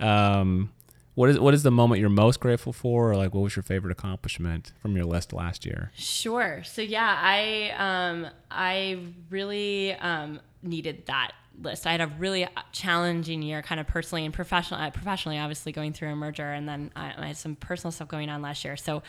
um, 0.00 0.70
what 1.14 1.28
is 1.28 1.38
what 1.38 1.52
is 1.54 1.62
the 1.62 1.70
moment 1.70 2.00
you're 2.00 2.08
most 2.08 2.40
grateful 2.40 2.72
for, 2.72 3.10
or 3.10 3.16
like 3.16 3.34
what 3.34 3.42
was 3.42 3.54
your 3.54 3.62
favorite 3.62 3.92
accomplishment 3.92 4.72
from 4.80 4.96
your 4.96 5.04
list 5.04 5.32
last 5.32 5.66
year? 5.66 5.92
Sure. 5.94 6.62
So 6.64 6.82
yeah, 6.82 7.18
I 7.20 7.74
um, 7.76 8.26
I 8.50 8.98
really 9.28 9.92
um, 9.94 10.40
needed 10.62 11.06
that 11.06 11.32
list. 11.60 11.86
I 11.86 11.92
had 11.92 12.00
a 12.00 12.06
really 12.06 12.48
challenging 12.72 13.42
year, 13.42 13.60
kind 13.60 13.80
of 13.80 13.86
personally 13.86 14.24
and 14.24 14.32
professionally. 14.32 14.84
Uh, 14.84 14.90
professionally, 14.90 15.38
obviously 15.38 15.72
going 15.72 15.92
through 15.92 16.10
a 16.10 16.16
merger, 16.16 16.50
and 16.50 16.66
then 16.68 16.90
I, 16.96 17.12
I 17.16 17.26
had 17.26 17.36
some 17.36 17.54
personal 17.54 17.92
stuff 17.92 18.08
going 18.08 18.30
on 18.30 18.40
last 18.40 18.64
year. 18.64 18.76
So 18.76 19.02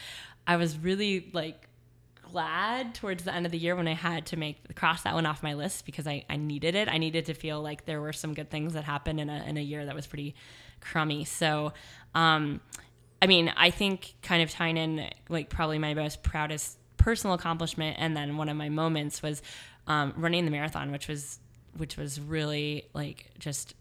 I 0.46 0.58
was 0.58 0.78
really 0.78 1.30
like 1.34 1.68
glad 2.32 2.96
towards 2.96 3.24
the 3.24 3.34
end 3.34 3.46
of 3.46 3.52
the 3.52 3.58
year 3.58 3.76
when 3.76 3.88
I 3.88 3.94
had 3.94 4.26
to 4.28 4.38
make 4.38 4.76
cross 4.76 5.04
that 5.04 5.13
one 5.13 5.26
off 5.26 5.44
my 5.44 5.54
list 5.54 5.86
because 5.86 6.08
I, 6.08 6.24
I 6.30 6.38
needed 6.38 6.76
it. 6.76 6.88
I 6.88 6.98
needed 6.98 7.26
to 7.26 7.34
feel 7.34 7.62
like 7.62 7.86
there 7.86 8.02
were 8.02 8.13
some 8.13 8.34
good 8.34 8.50
things 8.50 8.74
that 8.74 8.84
happened 8.84 9.20
in 9.20 9.30
a 9.30 9.44
in 9.48 9.58
a 9.58 9.62
year 9.62 9.86
that 9.86 9.96
was 9.96 10.08
pretty 10.08 10.36
crummy. 10.80 11.26
So 11.26 11.74
um, 12.15 12.62
I 13.22 13.28
mean, 13.28 13.54
I 13.56 13.70
think 13.70 14.15
kind 14.24 14.41
of 14.41 14.50
tying 14.50 14.78
in 14.78 15.08
like 15.30 15.50
probably 15.50 15.78
my 15.78 15.94
most 15.94 16.24
proudest 16.24 16.78
personal 16.98 17.36
accomplishment, 17.36 17.98
and 18.00 18.15
then 18.15 18.38
one 18.38 18.50
of 18.50 18.58
my 18.58 18.70
moments 18.70 19.22
was 19.22 19.41
um, 19.88 20.13
running 20.17 20.46
the 20.46 20.52
marathon, 20.52 20.91
which 20.91 21.08
was 21.08 21.39
which 21.78 21.98
was 21.98 22.20
really 22.20 22.86
like 22.94 23.32
just 23.39 23.76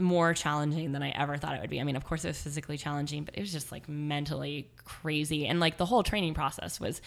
more 0.00 0.34
challenging 0.34 0.92
than 0.92 1.02
I 1.02 1.10
ever 1.10 1.36
thought 1.36 1.54
it 1.54 1.60
would 1.60 1.70
be. 1.70 1.80
I 1.80 1.84
mean, 1.84 1.96
of 1.96 2.04
course, 2.04 2.24
it 2.24 2.28
was 2.28 2.40
physically 2.40 2.78
challenging, 2.78 3.24
but 3.24 3.36
it 3.36 3.40
was 3.40 3.52
just 3.52 3.72
like 3.72 3.88
mentally 3.88 4.70
crazy. 4.84 5.46
And 5.46 5.60
like 5.60 5.76
the 5.76 5.86
whole 5.86 6.02
training 6.02 6.34
process 6.34 6.80
was, 6.80 7.00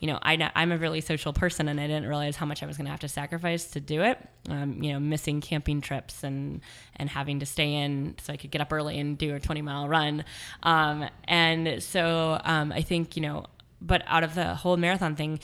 you 0.00 0.06
know, 0.06 0.18
I, 0.22 0.50
I'm 0.54 0.72
a 0.72 0.78
really 0.78 1.00
social 1.00 1.32
person 1.32 1.68
and 1.68 1.80
I 1.80 1.86
didn't 1.86 2.06
realize 2.06 2.36
how 2.36 2.46
much 2.46 2.62
I 2.62 2.66
was 2.66 2.76
going 2.76 2.86
to 2.86 2.90
have 2.90 3.00
to 3.00 3.08
sacrifice 3.08 3.66
to 3.72 3.80
do 3.80 4.02
it. 4.02 4.18
Um, 4.48 4.82
you 4.82 4.92
know, 4.92 5.00
missing 5.00 5.40
camping 5.40 5.80
trips 5.80 6.22
and, 6.22 6.60
and 6.96 7.08
having 7.08 7.40
to 7.40 7.46
stay 7.46 7.74
in 7.74 8.16
so 8.22 8.32
I 8.32 8.36
could 8.36 8.50
get 8.50 8.60
up 8.60 8.72
early 8.72 8.98
and 8.98 9.16
do 9.16 9.34
a 9.34 9.40
20 9.40 9.62
mile 9.62 9.88
run. 9.88 10.24
Um, 10.62 11.08
and 11.24 11.82
so 11.82 12.40
um, 12.44 12.72
I 12.72 12.82
think, 12.82 13.16
you 13.16 13.22
know, 13.22 13.46
but 13.80 14.02
out 14.06 14.24
of 14.24 14.34
the 14.34 14.54
whole 14.54 14.76
marathon 14.76 15.16
thing, 15.16 15.40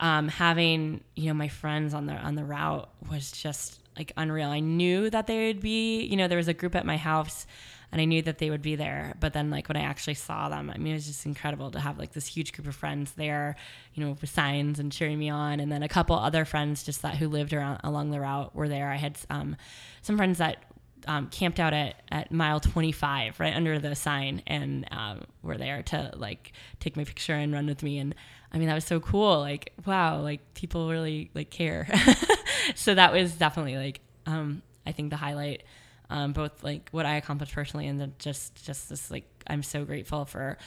um, 0.00 0.28
having, 0.28 1.02
you 1.14 1.28
know, 1.28 1.34
my 1.34 1.48
friends 1.48 1.94
on 1.94 2.06
the, 2.06 2.14
on 2.14 2.34
the 2.34 2.44
route 2.44 2.90
was 3.10 3.32
just 3.32 3.80
like 3.96 4.12
unreal. 4.16 4.50
I 4.50 4.60
knew 4.60 5.10
that 5.10 5.26
they 5.26 5.46
would 5.46 5.60
be, 5.60 6.02
you 6.02 6.16
know, 6.16 6.28
there 6.28 6.38
was 6.38 6.48
a 6.48 6.54
group 6.54 6.74
at 6.74 6.84
my 6.84 6.96
house 6.96 7.46
and 7.92 8.00
I 8.00 8.04
knew 8.04 8.22
that 8.22 8.38
they 8.38 8.50
would 8.50 8.62
be 8.62 8.76
there. 8.76 9.14
But 9.20 9.32
then 9.32 9.50
like 9.50 9.68
when 9.68 9.76
I 9.76 9.82
actually 9.82 10.14
saw 10.14 10.48
them, 10.48 10.70
I 10.70 10.78
mean, 10.78 10.92
it 10.92 10.96
was 10.96 11.06
just 11.06 11.24
incredible 11.24 11.70
to 11.70 11.80
have 11.80 11.98
like 11.98 12.12
this 12.12 12.26
huge 12.26 12.52
group 12.52 12.66
of 12.66 12.74
friends 12.74 13.12
there, 13.12 13.56
you 13.94 14.04
know, 14.04 14.16
with 14.20 14.28
signs 14.28 14.78
and 14.78 14.92
cheering 14.92 15.18
me 15.18 15.30
on. 15.30 15.60
And 15.60 15.70
then 15.70 15.82
a 15.82 15.88
couple 15.88 16.16
other 16.16 16.44
friends 16.44 16.82
just 16.82 17.02
that 17.02 17.16
who 17.16 17.28
lived 17.28 17.52
around 17.52 17.80
along 17.84 18.10
the 18.10 18.20
route 18.20 18.54
were 18.54 18.68
there. 18.68 18.90
I 18.90 18.96
had 18.96 19.18
um, 19.30 19.56
some 20.02 20.16
friends 20.16 20.38
that 20.38 20.64
um, 21.06 21.28
camped 21.28 21.60
out 21.60 21.72
at, 21.72 22.02
at 22.10 22.32
mile 22.32 22.60
25 22.60 23.38
right 23.38 23.54
under 23.54 23.78
the 23.78 23.94
sign 23.94 24.42
and 24.46 24.86
um, 24.90 25.22
were 25.42 25.56
there 25.56 25.82
to 25.84 26.12
like 26.16 26.52
take 26.80 26.96
my 26.96 27.04
picture 27.04 27.34
and 27.34 27.52
run 27.52 27.66
with 27.66 27.82
me 27.82 27.98
and 27.98 28.14
i 28.52 28.58
mean 28.58 28.66
that 28.66 28.74
was 28.74 28.84
so 28.84 28.98
cool 28.98 29.38
like 29.38 29.72
wow 29.84 30.20
like 30.20 30.54
people 30.54 30.90
really 30.90 31.30
like 31.34 31.50
care 31.50 31.86
so 32.74 32.94
that 32.94 33.12
was 33.12 33.34
definitely 33.34 33.76
like 33.76 34.00
um, 34.26 34.62
I 34.86 34.92
think 34.92 35.10
the 35.10 35.16
highlight, 35.16 35.62
um, 36.10 36.32
both 36.32 36.62
like 36.62 36.88
what 36.90 37.06
I 37.06 37.16
accomplished 37.16 37.54
personally 37.54 37.86
and 37.86 38.00
then 38.00 38.14
just 38.18 38.64
just 38.64 38.88
this 38.88 39.10
like 39.10 39.24
I'm 39.46 39.62
so 39.62 39.84
grateful 39.84 40.24
for 40.24 40.58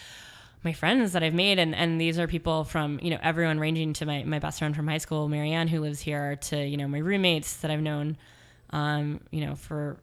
my 0.64 0.74
friends 0.74 1.14
that 1.14 1.24
I've 1.24 1.34
made. 1.34 1.60
And 1.60 1.76
and 1.76 2.00
these 2.00 2.20
are 2.20 2.28
people 2.28 2.64
from 2.64 3.00
you 3.02 3.12
know 3.12 3.20
everyone 3.22 3.60
ranging 3.60 3.94
to 3.94 4.06
my 4.06 4.24
my 4.24 4.40
best 4.40 4.60
friend 4.60 4.76
from 4.76 4.88
high 4.88 4.98
school 4.98 5.28
Marianne 5.28 5.68
who 5.68 5.80
lives 5.80 6.00
here 6.00 6.36
to 6.36 6.64
you 6.64 6.78
know 6.78 6.88
my 6.88 7.00
roommates 7.00 7.58
that 7.58 7.72
I've 7.72 7.82
known 7.82 8.18
um, 8.72 9.22
you 9.32 9.46
know 9.46 9.56
for 9.56 9.98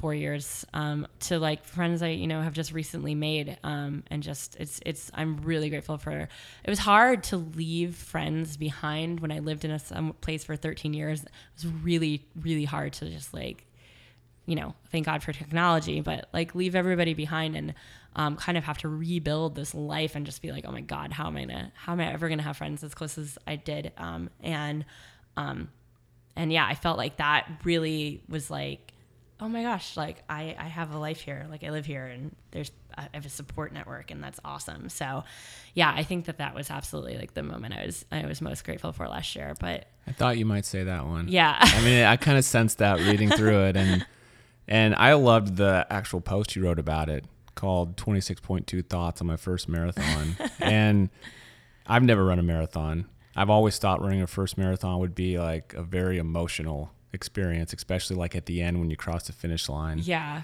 four 0.00 0.14
years 0.14 0.64
um, 0.72 1.06
to 1.20 1.38
like 1.38 1.64
friends 1.64 2.02
I 2.02 2.08
you 2.08 2.26
know 2.26 2.40
have 2.40 2.54
just 2.54 2.72
recently 2.72 3.14
made 3.14 3.58
um, 3.62 4.02
and 4.10 4.22
just 4.22 4.56
it's 4.56 4.80
it's 4.84 5.10
I'm 5.14 5.36
really 5.38 5.70
grateful 5.70 5.98
for 5.98 6.10
it 6.10 6.68
was 6.68 6.78
hard 6.78 7.22
to 7.24 7.36
leave 7.36 7.94
friends 7.94 8.56
behind 8.56 9.20
when 9.20 9.30
I 9.30 9.38
lived 9.40 9.64
in 9.64 9.70
a 9.70 10.12
place 10.20 10.44
for 10.44 10.56
13 10.56 10.94
years 10.94 11.22
it 11.22 11.30
was 11.54 11.66
really 11.66 12.24
really 12.34 12.64
hard 12.64 12.94
to 12.94 13.10
just 13.10 13.34
like 13.34 13.66
you 14.50 14.56
know, 14.56 14.74
thank 14.90 15.06
God 15.06 15.22
for 15.22 15.32
technology, 15.32 16.00
but 16.00 16.28
like 16.32 16.56
leave 16.56 16.74
everybody 16.74 17.14
behind 17.14 17.54
and 17.54 17.72
um, 18.16 18.34
kind 18.34 18.58
of 18.58 18.64
have 18.64 18.78
to 18.78 18.88
rebuild 18.88 19.54
this 19.54 19.76
life 19.76 20.16
and 20.16 20.26
just 20.26 20.42
be 20.42 20.50
like, 20.50 20.64
oh 20.66 20.72
my 20.72 20.80
God, 20.80 21.12
how 21.12 21.28
am 21.28 21.36
I 21.36 21.44
gonna, 21.44 21.72
how 21.76 21.92
am 21.92 22.00
I 22.00 22.12
ever 22.12 22.28
gonna 22.28 22.42
have 22.42 22.56
friends 22.56 22.82
as 22.82 22.92
close 22.92 23.16
as 23.16 23.38
I 23.46 23.54
did? 23.54 23.92
Um, 23.96 24.28
and, 24.42 24.84
um, 25.36 25.68
and 26.34 26.52
yeah, 26.52 26.66
I 26.66 26.74
felt 26.74 26.98
like 26.98 27.18
that 27.18 27.48
really 27.62 28.24
was 28.28 28.50
like, 28.50 28.89
oh 29.40 29.48
my 29.48 29.62
gosh, 29.62 29.96
like 29.96 30.22
I, 30.28 30.54
I 30.58 30.64
have 30.64 30.94
a 30.94 30.98
life 30.98 31.20
here, 31.20 31.46
like 31.50 31.64
I 31.64 31.70
live 31.70 31.86
here 31.86 32.06
and 32.06 32.34
there's, 32.50 32.70
I 32.96 33.08
have 33.14 33.24
a 33.24 33.30
support 33.30 33.72
network 33.72 34.10
and 34.10 34.22
that's 34.22 34.38
awesome. 34.44 34.88
So 34.88 35.24
yeah, 35.74 35.92
I 35.94 36.02
think 36.02 36.26
that 36.26 36.38
that 36.38 36.54
was 36.54 36.70
absolutely 36.70 37.16
like 37.16 37.34
the 37.34 37.42
moment 37.42 37.74
I 37.74 37.86
was, 37.86 38.04
I 38.12 38.26
was 38.26 38.40
most 38.40 38.64
grateful 38.64 38.92
for 38.92 39.08
last 39.08 39.34
year, 39.34 39.54
but 39.58 39.86
I 40.06 40.12
thought 40.12 40.38
you 40.38 40.44
might 40.44 40.64
say 40.64 40.84
that 40.84 41.06
one. 41.06 41.28
yeah. 41.28 41.56
I 41.60 41.82
mean, 41.82 42.04
I 42.04 42.16
kind 42.16 42.36
of 42.36 42.44
sensed 42.44 42.78
that 42.78 42.98
reading 42.98 43.30
through 43.30 43.66
it, 43.66 43.76
and 43.76 44.04
and 44.68 44.94
I 44.96 45.12
loved 45.12 45.56
the 45.56 45.86
actual 45.88 46.20
post 46.20 46.56
you 46.56 46.64
wrote 46.64 46.78
about 46.78 47.08
it 47.08 47.24
called 47.54 47.96
26.2 47.96 48.86
thoughts 48.86 49.20
on 49.20 49.26
my 49.26 49.36
first 49.36 49.68
marathon. 49.68 50.36
and 50.60 51.10
I've 51.86 52.02
never 52.02 52.24
run 52.24 52.38
a 52.38 52.42
marathon. 52.42 53.06
I've 53.36 53.50
always 53.50 53.78
thought 53.78 54.02
running 54.02 54.22
a 54.22 54.26
first 54.26 54.58
marathon 54.58 54.98
would 54.98 55.14
be 55.14 55.38
like 55.38 55.74
a 55.74 55.82
very 55.82 56.18
emotional 56.18 56.90
experience, 57.12 57.72
especially 57.72 58.16
like 58.16 58.34
at 58.36 58.46
the 58.46 58.62
end 58.62 58.78
when 58.80 58.90
you 58.90 58.96
cross 58.96 59.24
the 59.24 59.32
finish 59.32 59.68
line. 59.68 59.98
yeah. 60.02 60.42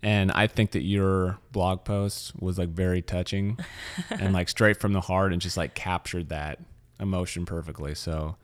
And 0.00 0.30
I 0.30 0.46
think 0.46 0.70
that 0.72 0.82
your 0.84 1.38
blog 1.50 1.82
post 1.84 2.32
was 2.40 2.56
like 2.56 2.68
very 2.68 3.02
touching 3.02 3.58
and 4.10 4.32
like 4.32 4.48
straight 4.48 4.78
from 4.78 4.92
the 4.92 5.00
heart 5.00 5.32
and 5.32 5.42
just 5.42 5.56
like 5.56 5.74
captured 5.74 6.28
that 6.28 6.60
emotion 7.00 7.44
perfectly. 7.44 7.96
So 7.96 8.36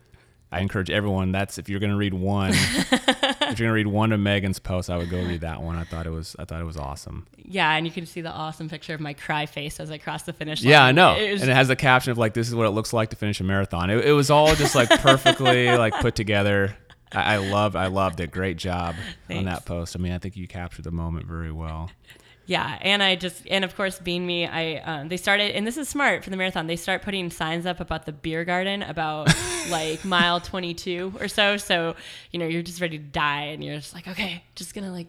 I 0.51 0.59
encourage 0.59 0.89
everyone 0.89 1.31
that's 1.31 1.57
if 1.57 1.69
you're 1.69 1.79
gonna 1.79 1.95
read 1.95 2.13
one 2.13 2.51
if 2.53 3.57
you're 3.57 3.67
gonna 3.67 3.71
read 3.71 3.87
one 3.87 4.11
of 4.11 4.19
Meghan's 4.19 4.59
posts, 4.59 4.89
I 4.89 4.97
would 4.97 5.09
go 5.09 5.17
read 5.23 5.41
that 5.41 5.61
one. 5.61 5.77
I 5.77 5.85
thought 5.85 6.05
it 6.05 6.09
was 6.09 6.35
I 6.37 6.43
thought 6.43 6.59
it 6.59 6.65
was 6.65 6.75
awesome. 6.75 7.25
Yeah, 7.37 7.71
and 7.73 7.85
you 7.87 7.91
can 7.93 8.05
see 8.05 8.19
the 8.19 8.31
awesome 8.31 8.67
picture 8.67 8.93
of 8.93 8.99
my 8.99 9.13
cry 9.13 9.45
face 9.45 9.79
as 9.79 9.89
I 9.91 9.97
cross 9.97 10.23
the 10.23 10.33
finish 10.33 10.61
line. 10.61 10.71
Yeah, 10.71 10.83
I 10.83 10.91
know. 10.91 11.15
It 11.15 11.31
was- 11.31 11.41
and 11.41 11.49
it 11.49 11.53
has 11.55 11.69
a 11.69 11.75
caption 11.77 12.11
of 12.11 12.17
like 12.17 12.33
this 12.33 12.49
is 12.49 12.55
what 12.55 12.67
it 12.67 12.71
looks 12.71 12.91
like 12.91 13.11
to 13.11 13.15
finish 13.15 13.39
a 13.39 13.45
marathon. 13.45 13.89
It, 13.89 14.03
it 14.05 14.11
was 14.11 14.29
all 14.29 14.53
just 14.55 14.75
like 14.75 14.89
perfectly 14.99 15.69
like 15.77 15.93
put 16.01 16.15
together. 16.15 16.75
I, 17.15 17.35
I 17.35 17.37
loved 17.37 17.75
I 17.75 17.87
loved 17.87 18.19
it. 18.19 18.31
Great 18.31 18.57
job 18.57 18.95
on 19.29 19.45
that 19.45 19.65
post. 19.65 19.95
I 19.95 19.99
mean, 19.99 20.11
I 20.11 20.17
think 20.17 20.35
you 20.37 20.47
captured 20.47 20.83
the 20.83 20.91
moment 20.91 21.27
very 21.27 21.51
well. 21.51 21.89
yeah, 22.45 22.77
and 22.81 23.01
I 23.01 23.15
just 23.15 23.43
and 23.49 23.63
of 23.63 23.75
course, 23.75 23.97
being 23.99 24.25
me, 24.25 24.45
I 24.45 24.77
um, 24.77 25.07
they 25.09 25.17
started, 25.17 25.55
and 25.55 25.65
this 25.65 25.77
is 25.77 25.89
smart 25.89 26.23
for 26.23 26.29
the 26.29 26.37
marathon. 26.37 26.67
They 26.67 26.75
start 26.75 27.01
putting 27.01 27.29
signs 27.31 27.65
up 27.65 27.79
about 27.79 28.05
the 28.05 28.11
beer 28.11 28.45
garden 28.45 28.83
about 28.83 29.33
like 29.69 30.03
mile 30.05 30.39
twenty 30.39 30.73
two 30.73 31.13
or 31.19 31.27
so. 31.27 31.57
So 31.57 31.95
you 32.31 32.39
know 32.39 32.45
you're 32.45 32.61
just 32.61 32.81
ready 32.81 32.97
to 32.97 33.03
die, 33.03 33.45
and 33.45 33.63
you're 33.63 33.77
just 33.77 33.93
like, 33.93 34.07
okay, 34.07 34.43
just 34.55 34.73
gonna 34.73 34.91
like 34.91 35.07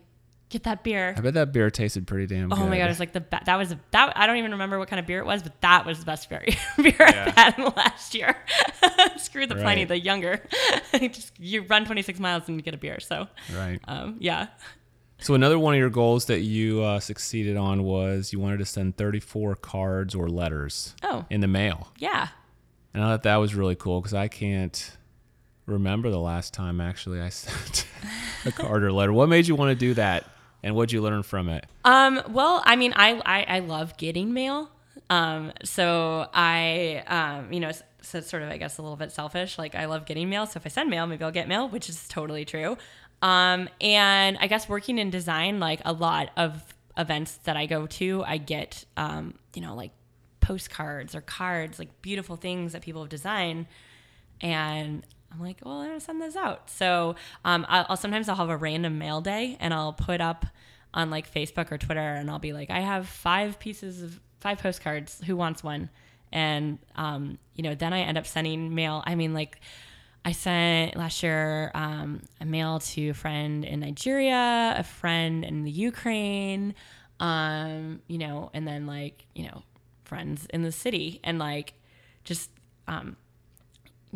get 0.48 0.62
that 0.64 0.82
beer. 0.84 1.14
I 1.16 1.20
bet 1.20 1.34
that 1.34 1.52
beer 1.52 1.70
tasted 1.70 2.06
pretty 2.06 2.26
damn 2.26 2.48
good. 2.48 2.58
Oh 2.58 2.66
my 2.68 2.78
god, 2.78 2.90
it's 2.90 3.00
like 3.00 3.12
the 3.12 3.20
be- 3.20 3.38
that 3.44 3.56
was 3.56 3.74
that 3.90 4.12
I 4.16 4.26
don't 4.26 4.36
even 4.36 4.52
remember 4.52 4.78
what 4.78 4.88
kind 4.88 5.00
of 5.00 5.06
beer 5.06 5.18
it 5.20 5.26
was, 5.26 5.42
but 5.42 5.60
that 5.60 5.84
was 5.86 5.98
the 6.00 6.04
best 6.06 6.28
beer 6.30 6.44
beer 6.76 6.94
Yeah. 6.98 7.24
I've 7.28 7.34
had 7.34 7.58
in 7.58 7.64
the 7.64 7.70
last 7.76 8.14
year. 8.14 8.36
Screw 9.18 9.46
the 9.46 9.54
Pliny 9.56 9.82
Right. 9.82 9.88
the 9.88 9.98
younger. 9.98 10.42
Just 11.00 11.32
you 11.38 11.62
run 11.62 11.84
26 11.84 12.18
miles 12.20 12.44
and 12.48 12.56
you 12.56 12.62
get 12.62 12.74
a 12.74 12.78
beer. 12.78 13.00
So 13.00 13.26
right. 13.54 13.80
um, 13.88 14.16
yeah, 14.20 14.48
So 15.18 15.34
another 15.34 15.58
one 15.58 15.74
of 15.74 15.78
your 15.80 15.90
goals 15.90 16.26
that 16.26 16.40
you 16.40 16.82
uh, 16.82 17.00
succeeded 17.00 17.56
on 17.56 17.82
was 17.82 18.32
you 18.32 18.38
wanted 18.40 18.58
to 18.58 18.64
send 18.66 18.96
34 18.96 19.56
cards 19.56 20.14
or 20.14 20.28
letters 20.28 20.94
oh 21.02 21.24
in 21.30 21.40
the 21.40 21.48
mail. 21.48 21.92
yeah. 21.98 22.28
And 22.94 23.04
I 23.04 23.08
thought 23.12 23.24
that 23.24 23.36
was 23.36 23.54
really 23.54 23.74
cool 23.74 24.00
because 24.00 24.14
I 24.14 24.28
can't 24.28 24.96
remember 25.66 26.10
the 26.10 26.18
last 26.20 26.54
time 26.54 26.80
actually 26.80 27.20
I 27.20 27.28
sent 27.28 27.86
a 28.46 28.52
card 28.52 28.84
or 28.84 28.92
letter. 28.92 29.12
What 29.12 29.28
made 29.28 29.46
you 29.46 29.54
want 29.54 29.70
to 29.70 29.74
do 29.74 29.92
that, 29.94 30.24
and 30.66 30.74
what'd 30.74 30.90
you 30.90 31.00
learn 31.00 31.22
from 31.22 31.48
it? 31.48 31.64
Um, 31.84 32.20
well, 32.28 32.60
I 32.66 32.74
mean, 32.74 32.92
I, 32.96 33.22
I, 33.24 33.56
I 33.56 33.58
love 33.60 33.96
getting 33.96 34.32
mail. 34.32 34.68
Um, 35.08 35.52
so 35.62 36.28
I, 36.34 37.04
um, 37.06 37.52
you 37.52 37.60
know, 37.60 37.70
so 37.70 38.18
it's 38.18 38.28
sort 38.28 38.42
of, 38.42 38.48
I 38.48 38.56
guess, 38.56 38.78
a 38.78 38.82
little 38.82 38.96
bit 38.96 39.12
selfish. 39.12 39.58
Like 39.58 39.76
I 39.76 39.84
love 39.84 40.06
getting 40.06 40.28
mail. 40.28 40.44
So 40.44 40.58
if 40.58 40.66
I 40.66 40.68
send 40.68 40.90
mail, 40.90 41.06
maybe 41.06 41.22
I'll 41.22 41.30
get 41.30 41.46
mail, 41.46 41.68
which 41.68 41.88
is 41.88 42.08
totally 42.08 42.44
true. 42.44 42.76
Um, 43.22 43.68
and 43.80 44.36
I 44.40 44.48
guess 44.48 44.68
working 44.68 44.98
in 44.98 45.08
design, 45.08 45.60
like 45.60 45.80
a 45.84 45.92
lot 45.92 46.30
of 46.36 46.74
events 46.98 47.36
that 47.44 47.56
I 47.56 47.66
go 47.66 47.86
to, 47.86 48.24
I 48.26 48.38
get, 48.38 48.84
um, 48.96 49.34
you 49.54 49.62
know, 49.62 49.76
like 49.76 49.92
postcards 50.40 51.14
or 51.14 51.20
cards, 51.20 51.78
like 51.78 52.02
beautiful 52.02 52.34
things 52.34 52.72
that 52.72 52.82
people 52.82 53.02
have 53.02 53.08
designed. 53.08 53.66
And 54.40 55.06
I'm 55.36 55.44
like, 55.44 55.58
well, 55.64 55.80
I'm 55.80 55.88
gonna 55.88 56.00
send 56.00 56.22
this 56.22 56.36
out. 56.36 56.70
So 56.70 57.16
um, 57.44 57.66
I'll, 57.68 57.86
I'll 57.90 57.96
sometimes 57.96 58.28
I'll 58.28 58.36
have 58.36 58.48
a 58.48 58.56
random 58.56 58.98
mail 58.98 59.20
day, 59.20 59.56
and 59.60 59.74
I'll 59.74 59.92
put 59.92 60.20
up 60.20 60.46
on 60.94 61.10
like 61.10 61.32
Facebook 61.32 61.70
or 61.70 61.78
Twitter, 61.78 62.00
and 62.00 62.30
I'll 62.30 62.38
be 62.38 62.52
like, 62.52 62.70
I 62.70 62.80
have 62.80 63.06
five 63.06 63.58
pieces 63.58 64.02
of 64.02 64.20
five 64.40 64.58
postcards. 64.58 65.20
Who 65.26 65.36
wants 65.36 65.62
one? 65.62 65.90
And 66.32 66.78
um, 66.94 67.38
you 67.54 67.62
know, 67.62 67.74
then 67.74 67.92
I 67.92 68.00
end 68.00 68.18
up 68.18 68.26
sending 68.26 68.74
mail. 68.74 69.02
I 69.06 69.14
mean, 69.14 69.34
like. 69.34 69.60
I 70.24 70.32
sent 70.32 70.96
last 70.96 71.22
year 71.22 71.70
um, 71.72 72.20
a 72.40 72.44
mail 72.44 72.80
to 72.80 73.10
a 73.10 73.14
friend 73.14 73.64
in 73.64 73.78
Nigeria, 73.78 74.74
a 74.76 74.82
friend 74.82 75.44
in 75.44 75.62
the 75.62 75.70
Ukraine, 75.70 76.74
um, 77.20 78.00
you 78.08 78.18
know, 78.18 78.50
and 78.52 78.66
then 78.66 78.88
like, 78.88 79.24
you 79.36 79.44
know, 79.44 79.62
friends 80.04 80.44
in 80.50 80.62
the 80.62 80.72
city 80.72 81.20
and 81.22 81.38
like 81.38 81.74
just 82.24 82.50
um, 82.88 83.16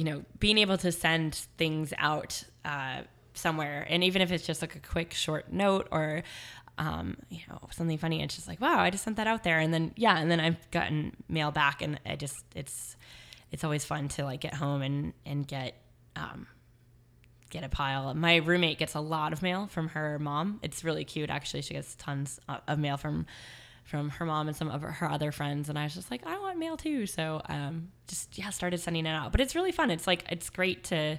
you 0.00 0.04
know, 0.08 0.22
being 0.38 0.56
able 0.58 0.78
to 0.78 0.90
send 0.90 1.34
things 1.58 1.92
out 1.98 2.42
uh, 2.64 3.02
somewhere, 3.34 3.86
and 3.90 4.02
even 4.02 4.22
if 4.22 4.32
it's 4.32 4.46
just 4.46 4.62
like 4.62 4.74
a 4.74 4.80
quick 4.80 5.12
short 5.12 5.52
note 5.52 5.86
or, 5.90 6.22
um, 6.78 7.16
you 7.28 7.40
know, 7.48 7.58
something 7.70 7.98
funny, 7.98 8.22
it's 8.22 8.34
just 8.34 8.48
like, 8.48 8.60
wow, 8.60 8.78
I 8.78 8.88
just 8.88 9.04
sent 9.04 9.16
that 9.18 9.26
out 9.26 9.42
there, 9.44 9.58
and 9.58 9.72
then 9.74 9.92
yeah, 9.96 10.16
and 10.18 10.30
then 10.30 10.40
I've 10.40 10.70
gotten 10.70 11.14
mail 11.28 11.50
back, 11.50 11.82
and 11.82 12.00
I 12.06 12.16
just 12.16 12.44
it's 12.54 12.96
it's 13.52 13.62
always 13.62 13.84
fun 13.84 14.08
to 14.16 14.24
like 14.24 14.40
get 14.40 14.54
home 14.54 14.80
and 14.80 15.12
and 15.26 15.46
get 15.46 15.74
um, 16.16 16.46
get 17.50 17.62
a 17.64 17.68
pile. 17.68 18.14
My 18.14 18.36
roommate 18.36 18.78
gets 18.78 18.94
a 18.94 19.00
lot 19.00 19.32
of 19.34 19.42
mail 19.42 19.66
from 19.66 19.88
her 19.88 20.18
mom. 20.18 20.60
It's 20.62 20.82
really 20.84 21.04
cute, 21.04 21.28
actually. 21.30 21.62
She 21.62 21.74
gets 21.74 21.94
tons 21.96 22.40
of- 22.48 22.62
of 22.66 22.78
mail 22.78 22.96
from 22.96 23.26
from 23.90 24.08
her 24.08 24.24
mom 24.24 24.46
and 24.46 24.56
some 24.56 24.70
of 24.70 24.82
her 24.82 25.10
other 25.10 25.32
friends, 25.32 25.68
and 25.68 25.76
I 25.78 25.82
was 25.82 25.94
just 25.94 26.10
like, 26.10 26.24
I 26.24 26.38
want 26.38 26.58
mail 26.58 26.76
too. 26.76 27.06
So 27.06 27.42
um, 27.48 27.88
just 28.06 28.38
yeah, 28.38 28.50
started 28.50 28.78
sending 28.78 29.04
it 29.04 29.10
out. 29.10 29.32
But 29.32 29.40
it's 29.40 29.56
really 29.56 29.72
fun. 29.72 29.90
It's 29.90 30.06
like 30.06 30.24
it's 30.30 30.48
great 30.48 30.84
to 30.84 31.18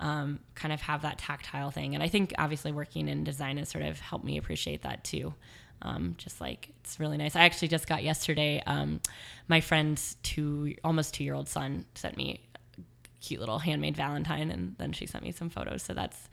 um, 0.00 0.40
kind 0.54 0.72
of 0.72 0.80
have 0.80 1.02
that 1.02 1.18
tactile 1.18 1.70
thing, 1.70 1.94
and 1.94 2.02
I 2.02 2.08
think 2.08 2.32
obviously 2.38 2.72
working 2.72 3.08
in 3.08 3.24
design 3.24 3.58
has 3.58 3.68
sort 3.68 3.84
of 3.84 4.00
helped 4.00 4.24
me 4.24 4.38
appreciate 4.38 4.82
that 4.82 5.04
too. 5.04 5.34
Um, 5.82 6.14
just 6.16 6.40
like 6.40 6.70
it's 6.80 6.98
really 6.98 7.18
nice. 7.18 7.36
I 7.36 7.42
actually 7.42 7.68
just 7.68 7.86
got 7.86 8.02
yesterday. 8.02 8.62
Um, 8.66 9.00
my 9.46 9.60
friend's 9.60 10.16
two 10.22 10.74
almost 10.82 11.14
two 11.14 11.24
year 11.24 11.34
old 11.34 11.48
son 11.48 11.84
sent 11.94 12.16
me 12.16 12.40
a 12.78 12.80
cute 13.20 13.38
little 13.38 13.58
handmade 13.58 13.96
Valentine, 13.96 14.50
and 14.50 14.76
then 14.78 14.92
she 14.92 15.04
sent 15.06 15.24
me 15.24 15.30
some 15.30 15.50
photos. 15.50 15.82
So 15.82 15.92
that's 15.92 16.28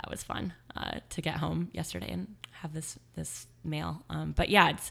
that 0.00 0.10
was 0.10 0.22
fun 0.22 0.52
uh, 0.76 1.00
to 1.10 1.20
get 1.20 1.36
home 1.36 1.68
yesterday 1.72 2.10
and 2.10 2.34
have 2.52 2.72
this 2.72 2.98
this 3.14 3.46
mail. 3.64 4.02
Um, 4.08 4.32
but 4.32 4.48
yeah, 4.48 4.70
it's 4.70 4.90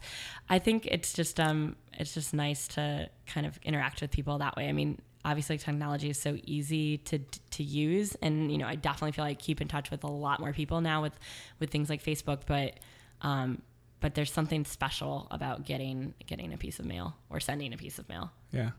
I 0.50 0.60
think 0.60 0.86
it's 0.86 1.14
just 1.14 1.40
um 1.40 1.76
it's 1.94 2.14
just 2.14 2.34
nice 2.34 2.68
to 2.70 3.10
kind 3.26 3.46
of 3.46 3.60
interact 3.64 4.02
with 4.02 4.12
people 4.12 4.38
that 4.40 4.56
way. 4.56 4.68
I 4.68 4.72
mean, 4.72 5.00
obviously 5.26 5.58
technology 5.58 6.10
is 6.10 6.20
so 6.20 6.38
easy 6.44 6.98
to 6.98 7.20
to 7.20 7.64
use, 7.64 8.16
and 8.22 8.52
you 8.52 8.58
know 8.58 8.68
I 8.68 8.76
definitely 8.76 9.14
feel 9.14 9.26
like 9.26 9.40
keep 9.40 9.62
in 9.62 9.68
touch 9.68 9.92
with 9.92 10.04
a 10.04 10.12
lot 10.12 10.40
more 10.40 10.54
people 10.54 10.82
now 10.82 11.02
with 11.02 11.18
with 11.60 11.70
things 11.70 11.90
like 11.90 12.04
Facebook, 12.04 12.42
but. 12.46 12.80
Um, 13.22 13.62
but 14.02 14.16
there's 14.16 14.32
something 14.32 14.64
special 14.64 15.28
about 15.30 15.66
getting 15.66 16.14
getting 16.26 16.54
a 16.54 16.58
piece 16.58 16.80
of 16.80 16.86
mail 16.86 17.18
or 17.30 17.42
sending 17.42 17.74
a 17.74 17.78
piece 17.78 18.00
of 18.00 18.08
mail. 18.08 18.32
Yeah. 18.50 18.70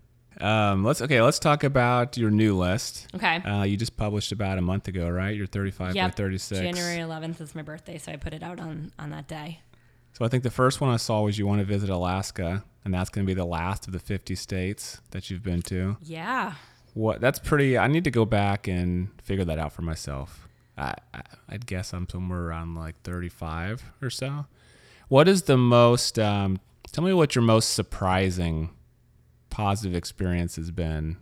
Um, 0.40 0.84
let's 0.84 1.00
okay. 1.02 1.20
Let's 1.20 1.38
talk 1.38 1.64
about 1.64 2.16
your 2.16 2.30
new 2.30 2.56
list. 2.56 3.06
Okay. 3.14 3.36
Uh, 3.36 3.62
you 3.62 3.76
just 3.76 3.96
published 3.96 4.32
about 4.32 4.58
a 4.58 4.62
month 4.62 4.88
ago, 4.88 5.08
right? 5.08 5.34
Your 5.36 5.46
35 5.46 5.94
Yep. 5.96 6.10
by 6.10 6.14
36. 6.14 6.60
January 6.60 6.98
11th 6.98 7.40
is 7.40 7.54
my 7.54 7.62
birthday, 7.62 7.98
so 7.98 8.12
I 8.12 8.16
put 8.16 8.32
it 8.34 8.42
out 8.42 8.60
on 8.60 8.92
on 8.98 9.10
that 9.10 9.26
day. 9.28 9.60
So 10.12 10.24
I 10.24 10.28
think 10.28 10.42
the 10.42 10.50
first 10.50 10.80
one 10.80 10.90
I 10.90 10.96
saw 10.96 11.22
was 11.22 11.38
you 11.38 11.46
want 11.46 11.60
to 11.60 11.64
visit 11.64 11.88
Alaska, 11.90 12.64
and 12.84 12.92
that's 12.92 13.10
going 13.10 13.24
to 13.26 13.30
be 13.30 13.34
the 13.34 13.44
last 13.44 13.86
of 13.86 13.92
the 13.92 13.98
50 13.98 14.34
states 14.34 15.00
that 15.12 15.30
you've 15.30 15.42
been 15.42 15.62
to. 15.62 15.96
Yeah. 16.02 16.54
What? 16.94 17.20
That's 17.20 17.38
pretty. 17.38 17.78
I 17.78 17.86
need 17.86 18.04
to 18.04 18.10
go 18.10 18.24
back 18.24 18.66
and 18.66 19.08
figure 19.22 19.44
that 19.44 19.58
out 19.58 19.72
for 19.72 19.82
myself. 19.82 20.48
I, 20.76 20.94
I 21.14 21.22
I'd 21.48 21.66
guess 21.66 21.92
I'm 21.92 22.08
somewhere 22.08 22.40
around 22.46 22.74
like 22.74 23.00
35 23.02 23.82
or 24.02 24.10
so. 24.10 24.46
What 25.08 25.28
is 25.28 25.42
the 25.42 25.56
most? 25.58 26.18
Um, 26.18 26.60
tell 26.90 27.04
me 27.04 27.12
what 27.12 27.34
your 27.34 27.42
most 27.42 27.74
surprising, 27.74 28.70
positive 29.60 29.94
experience 29.94 30.56
has 30.56 30.70
been 30.70 31.18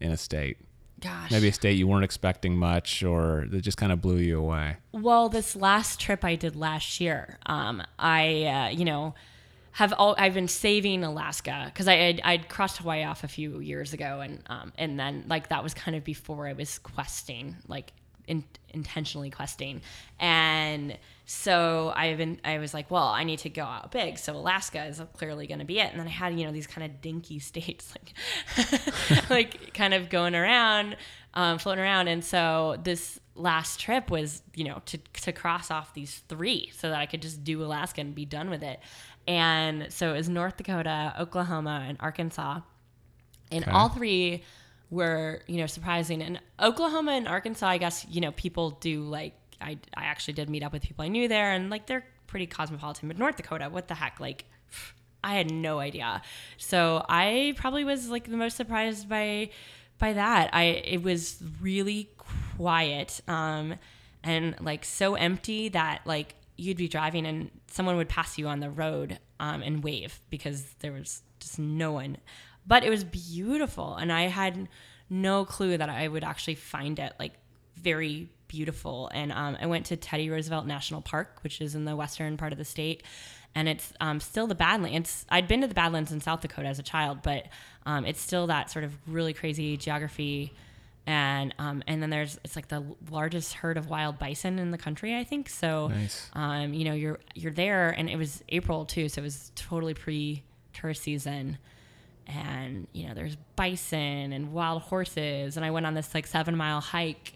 in 0.00 0.12
a 0.12 0.16
state. 0.16 0.58
Gosh. 1.00 1.30
Maybe 1.32 1.48
a 1.48 1.52
state 1.52 1.76
you 1.76 1.88
weren't 1.88 2.04
expecting 2.04 2.56
much, 2.56 3.02
or 3.02 3.46
that 3.50 3.62
just 3.62 3.76
kind 3.76 3.90
of 3.90 4.00
blew 4.00 4.18
you 4.18 4.38
away. 4.38 4.76
Well, 4.92 5.28
this 5.28 5.56
last 5.56 5.98
trip 6.00 6.24
I 6.24 6.36
did 6.36 6.54
last 6.54 7.00
year, 7.00 7.38
um, 7.46 7.82
I 7.98 8.44
uh, 8.44 8.68
you 8.70 8.84
know 8.84 9.14
have 9.72 9.92
all 9.94 10.14
I've 10.16 10.34
been 10.34 10.48
saving 10.48 11.02
Alaska 11.02 11.64
because 11.66 11.88
I 11.88 11.96
had, 11.96 12.20
I'd 12.22 12.48
crossed 12.48 12.78
Hawaii 12.78 13.02
off 13.02 13.24
a 13.24 13.28
few 13.28 13.58
years 13.58 13.92
ago, 13.92 14.20
and 14.20 14.40
um, 14.46 14.72
and 14.78 14.98
then 14.98 15.24
like 15.26 15.48
that 15.48 15.62
was 15.62 15.74
kind 15.74 15.96
of 15.96 16.04
before 16.04 16.46
I 16.46 16.52
was 16.52 16.78
questing 16.78 17.56
like 17.66 17.92
in, 18.28 18.44
intentionally 18.70 19.30
questing. 19.30 19.82
And 20.20 20.96
so 21.26 21.92
I've 21.96 22.18
been, 22.18 22.38
I 22.44 22.58
was 22.58 22.74
like, 22.74 22.90
well, 22.90 23.06
I 23.06 23.24
need 23.24 23.38
to 23.40 23.48
go 23.48 23.62
out 23.62 23.90
big. 23.90 24.18
So 24.18 24.34
Alaska 24.36 24.84
is 24.84 25.00
clearly 25.16 25.46
going 25.46 25.60
to 25.60 25.64
be 25.64 25.78
it. 25.80 25.90
And 25.90 25.98
then 25.98 26.06
I 26.06 26.10
had, 26.10 26.38
you 26.38 26.44
know, 26.46 26.52
these 26.52 26.66
kind 26.66 26.84
of 26.84 27.00
dinky 27.00 27.38
states, 27.50 27.94
like, 27.96 29.30
like 29.30 29.72
kind 29.74 29.94
of 29.94 30.10
going 30.10 30.34
around, 30.34 30.96
um, 31.32 31.58
floating 31.58 31.82
around. 31.82 32.08
And 32.08 32.22
so 32.24 32.76
this 32.82 33.18
last 33.34 33.80
trip 33.80 34.10
was, 34.10 34.42
you 34.54 34.64
know, 34.64 34.82
to, 34.86 34.98
to 35.22 35.32
cross 35.32 35.70
off 35.70 35.94
these 35.94 36.22
three 36.28 36.70
so 36.74 36.90
that 36.90 36.98
I 36.98 37.06
could 37.06 37.22
just 37.22 37.42
do 37.42 37.62
Alaska 37.64 38.02
and 38.02 38.14
be 38.14 38.26
done 38.26 38.50
with 38.50 38.62
it. 38.62 38.80
And 39.26 39.86
so 39.90 40.10
it 40.12 40.16
was 40.18 40.28
North 40.28 40.58
Dakota, 40.58 41.14
Oklahoma, 41.18 41.86
and 41.88 41.96
Arkansas. 42.00 42.60
And 43.50 43.64
Okay. 43.64 43.72
all 43.72 43.88
three 43.88 44.44
were, 44.90 45.40
you 45.46 45.56
know, 45.56 45.66
surprising. 45.66 46.22
And 46.22 46.38
Oklahoma 46.60 47.12
and 47.12 47.26
Arkansas, 47.26 47.66
I 47.66 47.78
guess, 47.78 48.06
you 48.10 48.20
know, 48.20 48.32
people 48.32 48.70
do 48.72 49.02
like, 49.04 49.32
I, 49.64 49.78
I 49.96 50.04
actually 50.04 50.34
did 50.34 50.50
meet 50.50 50.62
up 50.62 50.72
with 50.72 50.82
people 50.82 51.04
I 51.04 51.08
knew 51.08 51.26
there 51.26 51.52
and 51.52 51.70
like 51.70 51.86
they're 51.86 52.04
pretty 52.26 52.46
cosmopolitan. 52.46 53.08
But 53.08 53.18
North 53.18 53.36
Dakota, 53.36 53.68
what 53.70 53.88
the 53.88 53.94
heck? 53.94 54.20
Like, 54.20 54.44
I 55.24 55.34
had 55.34 55.50
no 55.50 55.78
idea. 55.78 56.20
So 56.58 57.04
I 57.08 57.54
probably 57.56 57.84
was 57.84 58.10
like 58.10 58.28
the 58.28 58.36
most 58.36 58.56
surprised 58.56 59.08
by 59.08 59.50
by 59.98 60.12
that. 60.12 60.50
I 60.52 60.64
it 60.84 61.02
was 61.02 61.42
really 61.60 62.10
quiet 62.56 63.20
um 63.26 63.74
and 64.22 64.54
like 64.60 64.84
so 64.84 65.14
empty 65.14 65.70
that 65.70 66.02
like 66.04 66.34
you'd 66.56 66.76
be 66.76 66.88
driving 66.88 67.26
and 67.26 67.50
someone 67.68 67.96
would 67.96 68.08
pass 68.08 68.38
you 68.38 68.46
on 68.48 68.60
the 68.60 68.70
road 68.70 69.18
um 69.40 69.62
and 69.62 69.82
wave 69.82 70.20
because 70.30 70.74
there 70.80 70.92
was 70.92 71.22
just 71.40 71.58
no 71.58 71.92
one. 71.92 72.18
But 72.66 72.84
it 72.84 72.90
was 72.90 73.04
beautiful 73.04 73.96
and 73.96 74.12
I 74.12 74.22
had 74.22 74.68
no 75.08 75.44
clue 75.44 75.78
that 75.78 75.88
I 75.88 76.06
would 76.08 76.24
actually 76.24 76.54
find 76.56 76.98
it 76.98 77.14
like 77.18 77.32
very 77.76 78.28
beautiful. 78.54 79.10
And 79.12 79.32
um, 79.32 79.56
I 79.60 79.66
went 79.66 79.86
to 79.86 79.96
Teddy 79.96 80.30
Roosevelt 80.30 80.66
National 80.66 81.00
Park, 81.00 81.38
which 81.42 81.60
is 81.60 81.74
in 81.74 81.84
the 81.84 81.96
western 81.96 82.36
part 82.36 82.52
of 82.52 82.58
the 82.58 82.64
state. 82.64 83.02
And 83.54 83.68
it's 83.68 83.92
um, 84.00 84.20
still 84.20 84.46
the 84.46 84.54
Badlands. 84.54 85.26
I'd 85.28 85.46
been 85.48 85.60
to 85.60 85.66
the 85.66 85.74
Badlands 85.74 86.10
in 86.12 86.20
South 86.20 86.40
Dakota 86.40 86.68
as 86.68 86.78
a 86.78 86.82
child, 86.82 87.18
but 87.22 87.46
um, 87.86 88.04
it's 88.04 88.20
still 88.20 88.46
that 88.48 88.70
sort 88.70 88.84
of 88.84 88.92
really 89.06 89.32
crazy 89.32 89.76
geography. 89.76 90.52
And 91.06 91.54
um, 91.58 91.82
and 91.86 92.02
then 92.02 92.08
there's 92.10 92.40
it's 92.44 92.56
like 92.56 92.68
the 92.68 92.82
largest 93.10 93.52
herd 93.52 93.76
of 93.76 93.90
wild 93.90 94.18
bison 94.18 94.58
in 94.58 94.70
the 94.70 94.78
country, 94.78 95.14
I 95.16 95.22
think. 95.22 95.50
So, 95.50 95.88
Nice. 95.88 96.30
um, 96.32 96.72
you 96.72 96.84
know, 96.86 96.94
you're 96.94 97.20
you're 97.34 97.52
there, 97.52 97.90
and 97.90 98.08
it 98.08 98.16
was 98.16 98.42
April 98.48 98.86
too, 98.86 99.08
so 99.10 99.20
it 99.20 99.24
was 99.24 99.52
totally 99.54 99.92
pre 99.94 100.42
tourist 100.72 101.02
season 101.02 101.58
and 102.26 102.86
you 102.92 103.06
know 103.06 103.14
there's 103.14 103.36
bison 103.54 104.32
and 104.32 104.52
wild 104.52 104.80
horses 104.82 105.56
and 105.56 105.64
i 105.64 105.70
went 105.70 105.84
on 105.86 105.92
this 105.94 106.14
like 106.14 106.26
seven 106.26 106.56
mile 106.56 106.80
hike 106.80 107.34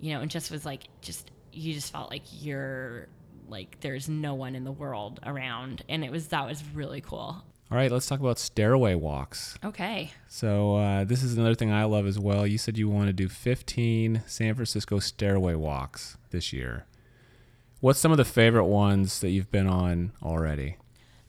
you 0.00 0.12
know 0.14 0.20
and 0.20 0.30
just 0.30 0.50
was 0.50 0.64
like 0.64 0.84
just 1.00 1.30
you 1.52 1.72
just 1.74 1.92
felt 1.92 2.10
like 2.10 2.22
you're 2.42 3.08
like 3.48 3.78
there's 3.80 4.08
no 4.08 4.34
one 4.34 4.54
in 4.54 4.64
the 4.64 4.72
world 4.72 5.20
around 5.24 5.82
and 5.88 6.04
it 6.04 6.12
was 6.12 6.28
that 6.28 6.46
was 6.46 6.62
really 6.74 7.00
cool 7.00 7.42
All 7.70 7.76
right, 7.76 7.90
let's 7.90 8.06
talk 8.06 8.20
about 8.20 8.38
stairway 8.38 8.94
walks. 8.94 9.58
okay 9.64 10.10
So 10.28 10.76
uh, 10.76 11.04
this 11.04 11.22
is 11.22 11.36
another 11.36 11.54
thing 11.54 11.70
I 11.72 11.84
love 11.84 12.06
as 12.06 12.18
well. 12.18 12.46
You 12.46 12.58
said 12.58 12.78
you 12.78 12.88
want 12.88 13.06
to 13.08 13.12
do 13.12 13.28
15 13.28 14.22
San 14.26 14.54
Francisco 14.54 14.98
stairway 14.98 15.54
walks 15.54 16.16
this 16.30 16.52
year. 16.52 16.86
What's 17.80 17.98
some 18.00 18.10
of 18.10 18.18
the 18.18 18.24
favorite 18.24 18.64
ones 18.66 19.20
that 19.20 19.30
you've 19.30 19.50
been 19.50 19.66
on 19.68 20.12
already? 20.22 20.76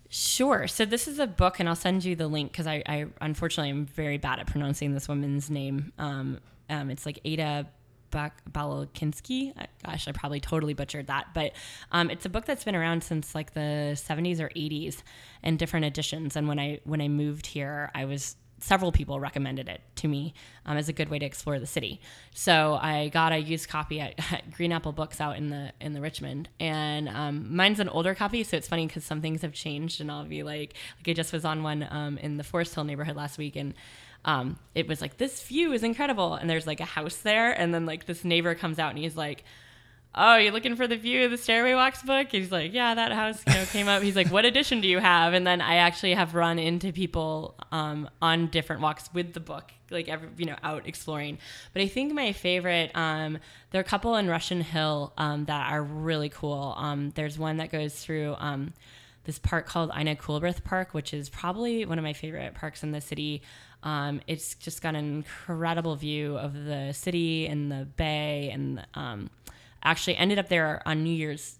Sure. 0.09 0.67
So 0.67 0.83
this 0.85 1.07
is 1.07 1.19
a 1.19 1.27
book, 1.27 1.59
and 1.59 1.69
I'll 1.69 1.75
send 1.75 2.03
you 2.03 2.15
the 2.15 2.27
link 2.27 2.51
because 2.51 2.65
I, 2.65 2.81
I 2.87 3.05
unfortunately 3.21 3.69
am 3.69 3.85
very 3.85 4.17
bad 4.17 4.39
at 4.39 4.47
pronouncing 4.47 4.93
this 4.95 5.07
woman's 5.07 5.51
name. 5.51 5.93
Um, 5.99 6.39
um, 6.69 6.89
it's 6.89 7.05
like 7.05 7.19
Ada 7.23 7.67
Balakinsky. 8.11 9.53
Gosh, 9.85 10.07
I 10.07 10.11
probably 10.11 10.39
totally 10.39 10.73
butchered 10.73 11.07
that, 11.07 11.27
but 11.33 11.53
um, 11.91 12.09
it's 12.09 12.25
a 12.25 12.29
book 12.29 12.45
that's 12.45 12.63
been 12.63 12.75
around 12.75 13.03
since 13.03 13.35
like 13.35 13.53
the 13.53 13.93
70s 13.95 14.39
or 14.39 14.49
80s, 14.49 15.03
in 15.43 15.57
different 15.57 15.85
editions. 15.85 16.35
And 16.35 16.47
when 16.47 16.59
I 16.59 16.79
when 16.83 17.01
I 17.01 17.07
moved 17.07 17.47
here, 17.47 17.91
I 17.95 18.05
was 18.05 18.35
several 18.61 18.91
people 18.91 19.21
recommended 19.21 19.69
it 19.69 19.81
to 19.95 20.07
me 20.07 20.33
um, 20.65 20.75
as 20.75 20.89
a 20.89 20.93
good 20.93 21.07
way 21.07 21.17
to 21.17 21.25
explore 21.25 21.59
the 21.59 21.65
city. 21.65 22.01
So 22.33 22.77
I 22.81 23.07
got 23.07 23.31
a 23.31 23.37
used 23.37 23.69
copy 23.69 24.01
at, 24.01 24.15
at 24.33 24.51
Green 24.51 24.71
Apple 24.71 24.91
Books 24.91 25.21
out 25.21 25.37
in 25.37 25.49
the 25.49 25.71
in 25.79 25.93
the 25.93 26.01
Richmond, 26.01 26.49
and 26.59 27.09
um, 27.09 27.55
mine's 27.55 27.79
an 27.79 27.89
older 27.89 28.15
copy. 28.15 28.43
So 28.43 28.57
it's 28.57 28.67
funny 28.67 28.87
because 28.87 29.03
some 29.03 29.21
things 29.21 29.41
have 29.41 29.53
changed, 29.53 30.01
and 30.01 30.11
I'll 30.11 30.25
be 30.25 30.43
like, 30.43 30.73
like 30.97 31.07
I 31.07 31.13
just 31.13 31.33
was 31.33 31.45
on 31.45 31.63
one 31.63 31.87
um, 31.89 32.17
in 32.17 32.37
the 32.37 32.43
Forest 32.43 32.75
Hill 32.75 32.83
neighborhood 32.83 33.15
last 33.15 33.37
week, 33.37 33.55
and 33.55 33.73
um, 34.29 34.59
it 34.75 34.87
was 34.87 35.01
like 35.01 35.17
this 35.17 35.41
view 35.41 35.73
is 35.73 35.81
incredible, 35.81 36.35
and 36.35 36.47
there's 36.47 36.67
like 36.67 36.79
a 36.79 36.85
house 36.85 37.17
there, 37.17 37.51
and 37.51 37.73
then 37.73 37.87
like 37.87 38.05
this 38.05 38.23
neighbor 38.23 38.53
comes 38.53 38.77
out 38.79 38.91
and 38.91 38.99
he's 38.99 39.17
like. 39.17 39.43
Oh, 40.15 40.37
you're 40.37 40.51
looking 40.51 40.75
for 40.75 40.87
the 40.87 40.97
view 40.97 41.25
of 41.25 41.29
the 41.29 41.37
Stairway 41.37 41.75
Walks 41.75 42.01
book? 42.01 42.29
He's 42.31 42.51
like, 42.51 42.73
yeah, 42.73 42.95
that 42.95 43.11
house 43.11 43.43
you 43.45 43.53
know 43.53 43.63
came 43.65 43.87
up. 43.87 44.01
He's 44.01 44.15
like, 44.15 44.31
what 44.31 44.43
edition 44.43 44.81
do 44.81 44.87
you 44.87 44.97
have? 44.97 45.33
And 45.33 45.45
then 45.45 45.61
I 45.61 45.75
actually 45.75 46.15
have 46.15 46.33
run 46.33 46.57
into 46.57 46.91
people 46.91 47.53
um, 47.71 48.09
on 48.19 48.47
different 48.47 48.81
walks 48.81 49.07
with 49.13 49.33
the 49.33 49.39
book, 49.39 49.71
like 49.91 50.09
every 50.09 50.29
you 50.35 50.45
know 50.45 50.55
out 50.63 50.87
exploring. 50.87 51.37
But 51.73 51.83
I 51.83 51.87
think 51.87 52.11
my 52.11 52.33
favorite, 52.33 52.89
um, 52.95 53.37
there 53.69 53.79
are 53.79 53.83
a 53.83 53.87
couple 53.87 54.15
in 54.15 54.27
Russian 54.27 54.61
Hill 54.61 55.13
um, 55.15 55.45
that 55.45 55.71
are 55.71 55.83
really 55.83 56.29
cool. 56.29 56.73
Um, 56.75 57.11
there's 57.11 57.37
one 57.37 57.57
that 57.57 57.71
goes 57.71 57.93
through 57.93 58.35
um, 58.39 58.73
this 59.25 59.37
park 59.37 59.67
called 59.67 59.91
Ina 59.95 60.15
Coolbrith 60.15 60.63
Park, 60.63 60.95
which 60.95 61.13
is 61.13 61.29
probably 61.29 61.85
one 61.85 61.99
of 61.99 62.03
my 62.03 62.13
favorite 62.13 62.55
parks 62.55 62.81
in 62.81 62.91
the 62.93 62.99
city. 63.01 63.43
Um, 63.83 64.21
it's 64.27 64.55
just 64.55 64.81
got 64.81 64.95
an 64.95 65.05
incredible 65.15 65.95
view 65.95 66.37
of 66.37 66.53
the 66.65 66.91
city 66.93 67.47
and 67.47 67.71
the 67.71 67.85
bay, 67.85 68.49
and 68.51 68.85
um, 68.93 69.29
actually 69.83 70.17
ended 70.17 70.37
up 70.39 70.49
there 70.49 70.81
on 70.85 71.03
New 71.03 71.13
Year's 71.13 71.55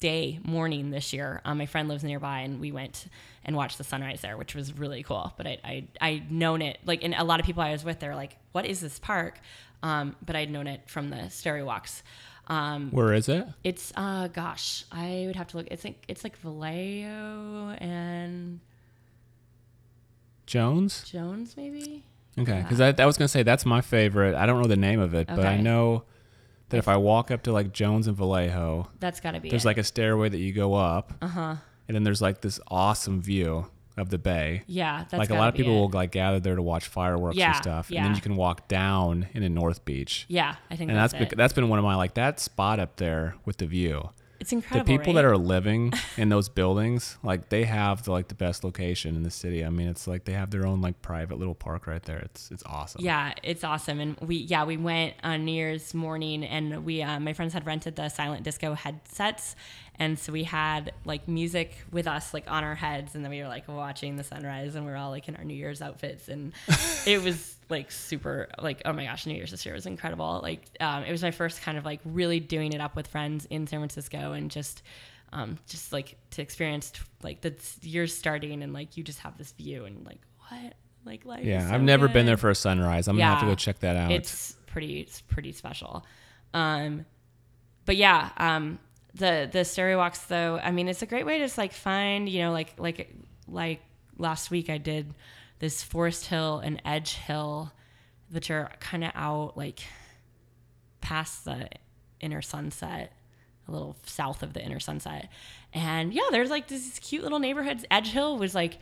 Day 0.00 0.38
morning 0.44 0.90
this 0.90 1.12
year. 1.12 1.40
Um, 1.44 1.58
my 1.58 1.66
friend 1.66 1.88
lives 1.88 2.04
nearby, 2.04 2.40
and 2.40 2.60
we 2.60 2.70
went 2.72 3.06
and 3.44 3.56
watched 3.56 3.78
the 3.78 3.84
sunrise 3.84 4.20
there, 4.20 4.36
which 4.36 4.54
was 4.54 4.76
really 4.76 5.02
cool. 5.02 5.32
But 5.36 5.46
I 5.46 5.58
I 5.64 5.88
I'd 6.00 6.30
known 6.30 6.62
it 6.62 6.78
like, 6.84 7.02
and 7.02 7.14
a 7.14 7.24
lot 7.24 7.40
of 7.40 7.46
people 7.46 7.62
I 7.62 7.72
was 7.72 7.84
with, 7.84 8.00
they're 8.00 8.14
like, 8.14 8.36
"What 8.52 8.66
is 8.66 8.80
this 8.80 8.98
park?" 8.98 9.40
Um, 9.82 10.14
but 10.24 10.36
I'd 10.36 10.50
known 10.50 10.66
it 10.66 10.82
from 10.88 11.10
the 11.10 11.28
stairway 11.30 11.62
walks. 11.62 12.02
Um, 12.46 12.90
Where 12.90 13.14
is 13.14 13.28
it? 13.28 13.46
it's 13.64 13.92
uh 13.96 14.28
gosh, 14.28 14.84
I 14.92 15.24
would 15.26 15.36
have 15.36 15.48
to 15.48 15.56
look. 15.56 15.68
It's 15.70 15.84
like 15.84 16.04
it's 16.08 16.22
like 16.22 16.36
Vallejo 16.38 17.70
and 17.78 18.60
Jones? 20.46 21.04
Jones 21.04 21.56
maybe. 21.56 22.04
Okay, 22.38 22.60
because 22.62 22.80
I, 22.80 22.94
I 22.98 23.06
was 23.06 23.16
gonna 23.16 23.28
say 23.28 23.42
that's 23.42 23.64
my 23.64 23.80
favorite. 23.80 24.34
I 24.34 24.46
don't 24.46 24.60
know 24.60 24.68
the 24.68 24.76
name 24.76 25.00
of 25.00 25.14
it, 25.14 25.28
but 25.28 25.46
I 25.46 25.56
know 25.56 26.04
that 26.70 26.78
if 26.78 26.88
I 26.88 26.96
walk 26.96 27.30
up 27.30 27.42
to 27.44 27.52
like 27.52 27.72
Jones 27.72 28.06
and 28.08 28.16
Vallejo, 28.16 28.88
That's 28.98 29.20
got 29.20 29.32
to 29.32 29.40
be. 29.40 29.50
there's 29.50 29.64
it. 29.64 29.68
like 29.68 29.78
a 29.78 29.84
stairway 29.84 30.28
that 30.28 30.38
you 30.38 30.52
go 30.52 30.74
up, 30.74 31.12
uh 31.22 31.28
huh. 31.28 31.56
and 31.86 31.94
then 31.94 32.02
there's 32.02 32.20
like 32.22 32.40
this 32.40 32.58
awesome 32.68 33.20
view 33.22 33.66
of 33.96 34.10
the 34.10 34.18
bay. 34.18 34.64
Yeah, 34.66 35.04
that's 35.08 35.12
like 35.20 35.30
a 35.30 35.34
lot 35.34 35.48
of 35.48 35.54
people 35.54 35.72
it. 35.76 35.80
will 35.80 35.88
like 35.90 36.10
gather 36.10 36.40
there 36.40 36.56
to 36.56 36.62
watch 36.62 36.86
fireworks 36.88 37.36
Yeah, 37.36 37.48
and 37.50 37.56
stuff, 37.56 37.90
and 37.90 38.04
then 38.04 38.14
you 38.16 38.20
can 38.20 38.34
walk 38.34 38.66
down 38.66 39.28
into 39.34 39.48
North 39.48 39.84
Beach. 39.84 40.24
Yeah, 40.28 40.56
I 40.70 40.74
think 40.76 40.90
And 40.90 40.98
that's, 40.98 41.12
that's 41.12 41.22
it. 41.22 41.28
bec- 41.30 41.36
that's 41.38 41.52
been 41.52 41.68
one 41.68 41.78
of 41.78 41.84
my 41.84 41.94
like 41.94 42.14
that 42.14 42.40
spot 42.40 42.80
up 42.80 42.96
there 42.96 43.36
with 43.44 43.58
the 43.58 43.66
view. 43.66 44.10
It's 44.52 44.68
The 44.68 44.84
people 44.84 44.98
right? 44.98 45.14
that 45.14 45.24
are 45.24 45.36
living 45.36 45.92
in 46.16 46.28
those 46.28 46.48
buildings, 46.48 47.18
like 47.22 47.48
they 47.48 47.64
have 47.64 48.04
the, 48.04 48.12
like 48.12 48.28
the 48.28 48.34
best 48.34 48.64
location 48.64 49.16
in 49.16 49.22
the 49.22 49.30
city. 49.30 49.64
I 49.64 49.70
mean, 49.70 49.88
it's 49.88 50.06
like 50.06 50.24
they 50.24 50.32
have 50.32 50.50
their 50.50 50.66
own 50.66 50.80
like 50.80 51.00
private 51.02 51.38
little 51.38 51.54
park 51.54 51.86
right 51.86 52.02
there. 52.02 52.18
It's 52.18 52.50
it's 52.50 52.62
awesome. 52.66 53.04
Yeah, 53.04 53.32
it's 53.42 53.64
awesome. 53.64 54.00
And 54.00 54.16
we 54.20 54.36
yeah, 54.36 54.64
we 54.64 54.76
went 54.76 55.14
on 55.22 55.44
New 55.44 55.52
Year's 55.52 55.94
morning 55.94 56.44
and 56.44 56.84
we 56.84 57.02
uh, 57.02 57.18
my 57.20 57.32
friends 57.32 57.52
had 57.54 57.66
rented 57.66 57.96
the 57.96 58.08
silent 58.08 58.42
disco 58.44 58.74
headsets 58.74 59.56
and 59.96 60.18
so 60.18 60.32
we 60.32 60.44
had 60.44 60.92
like 61.04 61.28
music 61.28 61.72
with 61.92 62.06
us 62.06 62.34
like 62.34 62.50
on 62.50 62.64
our 62.64 62.74
heads 62.74 63.14
and 63.14 63.24
then 63.24 63.30
we 63.30 63.40
were 63.40 63.48
like 63.48 63.68
watching 63.68 64.16
the 64.16 64.24
sunrise 64.24 64.74
and 64.74 64.84
we 64.84 64.92
are 64.92 64.96
all 64.96 65.10
like 65.10 65.28
in 65.28 65.36
our 65.36 65.44
New 65.44 65.54
Year's 65.54 65.80
outfits 65.80 66.28
and 66.28 66.52
it 67.06 67.22
was 67.22 67.56
like 67.68 67.90
super 67.92 68.48
like 68.60 68.82
oh 68.84 68.92
my 68.92 69.04
gosh, 69.04 69.26
New 69.26 69.34
Year's 69.34 69.50
this 69.50 69.64
year 69.64 69.74
was 69.74 69.86
incredible. 69.86 70.40
Like 70.42 70.62
um, 70.80 71.04
it 71.04 71.12
was 71.12 71.22
my 71.22 71.30
first 71.30 71.62
kind 71.62 71.78
of 71.78 71.84
like 71.84 72.00
really 72.04 72.40
doing 72.40 72.72
it 72.72 72.80
up 72.80 72.96
with 72.96 73.06
friends 73.06 73.46
in 73.46 73.66
San 73.66 73.80
Francisco 73.80 74.32
and 74.32 74.50
just 74.50 74.82
um, 75.32 75.58
just 75.68 75.92
like 75.92 76.16
to 76.30 76.42
experience 76.42 76.92
like 77.22 77.40
the 77.40 77.54
year's 77.82 78.16
starting 78.16 78.62
and 78.62 78.72
like 78.72 78.96
you 78.96 79.02
just 79.02 79.18
have 79.20 79.36
this 79.36 79.52
view 79.52 79.84
and 79.84 80.04
like 80.06 80.20
what 80.48 80.74
like 81.04 81.24
life 81.24 81.44
Yeah, 81.44 81.68
so 81.68 81.74
I've 81.74 81.82
never 81.82 82.08
been 82.08 82.26
there 82.26 82.36
for 82.36 82.50
a 82.50 82.54
sunrise. 82.54 83.08
I'm 83.08 83.16
gonna 83.16 83.30
have 83.30 83.40
to 83.40 83.46
go 83.46 83.54
check 83.54 83.80
that 83.80 83.96
out. 83.96 84.10
It's 84.10 84.56
pretty 84.66 85.00
it's 85.00 85.20
pretty 85.20 85.52
special. 85.52 86.04
Um 86.52 87.06
but 87.84 87.96
yeah, 87.96 88.30
um 88.36 88.78
the 89.14 89.48
the 89.50 89.64
stairway 89.64 89.94
walks 89.94 90.20
though, 90.24 90.58
I 90.62 90.70
mean 90.70 90.88
it's 90.88 91.02
a 91.02 91.06
great 91.06 91.26
way 91.26 91.38
to 91.38 91.44
just 91.44 91.58
like 91.58 91.72
find, 91.72 92.28
you 92.28 92.40
know, 92.40 92.52
like 92.52 92.74
like 92.78 93.14
like 93.48 93.80
last 94.18 94.50
week 94.50 94.68
I 94.70 94.78
did 94.78 95.14
this 95.58 95.82
Forest 95.82 96.26
Hill 96.26 96.58
and 96.58 96.80
Edge 96.84 97.14
Hill, 97.14 97.72
which 98.30 98.50
are 98.50 98.70
kind 98.80 99.04
of 99.04 99.12
out 99.14 99.56
like 99.56 99.80
past 101.00 101.44
the 101.44 101.68
inner 102.20 102.42
sunset, 102.42 103.12
a 103.68 103.72
little 103.72 103.96
south 104.04 104.42
of 104.42 104.52
the 104.52 104.62
inner 104.62 104.80
sunset. 104.80 105.28
And 105.72 106.12
yeah, 106.12 106.28
there's 106.30 106.50
like 106.50 106.68
these 106.68 106.98
cute 107.00 107.22
little 107.22 107.38
neighborhoods. 107.38 107.84
Edge 107.90 108.08
Hill 108.08 108.36
was 108.36 108.54
like 108.54 108.78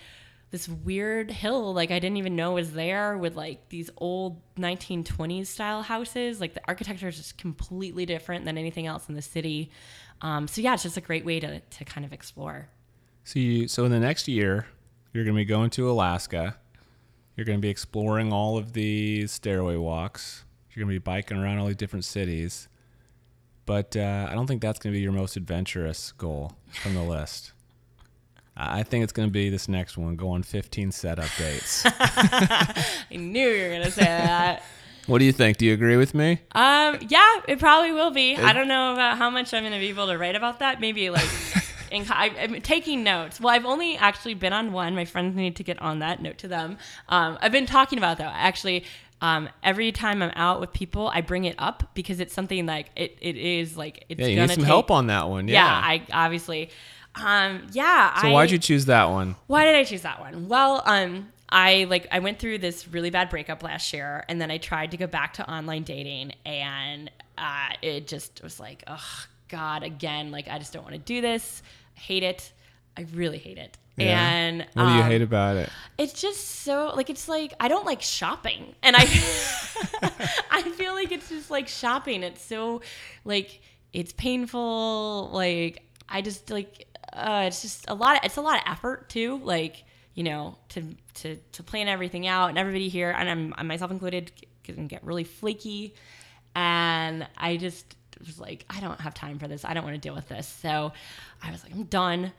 this 0.52 0.68
weird 0.68 1.30
hill 1.30 1.72
like 1.72 1.90
I 1.90 1.98
didn't 1.98 2.18
even 2.18 2.36
know 2.36 2.52
was 2.52 2.72
there 2.72 3.16
with 3.16 3.36
like 3.36 3.70
these 3.70 3.88
old 3.96 4.40
1920s 4.56 5.46
style 5.46 5.82
houses. 5.82 6.40
Like 6.40 6.54
the 6.54 6.60
architecture 6.68 7.08
is 7.08 7.16
just 7.16 7.38
completely 7.38 8.06
different 8.06 8.44
than 8.44 8.58
anything 8.58 8.86
else 8.86 9.08
in 9.08 9.14
the 9.14 9.22
city. 9.22 9.70
Um, 10.22 10.48
so 10.48 10.60
yeah, 10.60 10.74
it's 10.74 10.84
just 10.84 10.96
a 10.96 11.00
great 11.00 11.24
way 11.24 11.40
to 11.40 11.60
to 11.60 11.84
kind 11.84 12.04
of 12.06 12.12
explore. 12.12 12.68
So 13.24 13.38
you 13.38 13.68
so 13.68 13.84
in 13.84 13.90
the 13.90 14.00
next 14.00 14.28
year, 14.28 14.66
you're 15.12 15.24
going 15.24 15.34
to 15.36 15.40
be 15.40 15.44
going 15.44 15.70
to 15.70 15.90
Alaska. 15.90 16.56
You're 17.36 17.44
going 17.44 17.58
to 17.58 17.62
be 17.62 17.70
exploring 17.70 18.32
all 18.32 18.56
of 18.56 18.72
these 18.72 19.32
stairway 19.32 19.76
walks. 19.76 20.44
You're 20.70 20.84
going 20.84 20.94
to 20.94 21.00
be 21.00 21.02
biking 21.02 21.38
around 21.38 21.58
all 21.58 21.66
these 21.66 21.76
different 21.76 22.04
cities. 22.04 22.68
But 23.64 23.96
uh, 23.96 24.26
I 24.28 24.34
don't 24.34 24.46
think 24.46 24.60
that's 24.60 24.78
going 24.78 24.92
to 24.92 24.96
be 24.96 25.02
your 25.02 25.12
most 25.12 25.36
adventurous 25.36 26.12
goal 26.12 26.52
from 26.70 26.94
the 26.94 27.02
list. 27.02 27.52
I 28.56 28.82
think 28.82 29.02
it's 29.02 29.12
going 29.12 29.28
to 29.28 29.32
be 29.32 29.48
this 29.48 29.66
next 29.68 29.96
one, 29.96 30.14
go 30.14 30.30
on 30.30 30.42
15 30.42 30.92
set 30.92 31.18
updates. 31.18 31.82
I 33.10 33.16
knew 33.16 33.48
you 33.48 33.68
were 33.68 33.74
gonna 33.74 33.90
say 33.90 34.04
that. 34.04 34.62
What 35.06 35.18
do 35.18 35.24
you 35.24 35.32
think? 35.32 35.56
Do 35.56 35.66
you 35.66 35.74
agree 35.74 35.96
with 35.96 36.14
me? 36.14 36.40
Um, 36.52 36.98
yeah, 37.08 37.40
it 37.48 37.58
probably 37.58 37.92
will 37.92 38.10
be. 38.10 38.36
I 38.36 38.52
don't 38.52 38.68
know 38.68 38.92
about 38.92 39.18
how 39.18 39.30
much 39.30 39.52
I'm 39.52 39.62
going 39.62 39.72
to 39.72 39.78
be 39.78 39.88
able 39.88 40.06
to 40.06 40.16
write 40.18 40.36
about 40.36 40.60
that. 40.60 40.80
Maybe 40.80 41.10
like, 41.10 41.28
in, 41.90 42.06
I, 42.10 42.30
I'm 42.38 42.60
taking 42.60 43.02
notes. 43.02 43.40
Well, 43.40 43.52
I've 43.54 43.64
only 43.64 43.96
actually 43.96 44.34
been 44.34 44.52
on 44.52 44.72
one. 44.72 44.94
My 44.94 45.04
friends 45.04 45.34
need 45.34 45.56
to 45.56 45.64
get 45.64 45.80
on 45.82 45.98
that. 46.00 46.22
Note 46.22 46.38
to 46.38 46.48
them. 46.48 46.78
Um, 47.08 47.38
I've 47.40 47.52
been 47.52 47.66
talking 47.66 47.98
about 47.98 48.18
though. 48.18 48.30
Actually, 48.32 48.84
um, 49.20 49.48
every 49.62 49.92
time 49.92 50.22
I'm 50.22 50.32
out 50.34 50.60
with 50.60 50.72
people, 50.72 51.08
I 51.08 51.20
bring 51.20 51.44
it 51.44 51.54
up 51.58 51.90
because 51.94 52.20
it's 52.20 52.34
something 52.34 52.66
like 52.66 52.90
it, 52.96 53.16
it 53.20 53.36
is 53.36 53.76
like 53.76 54.04
it's 54.08 54.20
Yeah, 54.20 54.26
you 54.26 54.36
gonna 54.36 54.48
need 54.48 54.54
some 54.54 54.62
take, 54.64 54.66
help 54.66 54.90
on 54.90 55.08
that 55.08 55.28
one. 55.28 55.48
Yeah, 55.48 55.64
Yeah. 55.64 55.80
I 55.84 56.24
obviously. 56.24 56.70
Um, 57.14 57.66
yeah. 57.72 58.20
so 58.20 58.28
I, 58.28 58.32
why'd 58.32 58.50
you 58.50 58.58
choose 58.58 58.86
that 58.86 59.10
one? 59.10 59.36
why 59.46 59.64
did 59.64 59.74
I 59.74 59.84
choose 59.84 60.02
that 60.02 60.18
one? 60.20 60.48
Well, 60.48 60.82
um, 60.86 61.31
I 61.52 61.84
like 61.84 62.08
I 62.10 62.20
went 62.20 62.38
through 62.38 62.58
this 62.58 62.88
really 62.88 63.10
bad 63.10 63.28
breakup 63.28 63.62
last 63.62 63.92
year, 63.92 64.24
and 64.28 64.40
then 64.40 64.50
I 64.50 64.56
tried 64.56 64.92
to 64.92 64.96
go 64.96 65.06
back 65.06 65.34
to 65.34 65.48
online 65.48 65.82
dating, 65.82 66.32
and 66.46 67.10
uh, 67.36 67.68
it 67.82 68.06
just 68.08 68.42
was 68.42 68.58
like, 68.58 68.82
oh 68.86 69.24
God, 69.48 69.82
again, 69.82 70.30
like 70.30 70.48
I 70.48 70.58
just 70.58 70.72
don't 70.72 70.82
want 70.82 70.94
to 70.94 70.98
do 70.98 71.20
this. 71.20 71.62
I 71.96 72.00
hate 72.00 72.22
it. 72.22 72.52
I 72.96 73.06
really 73.14 73.36
hate 73.38 73.58
it. 73.58 73.76
Yeah. 73.96 74.26
And 74.26 74.66
What 74.72 74.84
do 74.86 74.94
you 74.94 75.02
um, 75.02 75.10
hate 75.10 75.20
about 75.20 75.56
it? 75.58 75.68
it's 75.98 76.18
just 76.18 76.62
so 76.62 76.92
like 76.96 77.10
it's 77.10 77.28
like 77.28 77.52
I 77.60 77.68
don't 77.68 77.84
like 77.84 78.00
shopping, 78.00 78.74
and 78.82 78.96
I 78.96 79.02
I 80.50 80.62
feel 80.74 80.94
like 80.94 81.12
it's 81.12 81.28
just 81.28 81.50
like 81.50 81.68
shopping. 81.68 82.22
It's 82.22 82.42
so 82.42 82.80
like 83.26 83.60
it's 83.92 84.14
painful. 84.14 85.28
Like 85.34 85.82
I 86.08 86.22
just 86.22 86.48
like 86.50 86.86
uh, 87.12 87.44
it's 87.46 87.60
just 87.60 87.84
a 87.88 87.94
lot. 87.94 88.16
Of, 88.16 88.24
it's 88.24 88.38
a 88.38 88.40
lot 88.40 88.56
of 88.56 88.72
effort 88.72 89.10
too. 89.10 89.38
Like 89.44 89.84
you 90.14 90.24
know 90.24 90.56
to 90.70 90.82
to 91.14 91.36
to 91.36 91.62
plan 91.62 91.88
everything 91.88 92.26
out, 92.26 92.48
and 92.48 92.58
everybody 92.58 92.88
here, 92.88 93.10
and 93.10 93.28
I'm, 93.28 93.54
I'm 93.56 93.66
myself 93.66 93.90
included, 93.90 94.32
can 94.64 94.86
get 94.86 95.04
really 95.04 95.24
flaky, 95.24 95.94
and 96.54 97.26
I 97.36 97.56
just 97.56 97.96
was 98.20 98.38
like 98.38 98.64
I 98.70 98.80
don't 98.80 99.00
have 99.00 99.14
time 99.14 99.38
for 99.38 99.48
this. 99.48 99.64
I 99.64 99.74
don't 99.74 99.84
want 99.84 99.94
to 99.94 100.00
deal 100.00 100.14
with 100.14 100.28
this. 100.28 100.46
So 100.46 100.92
I 101.42 101.50
was 101.50 101.62
like 101.64 101.72
I'm 101.72 101.84
done. 101.84 102.32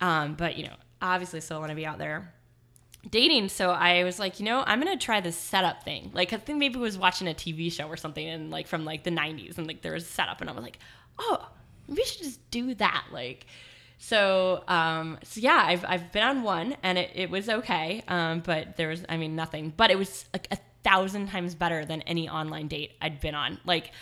Um, 0.00 0.34
but 0.34 0.56
you 0.56 0.64
know 0.64 0.74
obviously 1.02 1.40
still 1.40 1.60
want 1.60 1.70
to 1.70 1.76
be 1.76 1.86
out 1.86 1.98
there 1.98 2.32
dating. 3.08 3.48
So 3.48 3.70
I 3.70 4.04
was 4.04 4.18
like, 4.18 4.40
you 4.40 4.44
know, 4.44 4.62
I'm 4.66 4.78
gonna 4.80 4.96
try 4.96 5.20
this 5.20 5.36
setup 5.36 5.82
thing. 5.84 6.10
Like 6.12 6.32
I 6.32 6.36
think 6.36 6.58
maybe 6.58 6.76
I 6.76 6.80
was 6.80 6.98
watching 6.98 7.28
a 7.28 7.34
TV 7.34 7.72
show 7.72 7.86
or 7.86 7.96
something, 7.96 8.26
and 8.26 8.50
like 8.50 8.66
from 8.66 8.84
like 8.84 9.04
the 9.04 9.10
'90s, 9.10 9.58
and 9.58 9.66
like 9.66 9.82
there 9.82 9.92
was 9.92 10.04
a 10.04 10.08
setup, 10.08 10.40
and 10.40 10.50
I 10.50 10.52
was 10.52 10.62
like, 10.62 10.78
oh, 11.18 11.48
I 11.90 11.94
should 12.02 12.22
just 12.22 12.50
do 12.50 12.74
that. 12.74 13.06
Like, 13.12 13.46
so 14.02 14.64
um, 14.66 15.18
so 15.22 15.40
yeah, 15.40 15.62
I've 15.66 15.84
I've 15.86 16.10
been 16.10 16.22
on 16.22 16.42
one, 16.42 16.74
and 16.82 16.96
it 16.96 17.10
it 17.14 17.30
was 17.30 17.50
okay. 17.50 18.02
Um, 18.08 18.40
but 18.40 18.78
there 18.78 18.88
was, 18.88 19.04
I 19.10 19.18
mean, 19.18 19.36
nothing. 19.36 19.74
But 19.76 19.90
it 19.90 19.98
was 19.98 20.24
like 20.32 20.48
a 20.50 20.56
thousand 20.82 21.28
times 21.28 21.54
better 21.54 21.84
than 21.84 22.00
any 22.02 22.26
online 22.26 22.66
date 22.66 22.92
I'd 23.02 23.20
been 23.20 23.34
on. 23.34 23.58
Like, 23.66 23.92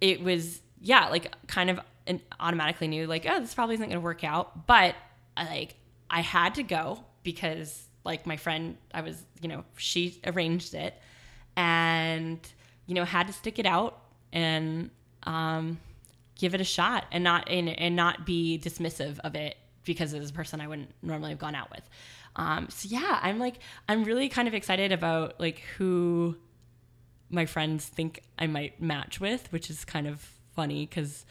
it 0.00 0.22
was 0.22 0.62
yeah, 0.80 1.10
like 1.10 1.30
kind 1.46 1.68
of 1.68 1.78
an 2.06 2.22
automatically 2.40 2.88
knew 2.88 3.06
like, 3.06 3.26
oh, 3.28 3.38
this 3.38 3.52
probably 3.52 3.74
isn't 3.74 3.86
gonna 3.86 4.00
work 4.00 4.24
out, 4.24 4.66
but 4.66 4.94
like 5.36 5.74
I 6.08 6.22
had 6.22 6.54
to 6.54 6.62
go 6.62 7.04
because 7.22 7.86
like 8.02 8.26
my 8.26 8.38
friend 8.38 8.78
I 8.94 9.02
was 9.02 9.22
you 9.42 9.48
know 9.48 9.64
she 9.76 10.20
arranged 10.24 10.72
it 10.72 10.94
and 11.54 12.38
you 12.86 12.94
know 12.94 13.04
had 13.04 13.26
to 13.26 13.34
stick 13.34 13.58
it 13.58 13.66
out 13.66 13.98
and 14.32 14.90
um, 15.24 15.78
give 16.36 16.54
it 16.54 16.60
a 16.60 16.64
shot 16.64 17.06
and 17.12 17.24
not 17.24 17.48
and, 17.48 17.68
and 17.68 17.96
not 17.96 18.26
be 18.26 18.60
dismissive 18.62 19.18
of 19.20 19.34
it 19.34 19.56
because 19.84 20.12
it 20.14 20.18
was 20.20 20.30
a 20.30 20.32
person 20.32 20.60
I 20.60 20.68
wouldn't 20.68 20.90
normally 21.02 21.30
have 21.30 21.38
gone 21.38 21.54
out 21.54 21.70
with. 21.70 21.88
Um, 22.36 22.68
so 22.70 22.88
yeah, 22.90 23.20
I'm 23.22 23.38
like 23.38 23.56
I'm 23.88 24.04
really 24.04 24.28
kind 24.28 24.48
of 24.48 24.54
excited 24.54 24.92
about 24.92 25.38
like 25.38 25.60
who 25.76 26.36
my 27.30 27.46
friends 27.46 27.86
think 27.86 28.22
I 28.38 28.46
might 28.46 28.80
match 28.80 29.20
with, 29.20 29.50
which 29.52 29.70
is 29.70 29.84
kind 29.84 30.06
of 30.06 30.20
funny 30.54 30.86
because 30.86 31.24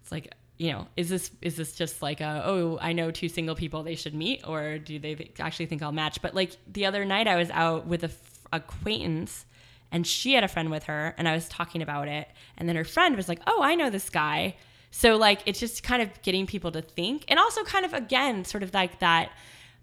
it's 0.00 0.10
like 0.10 0.32
you 0.58 0.72
know 0.72 0.86
is 0.96 1.08
this 1.08 1.30
is 1.40 1.56
this 1.56 1.72
just 1.72 2.02
like 2.02 2.20
a 2.20 2.42
oh 2.44 2.78
i 2.80 2.92
know 2.92 3.10
two 3.10 3.28
single 3.28 3.54
people 3.54 3.82
they 3.82 3.94
should 3.94 4.14
meet 4.14 4.40
or 4.46 4.78
do 4.78 4.98
they 4.98 5.30
actually 5.38 5.66
think 5.66 5.82
i'll 5.82 5.92
match 5.92 6.20
but 6.20 6.34
like 6.34 6.56
the 6.66 6.84
other 6.84 7.04
night 7.04 7.28
i 7.28 7.36
was 7.36 7.50
out 7.50 7.86
with 7.86 8.02
a 8.02 8.08
f- 8.08 8.48
acquaintance 8.52 9.46
and 9.92 10.06
she 10.06 10.34
had 10.34 10.44
a 10.44 10.48
friend 10.48 10.70
with 10.70 10.84
her 10.84 11.14
and 11.18 11.28
i 11.28 11.34
was 11.34 11.48
talking 11.48 11.82
about 11.82 12.08
it 12.08 12.28
and 12.56 12.68
then 12.68 12.76
her 12.76 12.84
friend 12.84 13.16
was 13.16 13.28
like 13.28 13.40
oh 13.46 13.60
i 13.62 13.74
know 13.74 13.90
this 13.90 14.10
guy 14.10 14.54
so 14.90 15.16
like 15.16 15.40
it's 15.46 15.60
just 15.60 15.82
kind 15.82 16.02
of 16.02 16.22
getting 16.22 16.46
people 16.46 16.70
to 16.70 16.82
think 16.82 17.24
and 17.28 17.38
also 17.38 17.62
kind 17.64 17.84
of 17.84 17.92
again 17.94 18.44
sort 18.44 18.62
of 18.62 18.72
like 18.74 18.98
that 19.00 19.30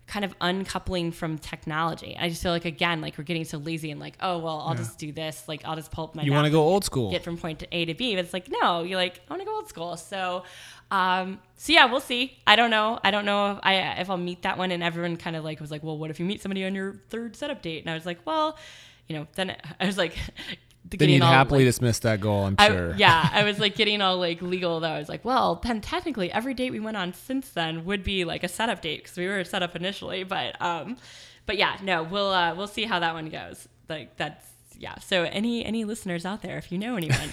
kind 0.07 0.23
of 0.23 0.35
uncoupling 0.39 1.11
from 1.11 1.35
technology 1.39 2.15
i 2.19 2.29
just 2.29 2.43
feel 2.43 2.51
like 2.51 2.65
again 2.65 3.01
like 3.01 3.17
we're 3.17 3.23
getting 3.23 3.43
so 3.43 3.57
lazy 3.57 3.89
and 3.89 3.99
like 3.99 4.15
oh 4.19 4.37
well 4.37 4.63
i'll 4.67 4.75
just 4.75 4.99
do 4.99 5.11
this 5.11 5.43
like 5.47 5.61
i'll 5.65 5.75
just 5.75 5.89
pull 5.91 6.03
up 6.03 6.13
my 6.13 6.21
You 6.21 6.31
want 6.31 6.45
to 6.45 6.51
go 6.51 6.61
old 6.61 6.83
school? 6.85 7.09
get 7.09 7.23
from 7.23 7.37
point 7.37 7.57
to 7.59 7.67
A 7.71 7.85
to 7.85 7.95
B. 7.95 8.15
But 8.15 8.25
it's 8.25 8.33
like, 8.33 8.47
no, 8.61 8.83
you're 8.83 8.97
like, 8.99 9.19
I 9.27 9.33
want 9.33 9.41
to 9.41 9.45
go 9.47 9.55
old 9.55 9.67
school. 9.67 9.97
So, 9.97 10.43
um, 10.91 11.39
so 11.55 11.73
yeah, 11.73 11.85
we'll 11.85 12.01
see. 12.01 12.37
I 12.45 12.55
don't 12.55 12.69
know. 12.69 12.99
I 13.03 13.09
don't 13.09 13.25
know 13.25 13.53
if 13.53 13.59
I 13.63 13.73
if 14.01 14.09
I'll 14.11 14.17
meet 14.17 14.43
that 14.43 14.57
one. 14.59 14.69
And 14.71 14.83
everyone 14.83 15.17
kind 15.17 15.35
of 15.35 15.43
like 15.43 15.59
was 15.59 15.71
like, 15.71 15.81
well, 15.83 15.97
what 15.97 16.11
if 16.11 16.19
you 16.19 16.25
meet 16.25 16.39
somebody 16.41 16.63
on 16.65 16.75
your 16.75 17.01
third 17.09 17.35
setup 17.35 17.61
date? 17.63 17.81
And 17.83 17.89
I 17.89 17.95
was 17.95 18.05
like, 18.05 18.19
well, 18.25 18.57
you 19.07 19.15
know, 19.17 19.27
then 19.35 19.55
I 19.79 19.85
was 19.85 19.97
like, 19.97 20.15
then 20.89 21.09
you'd 21.09 21.21
all, 21.21 21.31
happily 21.31 21.59
like, 21.63 21.69
dismiss 21.69 21.99
that 21.99 22.21
goal, 22.21 22.45
I'm 22.45 22.55
I- 22.57 22.67
sure. 22.67 22.95
yeah, 22.95 23.29
I 23.31 23.43
was 23.49 23.59
like 23.59 23.75
getting 23.75 24.01
all 24.01 24.17
like 24.17 24.41
legal 24.41 24.79
though. 24.79 24.89
I 24.89 24.99
was 24.99 25.09
like, 25.09 25.25
well, 25.25 25.55
then 25.63 25.81
technically 25.81 26.31
every 26.31 26.53
date 26.53 26.71
we 26.71 26.79
went 26.79 26.97
on 26.97 27.13
since 27.13 27.49
then 27.49 27.85
would 27.85 28.03
be 28.03 28.25
like 28.25 28.43
a 28.43 28.47
setup 28.47 28.81
date 28.81 29.03
because 29.03 29.17
we 29.17 29.27
were 29.27 29.43
set 29.43 29.63
up 29.63 29.75
initially. 29.75 30.23
But 30.23 30.61
um, 30.61 30.97
but 31.45 31.57
yeah, 31.57 31.77
no, 31.83 32.03
we'll 32.03 32.31
uh, 32.31 32.55
we'll 32.55 32.67
see 32.67 32.83
how 32.85 32.99
that 32.99 33.13
one 33.13 33.29
goes. 33.29 33.67
Like 33.89 34.15
that's 34.17 34.45
yeah. 34.77 34.97
So 34.99 35.23
any 35.23 35.63
any 35.65 35.85
listeners 35.85 36.25
out 36.25 36.41
there, 36.41 36.57
if 36.57 36.71
you 36.71 36.77
know 36.77 36.95
anyone, 36.95 37.29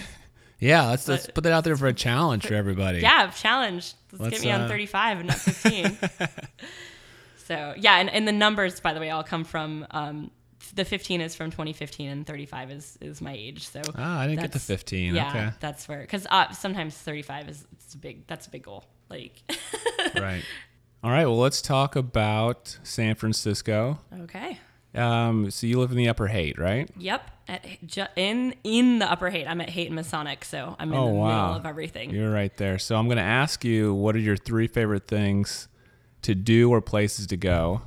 Yeah, 0.60 0.90
let's, 0.90 1.08
let's 1.08 1.26
put 1.26 1.42
that 1.44 1.52
out 1.52 1.64
there 1.64 1.76
for 1.76 1.88
a 1.88 1.92
challenge 1.92 2.46
for 2.46 2.54
everybody. 2.54 3.00
yeah, 3.00 3.28
challenge. 3.30 3.94
Let's, 4.12 4.22
Let's, 4.22 4.36
get 4.40 4.44
me 4.46 4.52
on 4.52 4.60
uh, 4.62 4.68
35 4.68 5.18
and 5.18 5.28
not 5.28 5.38
15. 5.38 5.98
so 7.46 7.74
yeah, 7.76 7.96
and, 7.98 8.08
and 8.10 8.28
the 8.28 8.32
numbers, 8.32 8.78
by 8.80 8.94
the 8.94 9.00
way, 9.00 9.10
all 9.10 9.24
come 9.24 9.44
from 9.44 9.86
um, 9.90 10.30
the 10.74 10.84
15 10.84 11.20
is 11.20 11.34
from 11.34 11.50
2015 11.50 12.08
and 12.10 12.26
35 12.26 12.70
is 12.70 12.98
is 13.00 13.20
my 13.20 13.32
age. 13.32 13.66
So 13.68 13.82
Ah, 13.96 14.20
I 14.20 14.26
didn't 14.26 14.40
get 14.40 14.52
the 14.52 14.58
15. 14.58 15.14
Yeah, 15.14 15.28
Okay. 15.28 15.50
that's 15.60 15.88
where 15.88 16.00
because 16.00 16.26
uh, 16.30 16.50
sometimes 16.52 16.96
35 16.96 17.48
is 17.48 17.66
it's 17.72 17.94
a 17.94 17.98
big. 17.98 18.26
That's 18.26 18.46
a 18.46 18.50
big 18.50 18.62
goal. 18.64 18.84
Like 19.10 19.42
right. 20.16 20.42
All 21.04 21.10
right. 21.10 21.26
Well, 21.26 21.38
let's 21.38 21.60
talk 21.62 21.96
about 21.96 22.78
San 22.82 23.14
Francisco. 23.14 23.98
okay. 24.22 24.58
Um, 24.94 25.50
so 25.50 25.66
you 25.66 25.80
live 25.80 25.90
in 25.90 25.96
the 25.96 26.08
Upper 26.10 26.26
Haight, 26.26 26.58
right? 26.58 26.88
Yep. 26.98 27.30
At, 27.48 27.64
ju- 27.86 28.04
in 28.14 28.54
in 28.62 28.98
the 28.98 29.10
upper 29.10 29.30
Haight, 29.30 29.46
I'm 29.48 29.60
at 29.62 29.70
Haight 29.70 29.86
and 29.86 29.96
Masonic, 29.96 30.44
so 30.44 30.76
I'm 30.78 30.92
in 30.92 30.98
Oh, 30.98 31.06
the 31.06 31.12
wow. 31.14 31.42
middle 31.46 31.56
of 31.60 31.66
everything. 31.66 32.10
You're 32.10 32.30
right 32.30 32.54
there. 32.58 32.78
So 32.78 32.96
I'm 32.96 33.06
going 33.06 33.16
to 33.16 33.22
ask 33.22 33.64
you, 33.64 33.94
what 33.94 34.14
are 34.14 34.18
your 34.20 34.36
three 34.36 34.66
favorite 34.66 35.08
things 35.08 35.66
to 36.22 36.34
do 36.34 36.70
or 36.70 36.80
places 36.82 37.26
to 37.28 37.38
go 37.38 37.82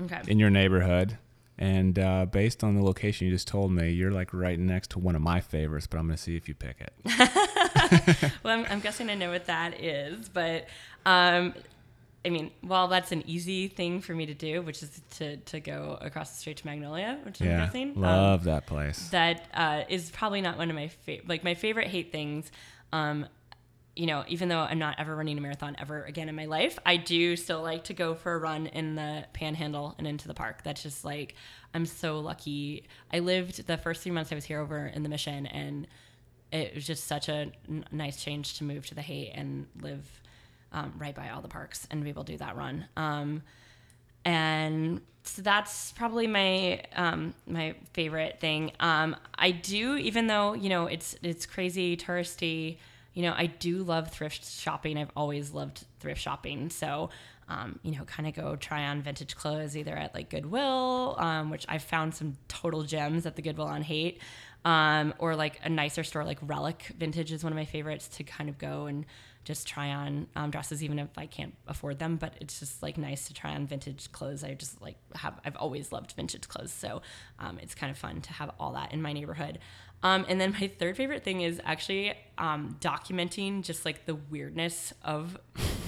okay. 0.00 0.22
in 0.26 0.38
your 0.38 0.48
neighborhood? 0.50 1.18
And 1.58 1.98
uh, 1.98 2.26
based 2.26 2.62
on 2.62 2.74
the 2.74 2.82
location 2.82 3.26
you 3.26 3.32
just 3.32 3.48
told 3.48 3.72
me, 3.72 3.90
you're 3.90 4.10
like 4.10 4.34
right 4.34 4.58
next 4.58 4.90
to 4.90 4.98
one 4.98 5.16
of 5.16 5.22
my 5.22 5.40
favorites, 5.40 5.86
but 5.86 5.98
I'm 5.98 6.06
going 6.06 6.16
to 6.16 6.22
see 6.22 6.36
if 6.36 6.48
you 6.48 6.54
pick 6.54 6.76
it. 6.80 6.92
well, 8.42 8.58
I'm, 8.58 8.66
I'm 8.68 8.80
guessing 8.80 9.08
I 9.08 9.14
know 9.14 9.30
what 9.30 9.46
that 9.46 9.82
is, 9.82 10.28
but 10.28 10.66
um, 11.06 11.54
I 12.26 12.28
mean, 12.28 12.50
well, 12.62 12.88
that's 12.88 13.12
an 13.12 13.22
easy 13.26 13.68
thing 13.68 14.00
for 14.00 14.12
me 14.12 14.26
to 14.26 14.34
do, 14.34 14.60
which 14.60 14.82
is 14.82 15.00
to, 15.18 15.36
to 15.36 15.60
go 15.60 15.96
across 16.00 16.30
the 16.32 16.38
street 16.38 16.58
to 16.58 16.66
Magnolia, 16.66 17.18
which 17.22 17.40
I'm 17.40 17.46
yeah. 17.46 17.64
guessing. 17.64 17.92
Um, 17.96 18.02
Love 18.02 18.44
that 18.44 18.66
place. 18.66 19.08
that 19.10 19.46
uh, 19.54 19.84
is 19.88 20.10
probably 20.10 20.42
not 20.42 20.58
one 20.58 20.68
of 20.68 20.76
my 20.76 20.88
favorite, 20.88 21.28
like 21.28 21.44
my 21.44 21.54
favorite 21.54 21.86
Haight 21.86 22.12
things. 22.12 22.50
Um, 22.92 23.26
you 23.96 24.06
know, 24.06 24.24
even 24.28 24.48
though 24.48 24.60
I'm 24.60 24.78
not 24.78 24.96
ever 24.98 25.16
running 25.16 25.38
a 25.38 25.40
marathon 25.40 25.74
ever 25.78 26.04
again 26.04 26.28
in 26.28 26.34
my 26.34 26.44
life, 26.44 26.78
I 26.84 26.98
do 26.98 27.34
still 27.34 27.62
like 27.62 27.84
to 27.84 27.94
go 27.94 28.14
for 28.14 28.34
a 28.34 28.38
run 28.38 28.66
in 28.66 28.94
the 28.94 29.24
panhandle 29.32 29.94
and 29.96 30.06
into 30.06 30.28
the 30.28 30.34
park. 30.34 30.62
That's 30.62 30.82
just 30.82 31.04
like, 31.04 31.34
I'm 31.72 31.86
so 31.86 32.20
lucky. 32.20 32.84
I 33.12 33.20
lived 33.20 33.66
the 33.66 33.78
first 33.78 34.02
three 34.02 34.12
months 34.12 34.30
I 34.30 34.34
was 34.34 34.44
here 34.44 34.60
over 34.60 34.86
in 34.86 35.02
the 35.02 35.08
mission, 35.08 35.46
and 35.46 35.86
it 36.52 36.74
was 36.74 36.86
just 36.86 37.04
such 37.04 37.28
a 37.30 37.50
n- 37.68 37.86
nice 37.90 38.22
change 38.22 38.58
to 38.58 38.64
move 38.64 38.86
to 38.86 38.94
the 38.94 39.02
Haight 39.02 39.32
and 39.34 39.66
live 39.80 40.04
um, 40.72 40.92
right 40.98 41.14
by 41.14 41.30
all 41.30 41.40
the 41.40 41.48
parks 41.48 41.88
and 41.90 42.04
be 42.04 42.10
able 42.10 42.24
to 42.24 42.32
do 42.32 42.38
that 42.38 42.54
run. 42.54 42.84
Um, 42.96 43.42
and 44.26 45.00
so 45.22 45.40
that's 45.40 45.92
probably 45.92 46.26
my 46.26 46.82
um, 46.94 47.34
my 47.46 47.74
favorite 47.94 48.40
thing. 48.40 48.72
Um, 48.78 49.16
I 49.36 49.52
do, 49.52 49.96
even 49.96 50.26
though 50.26 50.52
you 50.52 50.68
know 50.68 50.86
it's 50.86 51.16
it's 51.22 51.46
crazy 51.46 51.96
touristy. 51.96 52.76
You 53.16 53.22
know, 53.22 53.32
I 53.34 53.46
do 53.46 53.78
love 53.82 54.10
thrift 54.10 54.44
shopping. 54.44 54.98
I've 54.98 55.10
always 55.16 55.54
loved 55.54 55.86
thrift 56.00 56.20
shopping. 56.20 56.68
So, 56.68 57.08
um, 57.48 57.78
you 57.82 57.92
know, 57.92 58.04
kind 58.04 58.28
of 58.28 58.34
go 58.34 58.56
try 58.56 58.84
on 58.88 59.00
vintage 59.00 59.34
clothes 59.34 59.74
either 59.74 59.96
at 59.96 60.14
like 60.14 60.28
Goodwill, 60.28 61.16
um, 61.18 61.48
which 61.48 61.64
I've 61.66 61.82
found 61.82 62.14
some 62.14 62.36
total 62.46 62.82
gems 62.82 63.24
at 63.24 63.34
the 63.34 63.40
Goodwill 63.40 63.68
on 63.68 63.80
Haight, 63.80 64.20
um, 64.66 65.14
or 65.16 65.34
like 65.34 65.60
a 65.64 65.70
nicer 65.70 66.04
store 66.04 66.24
like 66.24 66.38
Relic 66.42 66.92
Vintage 66.98 67.32
is 67.32 67.42
one 67.42 67.54
of 67.54 67.56
my 67.56 67.64
favorites 67.64 68.06
to 68.18 68.22
kind 68.22 68.50
of 68.50 68.58
go 68.58 68.84
and 68.84 69.06
just 69.46 69.66
try 69.66 69.90
on 69.90 70.26
um, 70.36 70.50
dresses, 70.50 70.82
even 70.82 70.98
if 70.98 71.08
I 71.16 71.26
can't 71.26 71.54
afford 71.66 71.98
them. 71.98 72.16
But 72.16 72.34
it's 72.40 72.58
just 72.58 72.82
like 72.82 72.98
nice 72.98 73.28
to 73.28 73.34
try 73.34 73.54
on 73.54 73.66
vintage 73.66 74.10
clothes. 74.12 74.44
I 74.44 74.52
just 74.54 74.82
like 74.82 74.96
have 75.14 75.40
I've 75.44 75.56
always 75.56 75.92
loved 75.92 76.12
vintage 76.12 76.48
clothes, 76.48 76.72
so 76.72 77.00
um, 77.38 77.58
it's 77.62 77.74
kind 77.74 77.90
of 77.90 77.96
fun 77.96 78.20
to 78.20 78.32
have 78.34 78.50
all 78.60 78.72
that 78.74 78.92
in 78.92 79.00
my 79.00 79.12
neighborhood. 79.12 79.60
Um, 80.02 80.26
and 80.28 80.40
then 80.40 80.52
my 80.60 80.68
third 80.78 80.96
favorite 80.96 81.24
thing 81.24 81.40
is 81.40 81.60
actually 81.64 82.12
um, 82.36 82.76
documenting 82.80 83.62
just 83.62 83.84
like 83.84 84.04
the 84.04 84.14
weirdness 84.14 84.92
of 85.02 85.38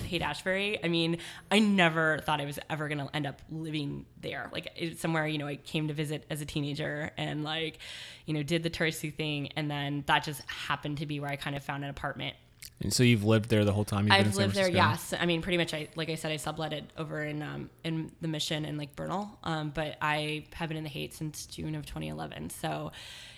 Haight 0.06 0.22
Ashbury. 0.22 0.82
I 0.82 0.88
mean, 0.88 1.18
I 1.50 1.58
never 1.58 2.18
thought 2.20 2.40
I 2.40 2.46
was 2.46 2.58
ever 2.70 2.88
gonna 2.88 3.10
end 3.12 3.26
up 3.26 3.42
living 3.50 4.06
there. 4.20 4.48
Like 4.52 4.72
it's 4.76 5.00
somewhere, 5.00 5.26
you 5.26 5.38
know, 5.38 5.46
I 5.46 5.56
came 5.56 5.88
to 5.88 5.94
visit 5.94 6.24
as 6.30 6.40
a 6.40 6.46
teenager 6.46 7.10
and 7.18 7.44
like, 7.44 7.78
you 8.24 8.34
know, 8.34 8.42
did 8.42 8.62
the 8.62 8.70
touristy 8.70 9.12
thing, 9.12 9.50
and 9.56 9.70
then 9.70 10.04
that 10.06 10.24
just 10.24 10.40
happened 10.48 10.98
to 10.98 11.06
be 11.06 11.20
where 11.20 11.30
I 11.30 11.36
kind 11.36 11.56
of 11.56 11.62
found 11.62 11.84
an 11.84 11.90
apartment 11.90 12.36
And 12.80 12.92
so 12.92 13.02
you've 13.02 13.24
lived 13.24 13.50
there 13.50 13.64
the 13.64 13.72
whole 13.72 13.84
time. 13.84 14.04
You've 14.04 14.10
been 14.10 14.20
in 14.20 14.26
I've 14.28 14.36
lived 14.36 14.54
there. 14.54 14.70
Yes, 14.70 15.12
I 15.18 15.26
mean, 15.26 15.42
pretty 15.42 15.58
much. 15.58 15.74
I 15.74 15.88
like 15.96 16.10
I 16.10 16.14
said, 16.14 16.30
I 16.30 16.36
subletted 16.36 16.84
over 16.96 17.24
in 17.24 17.42
um, 17.42 17.70
in 17.82 18.12
the 18.20 18.28
Mission 18.28 18.64
and 18.64 18.78
like 18.78 18.94
Bernal, 18.94 19.36
um, 19.42 19.70
but 19.70 19.96
I 20.00 20.44
have 20.54 20.68
been 20.68 20.78
in 20.78 20.84
the 20.84 20.90
Haight 20.90 21.12
since 21.12 21.46
June 21.46 21.74
of 21.74 21.86
2011. 21.86 22.50
So, 22.50 22.92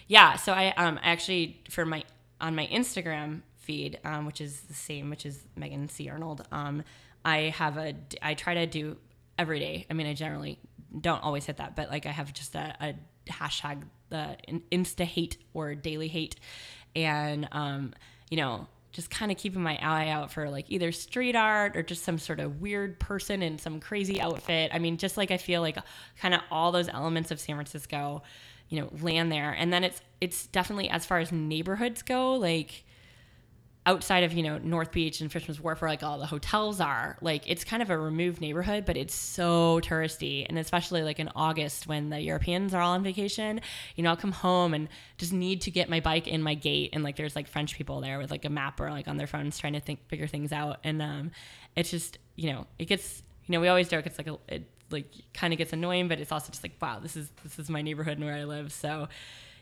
yeah. 0.08 0.36
So 0.36 0.52
I 0.52 0.74
um 0.76 0.98
I 1.02 1.10
actually 1.10 1.62
for 1.70 1.86
my 1.86 2.04
on 2.40 2.54
my 2.54 2.66
Instagram 2.66 3.40
feed, 3.56 3.98
um, 4.04 4.26
which 4.26 4.42
is 4.42 4.60
the 4.62 4.74
same, 4.74 5.08
which 5.08 5.24
is 5.24 5.44
Meghan 5.58 5.90
C 5.90 6.10
Arnold. 6.10 6.46
Um, 6.52 6.82
I 7.24 7.54
have 7.56 7.78
a 7.78 7.94
I 8.20 8.34
try 8.34 8.54
to 8.54 8.66
do 8.66 8.98
every 9.38 9.58
day. 9.58 9.86
I 9.88 9.94
mean, 9.94 10.06
I 10.06 10.12
generally 10.12 10.58
don't 11.00 11.22
always 11.22 11.46
hit 11.46 11.56
that, 11.56 11.76
but 11.76 11.88
like 11.88 12.04
I 12.04 12.10
have 12.10 12.32
just 12.34 12.54
a, 12.54 12.76
a 12.80 12.94
hashtag 13.30 13.82
the 14.10 14.36
insta 14.72 15.04
hate 15.04 15.38
or 15.54 15.74
daily 15.74 16.08
hate, 16.08 16.36
and 16.94 17.48
um, 17.52 17.94
you 18.28 18.36
know 18.36 18.66
just 18.92 19.10
kind 19.10 19.30
of 19.30 19.38
keeping 19.38 19.62
my 19.62 19.78
eye 19.80 20.08
out 20.08 20.32
for 20.32 20.50
like 20.50 20.66
either 20.68 20.90
street 20.92 21.36
art 21.36 21.76
or 21.76 21.82
just 21.82 22.02
some 22.02 22.18
sort 22.18 22.40
of 22.40 22.60
weird 22.60 22.98
person 22.98 23.42
in 23.42 23.58
some 23.58 23.80
crazy 23.80 24.20
outfit. 24.20 24.70
I 24.74 24.78
mean, 24.78 24.96
just 24.96 25.16
like 25.16 25.30
I 25.30 25.36
feel 25.36 25.60
like 25.60 25.78
kind 26.18 26.34
of 26.34 26.40
all 26.50 26.72
those 26.72 26.88
elements 26.88 27.30
of 27.30 27.38
San 27.38 27.56
Francisco, 27.56 28.22
you 28.68 28.80
know, 28.80 28.90
land 29.00 29.30
there. 29.30 29.52
And 29.52 29.72
then 29.72 29.84
it's 29.84 30.00
it's 30.20 30.46
definitely 30.46 30.90
as 30.90 31.06
far 31.06 31.18
as 31.18 31.30
neighborhoods 31.30 32.02
go, 32.02 32.34
like 32.34 32.84
outside 33.90 34.22
of 34.22 34.32
you 34.32 34.42
know 34.44 34.56
North 34.58 34.92
Beach 34.92 35.20
and 35.20 35.30
Fisherman's 35.32 35.60
Wharf, 35.60 35.80
where 35.80 35.90
like 35.90 36.04
all 36.04 36.18
the 36.18 36.26
hotels 36.26 36.80
are, 36.80 37.16
like 37.20 37.42
it's 37.50 37.64
kind 37.64 37.82
of 37.82 37.90
a 37.90 37.98
removed 37.98 38.40
neighborhood, 38.40 38.84
but 38.84 38.96
it's 38.96 39.14
so 39.14 39.80
touristy, 39.80 40.46
and 40.48 40.58
especially 40.58 41.02
like 41.02 41.18
in 41.18 41.28
August 41.34 41.88
when 41.88 42.08
the 42.08 42.20
Europeans 42.20 42.72
are 42.72 42.80
all 42.80 42.92
on 42.92 43.02
vacation, 43.02 43.60
you 43.96 44.04
know, 44.04 44.10
I'll 44.10 44.16
come 44.16 44.32
home 44.32 44.74
and 44.74 44.88
just 45.18 45.32
need 45.32 45.62
to 45.62 45.72
get 45.72 45.88
my 45.90 45.98
bike 45.98 46.28
in 46.28 46.40
my 46.40 46.54
gate, 46.54 46.90
and 46.92 47.02
like 47.02 47.16
there's 47.16 47.34
like 47.34 47.48
French 47.48 47.74
people 47.74 48.00
there 48.00 48.18
with 48.18 48.30
like 48.30 48.44
a 48.44 48.50
map 48.50 48.80
or 48.80 48.90
like 48.90 49.08
on 49.08 49.16
their 49.16 49.26
phones 49.26 49.58
trying 49.58 49.72
to 49.72 49.80
think 49.80 50.06
figure 50.08 50.28
things 50.28 50.52
out, 50.52 50.78
and 50.84 51.02
um, 51.02 51.32
it's 51.74 51.90
just 51.90 52.18
you 52.36 52.52
know 52.52 52.66
it 52.78 52.84
gets 52.84 53.24
you 53.46 53.52
know 53.52 53.60
we 53.60 53.66
always 53.66 53.88
joke 53.88 54.06
it's 54.06 54.18
like 54.18 54.28
a 54.28 54.38
it 54.48 54.70
like 54.90 55.06
kind 55.34 55.52
of 55.52 55.58
gets 55.58 55.72
annoying, 55.72 56.06
but 56.06 56.20
it's 56.20 56.30
also 56.30 56.50
just 56.52 56.62
like 56.62 56.72
wow 56.80 57.00
this 57.00 57.16
is 57.16 57.28
this 57.42 57.58
is 57.58 57.68
my 57.68 57.82
neighborhood 57.82 58.18
and 58.18 58.24
where 58.24 58.34
I 58.34 58.44
live, 58.44 58.72
so 58.72 59.08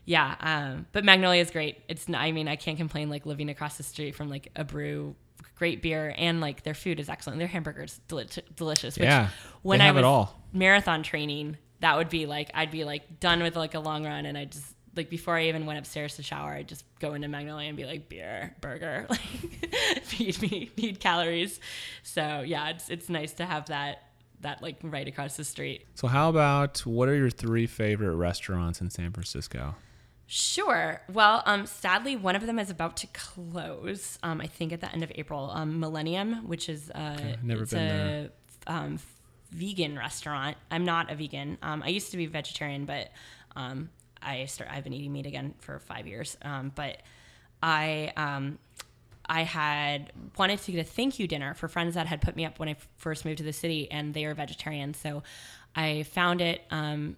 yeah 0.09 0.35
um, 0.41 0.87
but 0.93 1.05
magnolia 1.05 1.43
is 1.43 1.51
great 1.51 1.77
it's 1.87 2.07
i 2.15 2.33
mean 2.33 2.49
i 2.49 2.57
can't 2.57 2.79
complain 2.79 3.11
like 3.11 3.27
living 3.27 3.51
across 3.51 3.77
the 3.77 3.83
street 3.83 4.15
from 4.15 4.31
like 4.31 4.49
a 4.57 4.65
brew 4.65 5.15
great 5.57 5.83
beer 5.83 6.15
and 6.17 6.41
like 6.41 6.63
their 6.63 6.73
food 6.75 6.99
is 6.99 7.09
excellent 7.11 7.39
their 7.39 7.47
hamburgers 7.49 8.01
deli- 8.09 8.27
delicious 8.57 8.97
which 8.97 9.05
Yeah, 9.05 9.29
when 9.63 9.81
i 9.83 9.91
was 9.93 10.05
all. 10.05 10.41
marathon 10.53 11.03
training 11.03 11.59
that 11.81 11.97
would 11.99 12.09
be 12.09 12.25
like 12.27 12.51
i'd 12.55 12.71
be 12.71 12.85
like 12.85 13.21
done 13.21 13.43
with 13.43 13.55
like 13.55 13.75
a 13.75 13.81
long 13.81 14.05
run 14.05 14.25
and 14.25 14.39
i 14.39 14.47
just 14.47 14.65
like 14.97 15.11
before 15.11 15.37
i 15.37 15.45
even 15.49 15.67
went 15.67 15.79
upstairs 15.79 16.17
to 16.17 16.23
shower 16.23 16.53
i'd 16.53 16.69
just 16.69 16.85
go 17.01 17.13
into 17.13 17.29
magnolia 17.29 17.69
and 17.69 17.77
be 17.77 17.85
like 17.85 18.09
beer 18.09 18.55
burger 18.63 19.07
like 19.11 19.21
feed 20.05 20.41
me 20.41 20.71
need 20.79 21.01
calories 21.01 21.61
so 22.03 22.43
yeah 22.47 22.71
it's 22.71 22.89
it's 22.89 23.09
nice 23.11 23.33
to 23.35 23.45
have 23.45 23.67
that 23.67 24.05
that 24.41 24.63
like 24.63 24.77
right 24.83 25.07
across 25.09 25.37
the 25.37 25.45
street 25.45 25.85
So 25.97 26.07
how 26.09 26.29
about 26.31 26.79
what 26.87 27.09
are 27.09 27.15
your 27.17 27.31
three 27.31 27.67
favorite 27.67 28.15
restaurants 28.15 28.81
in 28.81 28.89
San 28.89 29.11
Francisco? 29.13 29.75
Sure. 30.31 31.01
Well, 31.11 31.43
um, 31.47 31.65
sadly, 31.65 32.15
one 32.15 32.37
of 32.37 32.45
them 32.47 32.59
is 32.59 32.69
about 32.69 32.99
to 32.99 33.07
close. 33.09 34.19
Um, 34.23 34.43
I 34.43 34.47
think 34.47 34.73
at 34.75 34.81
the 34.83 34.93
end 34.93 35.03
of 35.03 35.11
April. 35.15 35.51
Um, 35.51 35.81
Millennium, 35.81 36.47
which 36.47 36.69
is 36.69 36.91
uh, 36.91 37.17
never 37.43 37.63
it's 37.63 37.73
been 37.73 37.91
a. 37.91 38.31
Um, 38.67 38.99
vegan 39.51 39.97
restaurant. 39.97 40.59
I'm 40.71 40.85
not 40.85 41.11
a 41.11 41.15
vegan. 41.15 41.57
Um, 41.63 41.83
I 41.83 41.89
used 41.89 42.11
to 42.11 42.19
be 42.19 42.27
vegetarian, 42.27 42.85
but 42.85 43.11
um, 43.57 43.89
I 44.23 44.45
start. 44.45 44.71
I've 44.71 44.85
been 44.85 44.93
eating 44.93 45.15
meat 45.15 45.25
again 45.25 45.55
for 45.61 45.79
five 45.79 46.07
years. 46.07 46.37
Um, 46.43 46.73
but 46.75 46.99
I 47.63 48.13
um, 48.19 48.59
I 49.27 49.43
had 49.43 50.13
wanted 50.37 50.61
to 50.61 50.73
get 50.73 50.81
a 50.81 50.85
thank 50.85 51.19
you 51.19 51.27
dinner 51.27 51.55
for 51.55 51.69
friends 51.69 51.95
that 51.95 52.07
had 52.07 52.21
put 52.21 52.37
me 52.37 52.45
up 52.45 52.59
when 52.59 52.69
I 52.69 52.77
first 52.97 53.25
moved 53.25 53.39
to 53.39 53.45
the 53.45 53.53
city, 53.53 53.91
and 53.91 54.13
they 54.13 54.25
are 54.27 54.35
vegetarian. 54.35 54.93
So 54.95 55.23
I 55.75 56.03
found 56.03 56.41
it, 56.41 56.63
um, 56.71 57.17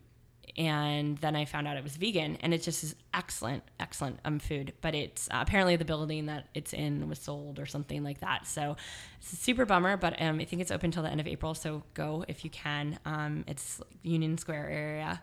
and 0.56 1.18
then 1.18 1.36
I 1.36 1.44
found 1.44 1.66
out 1.68 1.76
it 1.76 1.82
was 1.82 1.96
vegan, 1.96 2.36
and 2.40 2.52
it 2.54 2.62
just 2.62 2.82
is 2.84 2.94
excellent, 3.14 3.62
excellent 3.78 4.18
um, 4.24 4.38
food. 4.38 4.72
But 4.80 4.94
it's 4.94 5.28
uh, 5.30 5.38
apparently 5.40 5.76
the 5.76 5.84
building 5.84 6.26
that 6.26 6.46
it's 6.54 6.72
in 6.72 7.08
was 7.08 7.18
sold 7.18 7.58
or 7.58 7.66
something 7.66 8.02
like 8.04 8.20
that. 8.20 8.46
So 8.46 8.76
it's 9.20 9.32
a 9.32 9.36
super 9.36 9.64
bummer. 9.64 9.96
But 9.96 10.20
um, 10.20 10.40
I 10.40 10.44
think 10.44 10.62
it's 10.62 10.70
open 10.70 10.90
till 10.90 11.02
the 11.02 11.10
end 11.10 11.20
of 11.20 11.26
April, 11.26 11.54
so 11.54 11.82
go 11.94 12.24
if 12.28 12.44
you 12.44 12.50
can. 12.50 12.98
Um, 13.04 13.44
it's 13.46 13.80
Union 14.02 14.38
Square 14.38 14.70
area. 14.70 15.22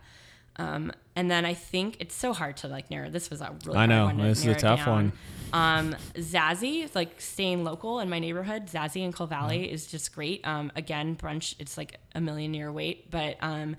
Um, 0.60 0.90
and 1.14 1.30
then 1.30 1.44
I 1.44 1.54
think 1.54 1.98
it's 2.00 2.16
so 2.16 2.32
hard 2.32 2.56
to 2.58 2.68
like 2.68 2.90
narrow. 2.90 3.08
This 3.10 3.30
was 3.30 3.40
a 3.40 3.54
really 3.64 3.78
I 3.78 3.86
know. 3.86 4.10
This 4.16 4.40
is 4.40 4.46
a 4.46 4.54
tough 4.56 4.80
down. 4.84 4.88
one. 4.92 5.12
Um, 5.52 5.96
Zazie, 6.14 6.92
like 6.96 7.20
staying 7.20 7.62
local 7.62 8.00
in 8.00 8.10
my 8.10 8.18
neighborhood, 8.18 8.66
Zazie 8.66 9.02
in 9.04 9.12
Cole 9.12 9.28
Valley 9.28 9.60
Mm-hmm. 9.66 9.74
is 9.74 9.86
just 9.86 10.12
great. 10.14 10.44
Um, 10.46 10.72
again, 10.74 11.16
brunch, 11.16 11.54
it's 11.60 11.78
like 11.78 12.00
a 12.14 12.20
million 12.20 12.54
year 12.54 12.72
wait, 12.72 13.08
but 13.10 13.36
um, 13.40 13.76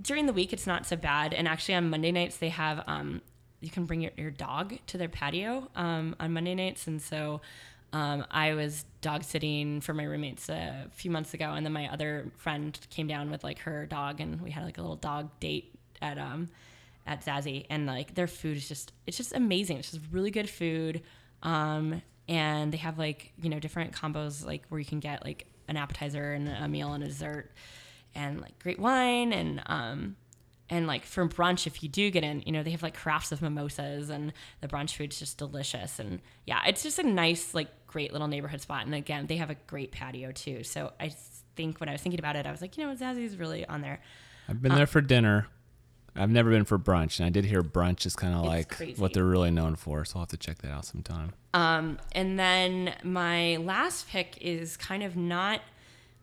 during 0.00 0.26
the 0.26 0.32
week, 0.32 0.52
it's 0.52 0.66
not 0.66 0.86
so 0.86 0.96
bad. 0.96 1.34
And 1.34 1.48
actually, 1.48 1.74
on 1.74 1.90
Monday 1.90 2.12
nights, 2.12 2.36
they 2.36 2.50
have 2.50 2.82
um, 2.86 3.22
you 3.60 3.70
can 3.70 3.84
bring 3.84 4.00
your, 4.00 4.12
your 4.16 4.30
dog 4.30 4.78
to 4.88 4.98
their 4.98 5.08
patio 5.08 5.68
um, 5.74 6.16
on 6.20 6.32
Monday 6.32 6.54
nights, 6.54 6.86
and 6.86 7.00
so. 7.00 7.40
Um, 7.92 8.24
I 8.30 8.54
was 8.54 8.84
dog 9.00 9.24
sitting 9.24 9.80
for 9.80 9.92
my 9.92 10.04
roommates 10.04 10.48
a 10.48 10.86
few 10.92 11.10
months 11.10 11.34
ago, 11.34 11.54
and 11.54 11.66
then 11.66 11.72
my 11.72 11.92
other 11.92 12.30
friend 12.36 12.78
came 12.88 13.08
down 13.08 13.32
with 13.32 13.42
like 13.42 13.58
her 13.58 13.84
dog, 13.84 14.20
and 14.20 14.40
we 14.40 14.52
had 14.52 14.62
like 14.62 14.78
a 14.78 14.80
little 14.80 14.94
dog 14.94 15.28
date 15.40 15.74
at 16.00 16.16
um, 16.16 16.50
at 17.04 17.24
Zazie, 17.24 17.66
and 17.68 17.86
like 17.86 18.14
their 18.14 18.28
food 18.28 18.56
is 18.56 18.68
just 18.68 18.92
it's 19.08 19.16
just 19.16 19.34
amazing. 19.34 19.78
It's 19.78 19.90
just 19.90 20.04
really 20.12 20.30
good 20.30 20.48
food, 20.48 21.02
um, 21.42 22.00
and 22.28 22.72
they 22.72 22.76
have 22.76 22.98
like 22.98 23.32
you 23.42 23.50
know 23.50 23.58
different 23.58 23.92
combos 23.92 24.46
like 24.46 24.62
where 24.68 24.78
you 24.78 24.86
can 24.86 25.00
get 25.00 25.24
like 25.24 25.46
an 25.68 25.76
appetizer 25.76 26.32
and 26.32 26.48
a 26.48 26.68
meal 26.68 26.92
and 26.92 27.02
a 27.02 27.08
dessert, 27.08 27.50
and 28.14 28.40
like 28.40 28.58
great 28.58 28.78
wine 28.78 29.32
and 29.32 29.62
um, 29.66 30.16
and 30.68 30.86
like 30.86 31.04
for 31.04 31.26
brunch 31.28 31.66
if 31.66 31.82
you 31.82 31.88
do 31.88 32.10
get 32.10 32.22
in 32.24 32.42
you 32.46 32.52
know 32.52 32.62
they 32.62 32.70
have 32.70 32.82
like 32.82 32.96
crafts 32.96 33.32
of 33.32 33.42
mimosas 33.42 34.08
and 34.10 34.32
the 34.60 34.68
brunch 34.68 34.94
food's 34.96 35.18
just 35.18 35.38
delicious 35.38 35.98
and 35.98 36.20
yeah 36.46 36.60
it's 36.66 36.82
just 36.82 36.98
a 36.98 37.02
nice 37.02 37.54
like 37.54 37.68
great 37.86 38.12
little 38.12 38.28
neighborhood 38.28 38.60
spot 38.60 38.84
and 38.86 38.94
again 38.94 39.26
they 39.26 39.36
have 39.36 39.50
a 39.50 39.56
great 39.66 39.90
patio 39.90 40.30
too 40.32 40.62
so 40.62 40.92
i 41.00 41.12
think 41.56 41.80
when 41.80 41.88
i 41.88 41.92
was 41.92 42.00
thinking 42.00 42.20
about 42.20 42.36
it 42.36 42.46
i 42.46 42.50
was 42.50 42.60
like 42.60 42.78
you 42.78 42.86
know 42.86 42.94
Zazie's 42.94 43.36
really 43.36 43.66
on 43.66 43.80
there 43.80 44.00
I've 44.48 44.56
Uh, 44.56 44.60
been 44.60 44.74
there 44.74 44.86
for 44.86 45.00
dinner. 45.00 45.46
I've 46.16 46.30
never 46.30 46.50
been 46.50 46.64
for 46.64 46.76
brunch, 46.76 47.20
and 47.20 47.26
I 47.26 47.30
did 47.30 47.44
hear 47.44 47.62
brunch 47.62 48.04
is 48.04 48.16
kind 48.16 48.34
of 48.34 48.44
like 48.44 48.68
crazy. 48.70 49.00
what 49.00 49.12
they're 49.12 49.24
really 49.24 49.52
known 49.52 49.76
for. 49.76 50.04
So 50.04 50.16
I'll 50.16 50.22
have 50.22 50.30
to 50.30 50.36
check 50.36 50.58
that 50.58 50.72
out 50.72 50.84
sometime. 50.84 51.34
Um, 51.54 51.98
and 52.12 52.36
then 52.36 52.94
my 53.04 53.58
last 53.58 54.08
pick 54.08 54.36
is 54.40 54.76
kind 54.76 55.04
of 55.04 55.16
not 55.16 55.60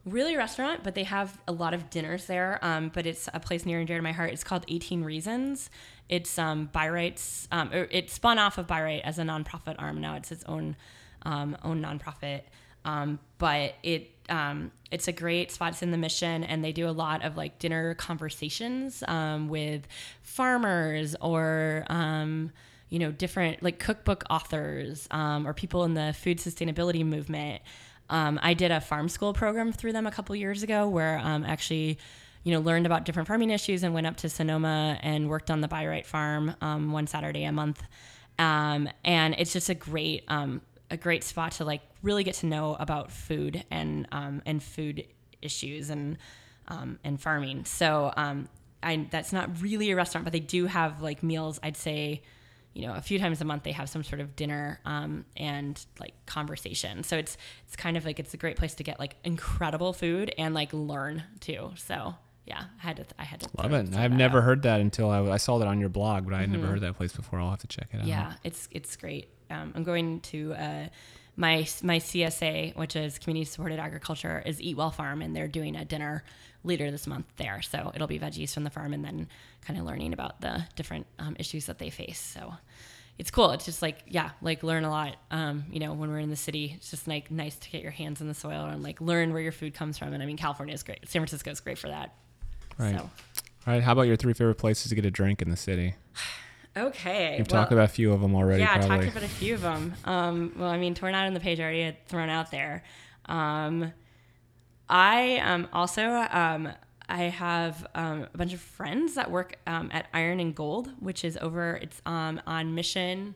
really 0.07 0.35
a 0.35 0.37
restaurant, 0.37 0.83
but 0.83 0.95
they 0.95 1.03
have 1.03 1.37
a 1.47 1.51
lot 1.51 1.73
of 1.73 1.89
dinners 1.89 2.25
there. 2.25 2.59
Um, 2.61 2.89
but 2.93 3.05
it's 3.05 3.29
a 3.33 3.39
place 3.39 3.65
near 3.65 3.79
and 3.79 3.87
dear 3.87 3.97
to 3.97 4.03
my 4.03 4.11
heart. 4.11 4.31
It's 4.31 4.43
called 4.43 4.65
18 4.67 5.03
Reasons. 5.03 5.69
It's 6.09 6.39
um, 6.39 6.69
Bi-Rite's. 6.71 7.47
Um, 7.51 7.71
it 7.73 8.09
spun 8.09 8.39
off 8.39 8.57
of 8.57 8.67
Bi-Rite 8.67 9.01
as 9.03 9.19
a 9.19 9.23
nonprofit 9.23 9.75
arm. 9.77 9.99
Now 9.99 10.15
it's 10.15 10.31
its 10.31 10.43
own 10.45 10.75
um, 11.23 11.57
own 11.63 11.81
nonprofit. 11.81 12.41
Um, 12.85 13.19
but 13.37 13.75
it 13.83 14.11
um, 14.29 14.71
it's 14.91 15.07
a 15.07 15.11
great 15.11 15.51
spot. 15.51 15.73
It's 15.73 15.83
in 15.83 15.91
the 15.91 15.97
mission, 15.97 16.43
and 16.43 16.63
they 16.63 16.71
do 16.71 16.87
a 16.87 16.91
lot 16.91 17.23
of 17.23 17.35
like 17.35 17.59
dinner 17.59 17.93
conversations 17.95 19.03
um, 19.07 19.49
with 19.49 19.87
farmers 20.21 21.15
or 21.19 21.85
um, 21.89 22.51
you 22.89 22.99
know 22.99 23.11
different 23.11 23.61
like 23.61 23.79
cookbook 23.79 24.23
authors 24.29 25.07
or 25.11 25.53
people 25.53 25.83
in 25.83 25.95
the 25.95 26.15
food 26.17 26.37
sustainability 26.37 27.05
movement. 27.05 27.61
Um, 28.09 28.39
I 28.41 28.53
did 28.53 28.71
a 28.71 28.79
farm 28.79 29.09
school 29.09 29.33
program 29.33 29.71
through 29.71 29.93
them 29.93 30.07
a 30.07 30.11
couple 30.11 30.35
years 30.35 30.63
ago 30.63 30.87
where 30.87 31.19
um, 31.19 31.43
actually, 31.43 31.97
you 32.43 32.53
know, 32.53 32.59
learned 32.59 32.85
about 32.85 33.05
different 33.05 33.27
farming 33.27 33.49
issues 33.49 33.83
and 33.83 33.93
went 33.93 34.07
up 34.07 34.17
to 34.17 34.29
Sonoma 34.29 34.97
and 35.01 35.29
worked 35.29 35.51
on 35.51 35.61
the 35.61 35.67
Bi-Rite 35.67 36.05
farm 36.05 36.55
um, 36.61 36.91
one 36.91 37.07
Saturday 37.07 37.43
a 37.43 37.51
month. 37.51 37.83
Um, 38.39 38.87
and 39.03 39.35
it's 39.37 39.53
just 39.53 39.69
a 39.69 39.75
great, 39.75 40.23
um, 40.27 40.61
a 40.89 40.97
great 40.97 41.23
spot 41.23 41.53
to 41.53 41.65
like 41.65 41.81
really 42.03 42.23
get 42.23 42.35
to 42.35 42.45
know 42.45 42.75
about 42.79 43.11
food 43.11 43.63
and 43.69 44.07
um, 44.11 44.41
and 44.45 44.63
food 44.63 45.05
issues 45.41 45.89
and 45.89 46.17
and 47.03 47.19
farming. 47.19 47.65
So 47.65 48.13
I, 48.83 49.07
that's 49.09 49.33
not 49.33 49.61
really 49.61 49.91
a 49.91 49.95
restaurant, 49.95 50.23
but 50.23 50.33
they 50.33 50.39
do 50.39 50.65
have 50.65 51.01
like 51.01 51.23
meals. 51.23 51.59
I'd 51.63 51.77
say, 51.77 52.21
you 52.77 52.85
know, 52.85 52.93
a 52.93 53.01
few 53.01 53.17
times 53.17 53.41
a 53.41 53.45
month 53.45 53.63
they 53.63 53.71
have 53.71 53.89
some 53.89 54.03
sort 54.03 54.21
of 54.21 54.35
dinner 54.35 54.79
um, 54.85 55.25
and 55.35 55.83
like 55.99 56.13
conversation. 56.27 57.03
So 57.03 57.17
it's 57.17 57.35
it's 57.65 57.75
kind 57.75 57.97
of 57.97 58.05
like 58.05 58.19
it's 58.19 58.33
a 58.33 58.37
great 58.37 58.55
place 58.55 58.75
to 58.75 58.83
get 58.83 58.99
like 58.99 59.15
incredible 59.23 59.93
food 59.93 60.33
and 60.37 60.53
like 60.53 60.71
learn 60.73 61.23
too. 61.39 61.71
So 61.75 62.13
yeah, 62.45 62.65
I 62.81 62.87
had 62.87 62.97
to 62.97 63.05
I 63.17 63.23
had 63.23 63.41
to 63.41 63.49
Love 63.57 63.73
it. 63.73 63.95
I've 63.95 64.11
never 64.11 64.37
out. 64.37 64.43
heard 64.43 64.61
that 64.61 64.79
until 64.79 65.09
I, 65.09 65.21
I 65.31 65.37
saw 65.37 65.57
that 65.57 65.67
on 65.67 65.79
your 65.79 65.89
blog, 65.89 66.25
but 66.25 66.35
I 66.35 66.41
had 66.41 66.51
never 66.51 66.67
heard 66.67 66.81
that 66.81 66.95
place 66.95 67.13
before. 67.13 67.39
I'll 67.39 67.49
have 67.49 67.59
to 67.59 67.67
check 67.67 67.87
it 67.91 67.97
out. 67.97 68.01
Mm-hmm. 68.01 68.09
Yeah, 68.09 68.33
it's 68.43 68.69
it's 68.71 68.95
great. 68.95 69.29
Um, 69.49 69.73
I'm 69.75 69.83
going 69.83 70.19
to 70.21 70.53
uh, 70.53 70.87
my 71.35 71.67
my 71.81 71.97
CSA, 71.97 72.75
which 72.75 72.95
is 72.95 73.17
Community 73.17 73.45
Supported 73.45 73.79
Agriculture, 73.79 74.43
is 74.45 74.59
Eatwell 74.59 74.93
Farm, 74.93 75.23
and 75.23 75.35
they're 75.35 75.47
doing 75.47 75.75
a 75.75 75.83
dinner 75.83 76.23
later 76.67 76.91
this 76.91 77.07
month 77.07 77.25
there. 77.37 77.61
So 77.61 77.91
it'll 77.95 78.07
be 78.07 78.19
veggies 78.19 78.53
from 78.53 78.63
the 78.63 78.69
farm, 78.69 78.93
and 78.93 79.03
then 79.03 79.27
kind 79.65 79.79
of 79.79 79.85
learning 79.85 80.13
about 80.13 80.41
the 80.41 80.63
different 80.75 81.07
um, 81.19 81.35
issues 81.39 81.65
that 81.65 81.79
they 81.79 81.89
face. 81.89 82.19
So 82.19 82.53
it's 83.17 83.31
cool. 83.31 83.51
It's 83.51 83.65
just 83.65 83.81
like 83.81 84.03
yeah, 84.07 84.31
like 84.41 84.63
learn 84.63 84.83
a 84.83 84.89
lot. 84.89 85.15
Um, 85.31 85.65
you 85.71 85.79
know, 85.79 85.93
when 85.93 86.09
we're 86.09 86.19
in 86.19 86.29
the 86.29 86.35
city, 86.35 86.73
it's 86.75 86.91
just 86.91 87.07
like 87.07 87.31
nice 87.31 87.55
to 87.55 87.69
get 87.69 87.81
your 87.81 87.91
hands 87.91 88.21
in 88.21 88.27
the 88.27 88.33
soil 88.33 88.65
and 88.65 88.83
like 88.83 89.01
learn 89.01 89.33
where 89.33 89.41
your 89.41 89.51
food 89.51 89.73
comes 89.73 89.97
from. 89.97 90.13
And 90.13 90.21
I 90.21 90.25
mean, 90.25 90.37
California 90.37 90.73
is 90.73 90.83
great. 90.83 91.07
San 91.09 91.21
Francisco 91.21 91.51
is 91.51 91.59
great 91.59 91.77
for 91.77 91.87
that. 91.87 92.13
Right. 92.77 92.95
So. 92.95 93.01
All 93.01 93.73
right. 93.73 93.81
How 93.83 93.93
about 93.93 94.03
your 94.03 94.15
three 94.15 94.33
favorite 94.33 94.55
places 94.55 94.89
to 94.89 94.95
get 94.95 95.05
a 95.05 95.11
drink 95.11 95.41
in 95.41 95.49
the 95.49 95.57
city? 95.57 95.95
Okay. 96.77 97.37
You've 97.39 97.49
well- 97.49 97.61
talked 97.61 97.71
about 97.71 97.85
a 97.85 97.87
few 97.87 98.13
of 98.13 98.21
them 98.21 98.35
already. 98.35 98.61
Yeah, 98.61 98.75
I 98.75 98.77
talked 98.77 99.07
about 99.07 99.23
a 99.23 99.27
few 99.27 99.55
of 99.55 99.61
them. 99.61 99.95
Um, 100.05 100.53
well, 100.55 100.69
I 100.69 100.77
mean, 100.77 100.93
Toronado 100.93 101.25
in 101.27 101.33
the 101.33 101.39
Haight 101.39 101.59
I 101.59 101.63
already 101.63 101.81
had 101.81 102.07
thrown 102.07 102.29
out 102.29 102.51
there. 102.51 102.83
Um, 103.25 103.91
I 104.89 105.37
um, 105.37 105.67
also 105.73 106.03
um, 106.03 106.69
I 107.09 107.23
have 107.23 107.85
um, 107.95 108.27
a 108.33 108.37
bunch 108.37 108.53
of 108.53 108.61
friends 108.61 109.15
that 109.15 109.31
work 109.31 109.57
um, 109.65 109.89
at 109.93 110.07
Iron 110.13 110.39
and 110.39 110.53
Gold, 110.53 110.89
which 110.99 111.23
is 111.23 111.37
over. 111.37 111.75
It's 111.75 112.01
um, 112.05 112.41
on 112.45 112.75
Mission, 112.75 113.35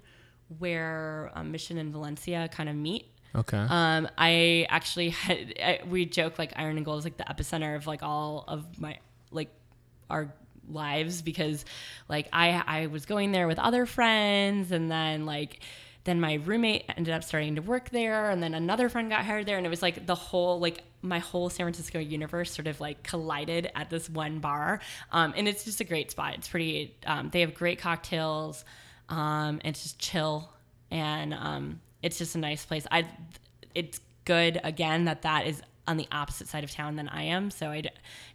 where 0.60 1.32
um, 1.36 1.52
Mission 1.52 1.78
and 1.78 1.92
Valencia 1.92 2.50
kind 2.52 2.70
of 2.70 2.76
meet. 2.76 3.06
okay. 3.36 3.66
Um, 3.70 4.10
I 4.18 4.66
actually 4.70 5.10
had 5.26 5.54
I, 5.62 5.80
we 5.88 6.06
joke 6.06 6.38
like 6.38 6.54
Iron 6.56 6.78
and 6.78 6.86
Gold 6.86 7.00
is 7.00 7.06
like 7.06 7.18
the 7.18 7.24
epicenter 7.24 7.76
of 7.76 7.88
like 7.88 8.04
all 8.04 8.44
of 8.48 8.80
my 8.80 9.00
like 9.32 9.50
our 10.10 10.34
lives 10.70 11.22
because 11.22 11.66
like 12.08 12.28
I 12.34 12.62
I 12.66 12.88
was 12.88 13.06
going 13.06 13.32
there 13.32 13.48
with 13.48 13.60
other 13.60 13.86
friends 13.86 14.72
and 14.72 14.92
then 14.92 15.26
like 15.26 15.60
then 16.04 16.20
my 16.20 16.36
roommate 16.36 16.86
ended 16.98 17.14
up 17.14 17.24
starting 17.24 17.56
to 17.56 17.62
work 17.62 17.90
there 17.90 18.30
and 18.30 18.42
then 18.42 18.54
another 18.54 18.90
friend 18.90 19.10
got 19.10 19.24
hired 19.24 19.46
there 19.46 19.58
and 19.58 19.66
it 19.66 19.70
was 19.70 19.82
like 19.82 20.06
the 20.06 20.16
whole 20.16 20.60
like 20.60 20.84
my 21.02 21.20
whole 21.20 21.50
San 21.50 21.66
Francisco 21.66 22.00
universe 22.00 22.52
sort 22.52 22.68
of 22.68 22.80
like 22.80 23.04
collided 23.04 23.72
at 23.76 23.90
this 23.90 24.10
one 24.10 24.40
bar 24.40 24.80
um, 25.12 25.34
and 25.36 25.48
it's 25.48 25.64
just 25.64 25.80
a 25.80 25.84
great 25.84 26.12
spot 26.12 26.36
it's 26.36 26.48
pretty 26.48 26.96
um, 27.06 27.30
they 27.32 27.42
have 27.42 27.54
great 27.54 27.80
cocktails 27.80 28.66
um, 29.10 29.60
it's 29.64 29.84
just 29.84 30.00
chill 30.00 30.50
and 30.90 31.34
um, 31.34 31.80
it's 32.02 32.18
just 32.18 32.36
a 32.36 32.40
nice 32.40 32.66
place 32.66 32.86
I 32.92 33.08
it's 33.74 34.00
good 34.26 34.60
again 34.64 35.06
that 35.06 35.24
that 35.24 35.48
is 35.48 35.62
on 35.88 35.98
the 35.98 36.08
opposite 36.12 36.48
side 36.48 36.64
of 36.64 36.72
town 36.72 36.96
than 36.96 37.10
I 37.10 37.24
am. 37.24 37.52
So 37.52 37.68
i 37.68 37.84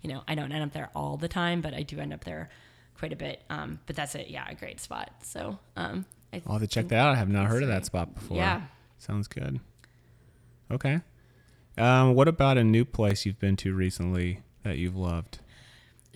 you 0.03 0.12
know, 0.12 0.23
I 0.29 0.35
don't 0.35 0.53
end 0.53 0.62
up 0.62 0.73
there 0.73 0.91
all 0.95 1.17
the 1.17 1.29
time, 1.29 1.61
but 1.61 1.75
I 1.75 1.83
do 1.83 1.99
end 1.99 2.12
up 2.12 2.25
there 2.25 2.51
quite 2.99 3.12
a 3.12 3.17
bit. 3.17 3.43
Um, 3.51 3.81
but 3.87 3.97
that's 3.97 4.14
it. 4.14 4.29
Yeah, 4.29 4.45
a 4.49 4.55
great 4.55 4.81
spot. 4.81 5.11
So 5.23 5.59
um, 5.77 6.05
I, 6.37 6.43
I'll 6.47 6.59
have 6.59 6.62
to 6.62 6.68
check 6.68 6.89
that 6.89 6.99
out. 6.99 7.12
I 7.12 7.16
have 7.16 7.28
not 7.28 7.47
heard 7.47 7.62
of 7.62 7.68
that 7.68 7.84
spot 7.87 8.14
before. 8.14 8.37
Yeah. 8.37 8.62
Sounds 8.99 9.28
good. 9.28 9.61
Okay. 10.70 11.01
Um, 11.78 12.14
what 12.14 12.28
about 12.28 12.57
a 12.59 12.64
new 12.64 12.84
place 12.84 13.26
you've 13.26 13.39
been 13.39 13.57
to 13.57 13.74
recently 13.74 14.41
that 14.62 14.78
you've 14.78 14.97
loved? 14.97 15.39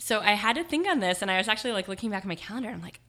so 0.00 0.20
I 0.20 0.32
had 0.32 0.56
to 0.56 0.64
think 0.64 0.88
on 0.88 1.00
this, 1.00 1.22
and 1.22 1.30
I 1.30 1.36
was 1.38 1.48
actually 1.48 1.72
like 1.72 1.86
looking 1.86 2.10
back 2.10 2.22
at 2.22 2.28
my 2.28 2.34
calendar. 2.34 2.70
I'm 2.70 2.82
like, 2.82 3.00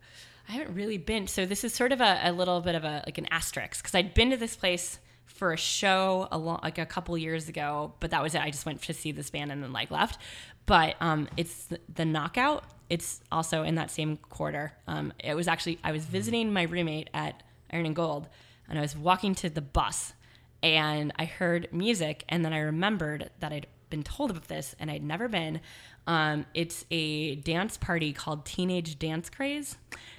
I 0.48 0.54
haven't 0.54 0.76
really 0.76 0.98
been. 0.98 1.28
So 1.28 1.46
this 1.46 1.64
is 1.64 1.74
sort 1.74 1.92
of 1.92 2.02
a, 2.02 2.20
a 2.24 2.32
little 2.32 2.62
bit 2.62 2.76
of 2.76 2.84
a 2.84 3.04
like 3.06 3.18
an 3.18 3.28
asterisk 3.32 3.82
because 3.82 3.96
I'd 3.96 4.14
been 4.14 4.32
to 4.32 4.38
this 4.38 4.56
place 4.56 5.00
for 5.26 5.54
a 5.54 5.58
show 5.58 6.28
a 6.32 6.38
long, 6.38 6.60
like 6.62 6.78
a 6.78 6.86
couple 6.86 7.18
years 7.18 7.48
ago, 7.48 7.94
but 8.00 8.12
that 8.12 8.22
was 8.22 8.36
it. 8.36 8.42
I 8.42 8.52
just 8.52 8.66
went 8.66 8.82
to 8.84 8.94
see 8.94 9.12
this 9.12 9.30
band 9.30 9.52
and 9.52 9.64
then 9.64 9.72
like 9.72 9.90
left. 9.90 10.20
But 10.66 10.96
um, 11.00 11.28
it's 11.38 11.66
the, 11.66 11.80
the 11.94 12.06
Knockout. 12.06 12.64
It's 12.92 13.22
also 13.32 13.64
in 13.64 13.76
that 13.76 13.90
same 13.90 14.18
quarter. 14.18 14.74
Um, 14.86 15.14
it 15.18 15.34
was 15.34 15.48
actually 15.48 15.80
I 15.82 15.94
was 15.94 16.04
visiting 16.04 16.52
my 16.52 16.64
roommate 16.64 17.10
at 17.14 17.42
Iron 17.72 17.86
and 17.86 17.96
Gold, 17.96 18.28
and 18.68 18.78
I 18.78 18.82
was 18.82 18.98
walking 18.98 19.34
to 19.36 19.50
the 19.50 19.62
bus, 19.62 20.14
and 20.62 21.14
I 21.18 21.24
heard 21.24 21.70
music, 21.72 22.26
and 22.28 22.44
then 22.44 22.52
I 22.52 22.60
remembered 22.60 23.30
that 23.40 23.54
I'd 23.54 23.68
been 23.90 24.04
told 24.04 24.32
about 24.32 24.48
this 24.48 24.76
and 24.80 24.90
I'd 24.90 25.04
never 25.04 25.28
been. 25.28 25.62
Um, 26.08 26.46
it's 26.54 26.86
a 26.90 27.36
dance 27.36 27.78
party 27.78 28.12
called 28.12 28.46
Teenage 28.46 28.98
Dance 28.98 29.30
Craze 29.30 29.78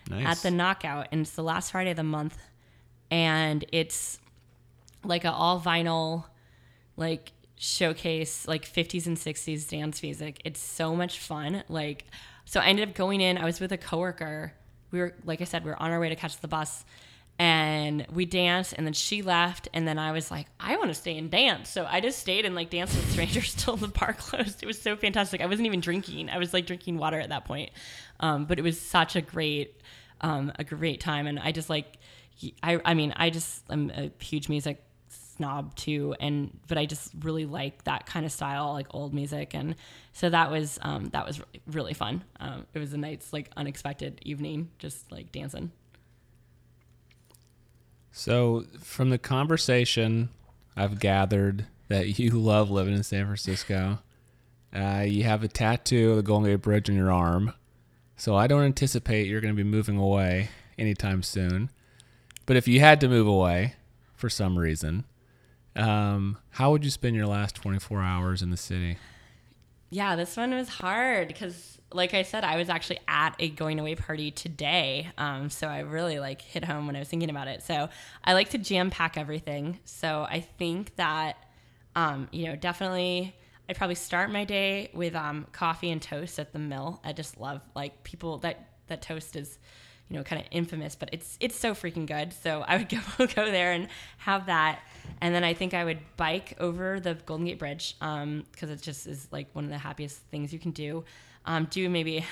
Nice. 0.08 0.26
at 0.26 0.42
the 0.42 0.50
Knockout, 0.50 1.08
and 1.12 1.22
it's 1.22 1.32
the 1.32 1.42
last 1.42 1.72
Friday 1.72 1.90
of 1.90 1.96
the 1.96 2.04
month, 2.04 2.38
and 3.10 3.64
it's 3.72 4.18
like 5.04 5.24
a 5.24 5.32
all 5.32 5.60
vinyl, 5.60 6.24
like 6.96 7.32
showcase 7.56 8.48
like 8.48 8.64
50s 8.64 9.06
and 9.06 9.16
60s 9.16 9.68
dance 9.68 10.02
music. 10.02 10.40
It's 10.44 10.60
so 10.60 10.96
much 10.96 11.18
fun. 11.18 11.64
Like, 11.68 12.06
so 12.52 12.60
I 12.60 12.66
ended 12.66 12.86
up 12.86 12.94
going 12.94 13.22
in. 13.22 13.38
I 13.38 13.46
was 13.46 13.60
with 13.60 13.72
a 13.72 13.78
coworker. 13.78 14.52
We 14.90 14.98
were, 14.98 15.14
like 15.24 15.40
I 15.40 15.44
said, 15.44 15.64
we 15.64 15.70
were 15.70 15.82
on 15.82 15.90
our 15.90 15.98
way 15.98 16.10
to 16.10 16.16
catch 16.16 16.38
the 16.38 16.48
bus, 16.48 16.84
and 17.38 18.06
we 18.12 18.26
danced. 18.26 18.74
And 18.76 18.84
then 18.84 18.92
she 18.92 19.22
left, 19.22 19.70
and 19.72 19.88
then 19.88 19.98
I 19.98 20.12
was 20.12 20.30
like, 20.30 20.48
I 20.60 20.76
want 20.76 20.90
to 20.90 20.94
stay 20.94 21.16
and 21.16 21.30
dance. 21.30 21.70
So 21.70 21.86
I 21.88 22.00
just 22.00 22.18
stayed 22.18 22.44
and 22.44 22.54
like 22.54 22.68
danced 22.68 22.94
with 22.94 23.10
strangers 23.10 23.54
till 23.56 23.76
the 23.76 23.88
bar 23.88 24.12
closed. 24.18 24.62
It 24.62 24.66
was 24.66 24.78
so 24.78 24.96
fantastic. 24.96 25.40
I 25.40 25.46
wasn't 25.46 25.64
even 25.64 25.80
drinking. 25.80 26.28
I 26.28 26.36
was 26.36 26.52
like 26.52 26.66
drinking 26.66 26.98
water 26.98 27.18
at 27.18 27.30
that 27.30 27.46
point, 27.46 27.70
um, 28.20 28.44
but 28.44 28.58
it 28.58 28.62
was 28.62 28.78
such 28.78 29.16
a 29.16 29.22
great, 29.22 29.80
um, 30.20 30.52
a 30.58 30.64
great 30.64 31.00
time. 31.00 31.26
And 31.26 31.38
I 31.38 31.52
just 31.52 31.70
like, 31.70 31.96
I, 32.62 32.78
I 32.84 32.92
mean, 32.92 33.14
I 33.16 33.30
just 33.30 33.62
am 33.70 33.90
a 33.96 34.10
huge 34.22 34.50
music 34.50 34.84
snob 35.42 35.74
too 35.74 36.14
and 36.20 36.56
but 36.68 36.78
i 36.78 36.86
just 36.86 37.12
really 37.20 37.46
like 37.46 37.82
that 37.84 38.06
kind 38.06 38.24
of 38.24 38.30
style 38.32 38.72
like 38.72 38.86
old 38.90 39.12
music 39.12 39.54
and 39.54 39.74
so 40.12 40.30
that 40.30 40.50
was 40.50 40.78
um 40.82 41.06
that 41.06 41.26
was 41.26 41.40
really, 41.40 41.60
really 41.66 41.94
fun 41.94 42.22
um 42.40 42.64
it 42.74 42.78
was 42.78 42.92
a 42.92 42.96
nice 42.96 43.32
like 43.32 43.50
unexpected 43.56 44.20
evening 44.22 44.70
just 44.78 45.10
like 45.10 45.32
dancing 45.32 45.70
So, 48.10 48.66
from 48.78 49.08
the 49.10 49.18
conversation, 49.18 50.28
I've 50.76 51.00
gathered 51.00 51.66
that 51.88 52.18
you 52.18 52.30
love 52.38 52.70
living 52.70 52.94
in 52.94 53.02
San 53.02 53.24
Francisco. 53.24 53.98
Uh, 54.74 55.04
you 55.06 55.24
have 55.24 55.42
a 55.42 55.48
tattoo 55.48 56.10
of 56.10 56.16
the 56.16 56.22
Golden 56.22 56.50
Gate 56.50 56.62
Bridge 56.62 56.88
on 56.90 56.96
your 56.96 57.10
arm. 57.10 57.54
So, 58.16 58.36
I 58.36 58.46
don't 58.46 58.64
anticipate 58.64 59.26
you're 59.26 59.40
going 59.40 59.54
to 59.56 59.64
be 59.64 59.68
moving 59.68 59.96
away 59.98 60.50
anytime 60.78 61.22
soon. 61.22 61.70
But 62.44 62.56
if 62.56 62.68
you 62.68 62.80
had 62.80 63.00
to 63.00 63.08
move 63.08 63.26
away 63.26 63.76
for 64.14 64.28
some 64.28 64.58
reason, 64.58 65.04
um, 65.76 66.38
how 66.50 66.70
would 66.70 66.84
you 66.84 66.90
spend 66.90 67.16
your 67.16 67.26
last 67.26 67.54
24 67.56 68.02
hours 68.02 68.42
in 68.42 68.50
the 68.50 68.56
city? 68.56 68.98
yeah 69.92 70.16
this 70.16 70.38
one 70.38 70.54
was 70.54 70.70
hard 70.70 71.28
because 71.28 71.78
like 71.92 72.14
i 72.14 72.22
said 72.22 72.44
i 72.44 72.56
was 72.56 72.70
actually 72.70 72.98
at 73.06 73.36
a 73.38 73.50
going 73.50 73.78
away 73.78 73.94
party 73.94 74.30
today. 74.30 75.06
Um 75.18 75.50
so 75.50 75.68
i 75.68 75.80
really 75.80 76.18
like 76.18 76.40
hit 76.40 76.64
home 76.64 76.86
when 76.86 76.96
i 76.96 76.98
was 76.98 77.08
thinking 77.08 77.28
about 77.28 77.46
it. 77.46 77.62
So 77.62 77.90
i 78.24 78.32
like 78.32 78.48
to 78.50 78.58
jam 78.58 78.88
pack 78.88 79.18
everything. 79.18 79.78
So 79.84 80.26
i 80.28 80.40
think 80.40 80.96
that 80.96 81.36
um 81.94 82.28
you 82.32 82.46
know 82.46 82.56
definitely 82.56 83.36
i'd 83.68 83.76
probably 83.76 83.94
start 83.94 84.32
my 84.32 84.44
day 84.44 84.90
with 84.94 85.14
um 85.14 85.46
coffee 85.52 85.90
and 85.90 86.00
toast 86.00 86.38
at 86.38 86.54
the 86.54 86.58
mill. 86.58 87.02
I 87.04 87.12
just 87.12 87.38
love 87.38 87.60
like 87.76 88.02
people 88.02 88.38
that 88.38 88.70
that 88.86 89.02
toast 89.02 89.36
is 89.36 89.58
you 90.08 90.16
know, 90.16 90.22
kind 90.22 90.42
of 90.42 90.48
infamous, 90.50 90.94
but 90.94 91.08
it's 91.12 91.38
it's 91.40 91.56
so 91.56 91.74
freaking 91.74 92.06
good. 92.06 92.32
So 92.32 92.64
I 92.66 92.76
would 92.76 92.88
go 93.18 93.26
go 93.26 93.50
there 93.50 93.72
and 93.72 93.88
have 94.18 94.46
that, 94.46 94.80
and 95.20 95.34
then 95.34 95.44
I 95.44 95.54
think 95.54 95.74
I 95.74 95.84
would 95.84 95.98
bike 96.16 96.54
over 96.60 97.00
the 97.00 97.14
Golden 97.14 97.46
Gate 97.46 97.58
Bridge 97.58 97.96
because 97.98 98.70
it 98.70 98.82
just 98.82 99.06
is 99.06 99.28
like 99.30 99.48
one 99.54 99.64
of 99.64 99.70
the 99.70 99.78
happiest 99.78 100.18
things 100.30 100.52
you 100.52 100.58
can 100.58 100.72
do. 100.72 101.04
Um, 101.44 101.66
do 101.70 101.88
maybe 101.88 102.24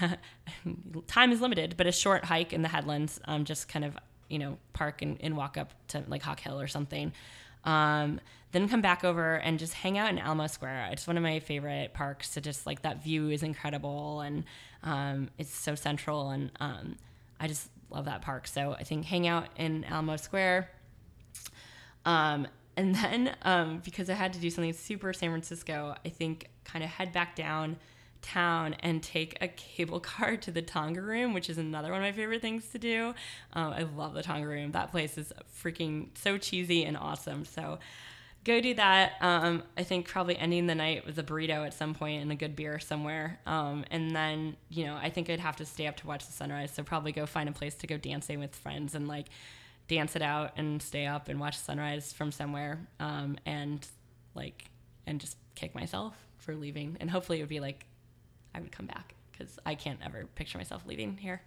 time 1.08 1.32
is 1.32 1.40
limited, 1.40 1.74
but 1.76 1.86
a 1.86 1.92
short 1.92 2.24
hike 2.24 2.52
in 2.52 2.62
the 2.62 2.68
headlands. 2.68 3.20
Um, 3.24 3.44
just 3.44 3.68
kind 3.68 3.84
of 3.84 3.96
you 4.28 4.38
know 4.38 4.58
park 4.72 5.02
and, 5.02 5.16
and 5.20 5.36
walk 5.36 5.56
up 5.56 5.72
to 5.88 6.04
like 6.06 6.22
Hawk 6.22 6.40
Hill 6.40 6.60
or 6.60 6.68
something. 6.68 7.12
Um, 7.64 8.20
then 8.52 8.68
come 8.68 8.80
back 8.80 9.04
over 9.04 9.34
and 9.34 9.58
just 9.58 9.74
hang 9.74 9.96
out 9.96 10.10
in 10.10 10.18
Alamo 10.18 10.46
Square. 10.48 10.90
It's 10.92 11.06
one 11.06 11.16
of 11.16 11.22
my 11.22 11.40
favorite 11.40 11.94
parks. 11.94 12.34
To 12.34 12.40
just 12.40 12.66
like 12.66 12.82
that 12.82 13.02
view 13.02 13.30
is 13.30 13.42
incredible 13.42 14.20
and 14.20 14.44
um, 14.82 15.28
it's 15.38 15.54
so 15.54 15.74
central 15.74 16.30
and 16.30 16.50
um, 16.60 16.96
I 17.40 17.48
just 17.48 17.70
love 17.90 18.04
that 18.04 18.22
park. 18.22 18.46
So 18.46 18.76
I 18.78 18.84
think 18.84 19.04
hang 19.06 19.26
out 19.26 19.48
in 19.56 19.84
Alamo 19.84 20.16
Square. 20.16 20.70
Um, 22.04 22.46
and 22.76 22.94
then 22.96 23.34
um, 23.42 23.80
because 23.84 24.10
I 24.10 24.14
had 24.14 24.32
to 24.34 24.38
do 24.38 24.50
something 24.50 24.72
super 24.72 25.12
San 25.12 25.30
Francisco, 25.30 25.94
I 26.04 26.08
think 26.08 26.48
kind 26.64 26.84
of 26.84 26.90
head 26.90 27.12
back 27.12 27.34
down 27.34 27.76
town 28.22 28.76
and 28.80 29.02
take 29.02 29.36
a 29.40 29.48
cable 29.48 30.00
car 30.00 30.36
to 30.36 30.50
the 30.50 30.62
Tonga 30.62 31.00
Room, 31.00 31.32
which 31.32 31.48
is 31.48 31.58
another 31.58 31.90
one 31.90 32.00
of 32.00 32.04
my 32.04 32.12
favorite 32.12 32.42
things 32.42 32.68
to 32.70 32.78
do. 32.78 33.14
Um, 33.52 33.72
I 33.72 33.82
love 33.82 34.14
the 34.14 34.22
Tonga 34.22 34.46
Room. 34.46 34.72
That 34.72 34.90
place 34.90 35.16
is 35.18 35.32
freaking 35.62 36.08
so 36.14 36.38
cheesy 36.38 36.84
and 36.84 36.96
awesome. 36.96 37.44
So 37.44 37.78
go 38.44 38.60
do 38.60 38.74
that. 38.74 39.12
Um, 39.20 39.62
I 39.76 39.82
think 39.82 40.08
probably 40.08 40.36
ending 40.36 40.66
the 40.66 40.74
night 40.74 41.04
with 41.04 41.18
a 41.18 41.22
burrito 41.22 41.66
at 41.66 41.74
some 41.74 41.94
point 41.94 42.22
and 42.22 42.32
a 42.32 42.34
good 42.34 42.56
beer 42.56 42.78
somewhere. 42.78 43.38
Um, 43.46 43.84
and 43.90 44.14
then, 44.14 44.56
you 44.68 44.84
know, 44.84 44.96
I 44.96 45.10
think 45.10 45.28
I'd 45.28 45.40
have 45.40 45.56
to 45.56 45.66
stay 45.66 45.86
up 45.86 45.96
to 45.98 46.06
watch 46.06 46.26
the 46.26 46.32
sunrise. 46.32 46.70
So 46.72 46.82
probably 46.82 47.12
go 47.12 47.26
find 47.26 47.48
a 47.48 47.52
place 47.52 47.74
to 47.76 47.86
go 47.86 47.96
dancing 47.96 48.40
with 48.40 48.54
friends 48.54 48.94
and 48.94 49.06
like 49.06 49.26
dance 49.88 50.16
it 50.16 50.22
out 50.22 50.52
and 50.56 50.80
stay 50.80 51.06
up 51.06 51.28
and 51.28 51.38
watch 51.38 51.58
sunrise 51.58 52.12
from 52.12 52.32
somewhere. 52.32 52.86
Um, 52.98 53.36
and 53.44 53.86
like, 54.34 54.64
and 55.06 55.20
just 55.20 55.36
kick 55.54 55.74
myself 55.74 56.14
for 56.38 56.54
leaving. 56.54 56.96
And 57.00 57.10
hopefully 57.10 57.38
it 57.38 57.42
would 57.42 57.48
be 57.48 57.60
like, 57.60 57.86
I 58.54 58.60
would 58.60 58.72
come 58.72 58.86
back 58.86 59.14
because 59.32 59.58
I 59.66 59.74
can't 59.74 60.00
ever 60.04 60.24
picture 60.34 60.58
myself 60.58 60.82
leaving 60.86 61.16
here 61.16 61.42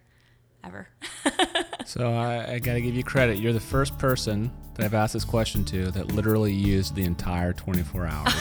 ever. 0.66 0.88
so 1.84 2.12
I, 2.12 2.54
I 2.54 2.58
got 2.58 2.74
to 2.74 2.80
give 2.80 2.94
you 2.94 3.04
credit. 3.04 3.38
You're 3.38 3.52
the 3.52 3.60
first 3.60 3.98
person 3.98 4.50
that 4.74 4.84
I've 4.84 4.94
asked 4.94 5.12
this 5.12 5.24
question 5.24 5.64
to 5.66 5.90
that 5.92 6.12
literally 6.12 6.52
used 6.52 6.94
the 6.94 7.04
entire 7.04 7.52
24 7.52 8.06
hours. 8.06 8.34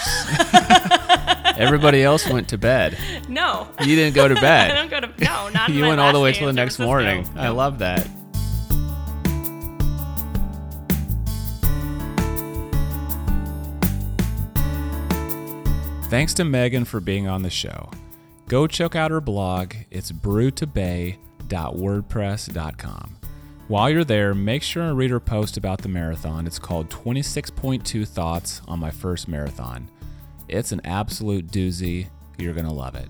Everybody 1.57 2.03
else 2.03 2.28
went 2.28 2.49
to 2.49 2.57
bed. 2.57 2.97
No. 3.30 3.67
You 3.82 3.95
didn't 3.95 4.15
go 4.15 4.28
to 4.28 4.36
bed. 4.36 4.71
I 4.71 4.76
don't 4.76 4.89
go 4.89 4.99
to 4.99 5.24
no, 5.24 5.49
not 5.49 5.69
You 5.69 5.84
went 5.84 5.99
all 5.99 6.13
the 6.13 6.19
way 6.19 6.34
till 6.34 6.47
the 6.47 6.53
next 6.53 6.80
morning. 6.80 7.28
I 7.36 7.49
love 7.49 7.80
that. 7.80 8.07
Thanks 16.09 16.36
to 16.36 16.43
Meghan 16.43 16.86
for 16.86 16.99
being 16.99 17.28
on 17.28 17.41
the 17.41 17.49
show. 17.49 17.89
Go 18.47 18.67
check 18.67 18.95
out 18.95 19.09
her 19.09 19.21
blog. 19.21 19.74
It's 19.89 20.11
brewtobay.wordpress.com. 21.54 23.18
While 23.68 23.89
you're 23.89 24.04
there, 24.04 24.36
make 24.36 24.62
sure 24.62 24.84
and 24.84 24.97
read 24.97 25.12
her 25.12 25.22
post 25.22 25.56
about 25.58 25.82
the 25.82 25.88
marathon. 25.88 26.45
It's 26.45 26.60
called 26.60 26.89
26.2 26.89 28.06
Thoughts 28.08 28.62
on 28.68 28.80
My 28.80 28.91
First 28.91 29.30
Marathon. 29.30 29.89
It's 30.49 30.74
an 30.74 30.82
absolute 30.84 31.47
doozy. 31.47 32.08
You're 32.38 32.54
going 32.54 32.68
to 32.68 32.74
love 32.74 32.95
it. 32.95 33.08